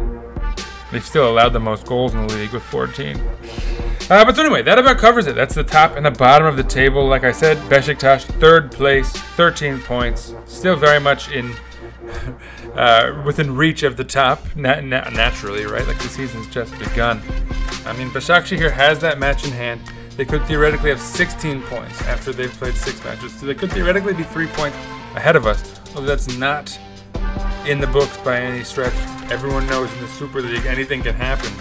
They've 0.94 1.04
still 1.04 1.30
allowed 1.30 1.50
the 1.52 1.60
most 1.60 1.86
goals 1.86 2.14
in 2.14 2.26
the 2.26 2.34
league 2.34 2.54
with 2.54 2.64
14. 2.64 3.18
Uh, 4.10 4.24
but 4.24 4.38
so 4.38 4.42
anyway, 4.42 4.62
that 4.62 4.80
about 4.80 4.98
covers 4.98 5.28
it. 5.28 5.36
That's 5.36 5.56
the 5.56 5.64
top 5.66 5.98
and 5.98 6.06
the 6.06 6.12
bottom 6.12 6.48
of 6.48 6.56
the 6.56 6.64
table. 6.64 7.06
Like 7.06 7.26
I 7.26 7.34
said, 7.34 7.58
Besiktas 7.70 8.24
third 8.40 8.72
place, 8.72 9.12
13 9.12 9.82
points, 9.82 10.34
still 10.46 10.78
very 10.78 11.02
much 11.02 11.30
in 11.30 11.54
uh, 12.76 13.22
within 13.26 13.58
reach 13.58 13.84
of 13.84 13.98
the 13.98 14.06
top. 14.06 14.40
Na- 14.56 14.80
na- 14.80 15.10
naturally, 15.10 15.66
right? 15.66 15.86
Like 15.86 16.00
the 16.00 16.08
season's 16.08 16.48
just 16.48 16.72
begun. 16.80 17.22
I 17.86 17.92
mean, 17.92 18.10
Başakşehir 18.12 18.72
has 18.72 19.00
that 19.00 19.20
match 19.20 19.44
in 19.44 19.52
hand. 19.52 19.82
They 20.18 20.26
could 20.26 20.44
theoretically 20.46 20.90
have 20.90 21.00
16 21.00 21.62
points 21.62 22.02
after 22.02 22.34
they've 22.34 22.52
played 22.52 22.74
six 22.74 23.04
matches. 23.04 23.34
So 23.40 23.46
they 23.46 23.54
could 23.54 23.72
theoretically 23.72 24.14
be 24.14 24.24
three 24.24 24.48
points 24.48 24.76
ahead 25.16 25.36
of 25.36 25.46
us. 25.46 25.80
Although 25.96 26.08
that's 26.08 26.36
not 26.38 26.78
in 27.68 27.80
the 27.80 27.88
books 27.88 28.18
by 28.18 28.40
any 28.40 28.64
stretch. 28.64 28.94
Everyone 29.30 29.68
knows 29.68 29.94
in 29.94 30.02
the 30.02 30.08
Super 30.08 30.42
League 30.42 30.66
anything 30.66 31.04
can 31.04 31.14
happen. 31.14 31.52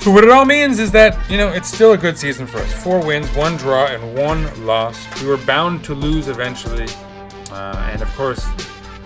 So 0.00 0.10
what 0.10 0.24
it 0.24 0.30
all 0.30 0.44
means 0.46 0.78
is 0.78 0.92
that, 0.92 1.18
you 1.30 1.36
know, 1.36 1.48
it's 1.48 1.68
still 1.68 1.92
a 1.92 1.98
good 1.98 2.16
season 2.16 2.46
for 2.46 2.58
us. 2.58 2.72
Four 2.72 3.04
wins, 3.04 3.26
one 3.36 3.56
draw, 3.56 3.86
and 3.86 4.16
one 4.16 4.64
loss. 4.64 4.98
We 5.20 5.28
were 5.28 5.38
bound 5.38 5.84
to 5.84 5.94
lose 5.94 6.28
eventually. 6.28 6.86
Uh, 7.50 7.90
and 7.92 8.00
of 8.00 8.14
course, 8.16 8.44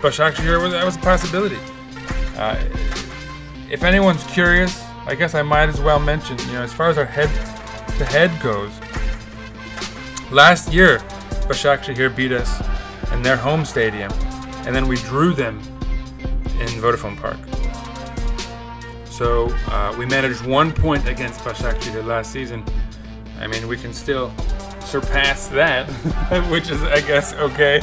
Başakşehir, 0.02 0.70
that 0.70 0.84
was 0.84 0.96
a 0.96 1.00
possibility. 1.00 1.58
Uh, 2.36 2.62
if 3.70 3.82
anyone's 3.82 4.22
curious, 4.24 4.84
I 5.06 5.14
guess 5.14 5.34
I 5.34 5.42
might 5.42 5.68
as 5.68 5.80
well 5.80 5.98
mention, 5.98 6.38
you 6.46 6.52
know, 6.52 6.62
as 6.62 6.72
far 6.72 6.90
as 6.90 6.98
our 6.98 7.04
head 7.04 7.30
to 7.98 8.04
head 8.04 8.30
goes, 8.40 8.70
last 10.30 10.72
year, 10.72 11.00
Başakşehir 11.48 12.16
beat 12.16 12.32
us 12.32 12.60
in 13.12 13.22
their 13.22 13.36
home 13.36 13.64
stadium, 13.64 14.12
and 14.66 14.74
then 14.74 14.86
we 14.86 14.96
drew 14.96 15.32
them 15.32 15.58
in 16.60 16.68
Vodafone 16.80 17.16
Park. 17.16 17.38
So 19.10 19.48
uh, 19.68 19.96
we 19.98 20.06
managed 20.06 20.46
one 20.46 20.72
point 20.72 21.08
against 21.08 21.40
Başakşehir 21.44 22.06
last 22.06 22.32
season. 22.32 22.64
I 23.40 23.46
mean, 23.46 23.66
we 23.66 23.76
can 23.76 23.92
still 23.92 24.30
surpass 24.84 25.48
that, 25.48 25.86
which 26.50 26.70
is, 26.70 26.82
I 26.82 27.00
guess, 27.00 27.32
okay. 27.34 27.80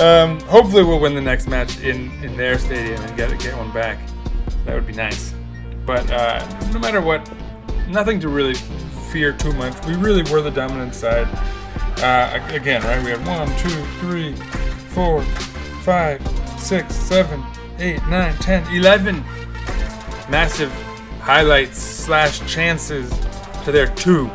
Um, 0.00 0.40
hopefully, 0.48 0.84
we'll 0.84 1.00
win 1.00 1.14
the 1.14 1.20
next 1.20 1.48
match 1.48 1.80
in, 1.80 2.10
in 2.22 2.36
their 2.36 2.58
stadium 2.58 3.02
and 3.02 3.16
get 3.16 3.38
get 3.40 3.56
one 3.56 3.72
back. 3.72 3.98
That 4.64 4.74
would 4.74 4.86
be 4.86 4.94
nice. 4.94 5.34
But 5.84 6.10
uh, 6.10 6.46
no 6.72 6.78
matter 6.78 7.00
what, 7.00 7.28
nothing 7.88 8.20
to 8.20 8.28
really 8.28 8.54
fear 9.10 9.32
too 9.32 9.52
much. 9.54 9.74
We 9.86 9.94
really 9.94 10.22
were 10.30 10.40
the 10.40 10.50
dominant 10.50 10.94
side. 10.94 11.26
Uh, 12.02 12.40
again, 12.52 12.82
right? 12.82 13.02
We 13.04 13.10
had 13.10 13.26
one, 13.26 13.48
two, 13.58 13.84
three, 14.00 14.34
four, 14.94 15.22
five, 15.82 16.20
six, 16.58 16.94
seven, 16.94 17.42
eight, 17.78 18.00
nine, 18.08 18.34
ten, 18.36 18.64
eleven 18.74 19.24
massive 20.28 20.70
highlights 21.20 21.78
slash 21.78 22.40
chances 22.52 23.10
to 23.64 23.72
their 23.72 23.86
two. 23.94 24.30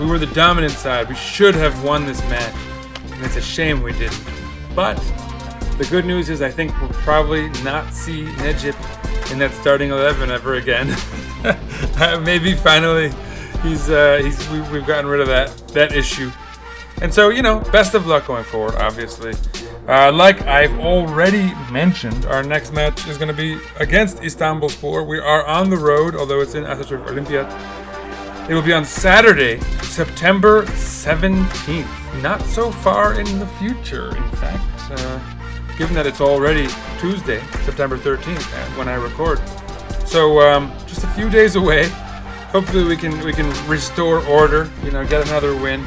We 0.00 0.06
were 0.06 0.18
the 0.18 0.26
dominant 0.26 0.72
side. 0.72 1.08
We 1.08 1.14
should 1.14 1.54
have 1.54 1.84
won 1.84 2.06
this 2.06 2.20
match, 2.22 2.54
and 3.12 3.24
it's 3.24 3.36
a 3.36 3.42
shame 3.42 3.82
we 3.82 3.92
didn't. 3.92 4.22
But 4.74 4.96
the 5.76 5.86
good 5.90 6.04
news 6.04 6.28
is, 6.28 6.42
I 6.42 6.50
think 6.50 6.78
we'll 6.80 6.90
probably 6.90 7.48
not 7.62 7.92
see 7.92 8.24
Necip 8.24 8.76
in 9.30 9.38
that 9.38 9.52
starting 9.52 9.90
eleven 9.90 10.30
ever 10.30 10.54
again. 10.54 10.88
Maybe 12.24 12.54
finally, 12.54 13.12
he's 13.62 13.90
uh, 13.90 14.20
he's 14.22 14.48
we, 14.50 14.60
we've 14.72 14.86
gotten 14.86 15.06
rid 15.06 15.20
of 15.20 15.28
that 15.28 15.56
that 15.68 15.92
issue. 15.92 16.30
And 17.00 17.14
so, 17.14 17.28
you 17.28 17.42
know, 17.42 17.60
best 17.70 17.94
of 17.94 18.06
luck 18.06 18.26
going 18.26 18.44
forward, 18.44 18.74
obviously. 18.74 19.34
Uh, 19.86 20.10
like 20.12 20.42
I've 20.42 20.78
already 20.80 21.54
mentioned, 21.70 22.26
our 22.26 22.42
next 22.42 22.72
match 22.72 23.06
is 23.06 23.16
going 23.16 23.34
to 23.34 23.36
be 23.36 23.58
against 23.78 24.18
Istanbulspor. 24.18 25.06
We 25.06 25.18
are 25.18 25.46
on 25.46 25.70
the 25.70 25.76
road, 25.76 26.16
although 26.16 26.40
it's 26.40 26.54
in 26.54 26.64
Atatürk 26.64 27.06
Olympiad. 27.08 27.46
It 28.50 28.54
will 28.54 28.62
be 28.62 28.72
on 28.72 28.84
Saturday, 28.84 29.60
September 29.82 30.64
17th. 30.64 32.22
Not 32.22 32.42
so 32.42 32.72
far 32.72 33.20
in 33.20 33.38
the 33.38 33.46
future, 33.46 34.16
in 34.16 34.30
fact, 34.32 34.90
uh, 34.90 35.20
given 35.78 35.94
that 35.94 36.06
it's 36.06 36.20
already 36.20 36.66
Tuesday, 36.98 37.40
September 37.64 37.96
13th, 37.96 38.38
uh, 38.38 38.78
when 38.78 38.88
I 38.88 38.94
record. 38.94 39.40
So, 40.06 40.40
um, 40.40 40.72
just 40.86 41.04
a 41.04 41.08
few 41.08 41.30
days 41.30 41.54
away. 41.54 41.90
Hopefully, 42.50 42.84
we 42.84 42.96
can 42.96 43.18
we 43.24 43.32
can 43.32 43.48
restore 43.68 44.24
order. 44.26 44.70
You 44.84 44.90
know, 44.90 45.06
get 45.06 45.26
another 45.26 45.54
win 45.54 45.84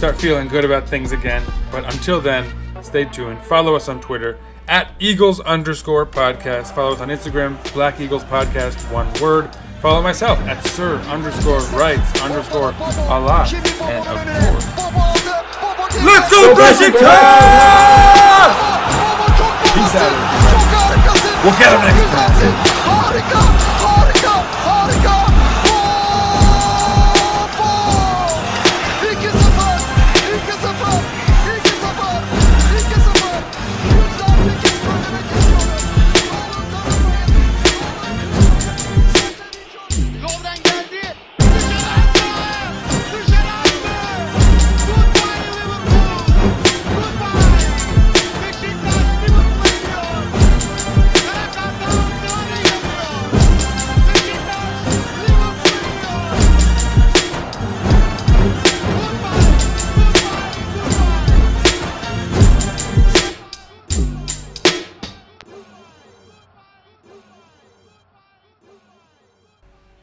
start 0.00 0.16
feeling 0.16 0.48
good 0.48 0.64
about 0.64 0.88
things 0.88 1.12
again. 1.12 1.42
But 1.70 1.84
until 1.92 2.22
then, 2.22 2.50
stay 2.82 3.04
tuned. 3.04 3.38
Follow 3.42 3.76
us 3.76 3.86
on 3.86 4.00
Twitter 4.00 4.38
at 4.66 4.90
Eagles 4.98 5.40
underscore 5.40 6.06
podcast. 6.06 6.74
Follow 6.74 6.94
us 6.94 7.00
on 7.02 7.08
Instagram, 7.08 7.58
Black 7.74 8.00
Eagles 8.00 8.24
Podcast, 8.24 8.76
one 8.90 9.12
word. 9.20 9.54
Follow 9.82 10.00
myself 10.00 10.38
at 10.48 10.64
Sir 10.64 10.96
underscore 11.00 11.60
Writes 11.76 12.18
underscore 12.22 12.72
aLot. 13.12 13.52
And 13.82 14.06
of 14.08 14.16
course, 14.40 14.66
let's 16.02 16.30
go 16.30 16.54
Beşiktaş! 16.54 17.90
Peace 19.74 19.96
out. 20.00 20.16
We'll 21.44 21.58
get 21.58 21.72
him 21.74 21.82
next 21.84 22.08
time. 23.60 23.69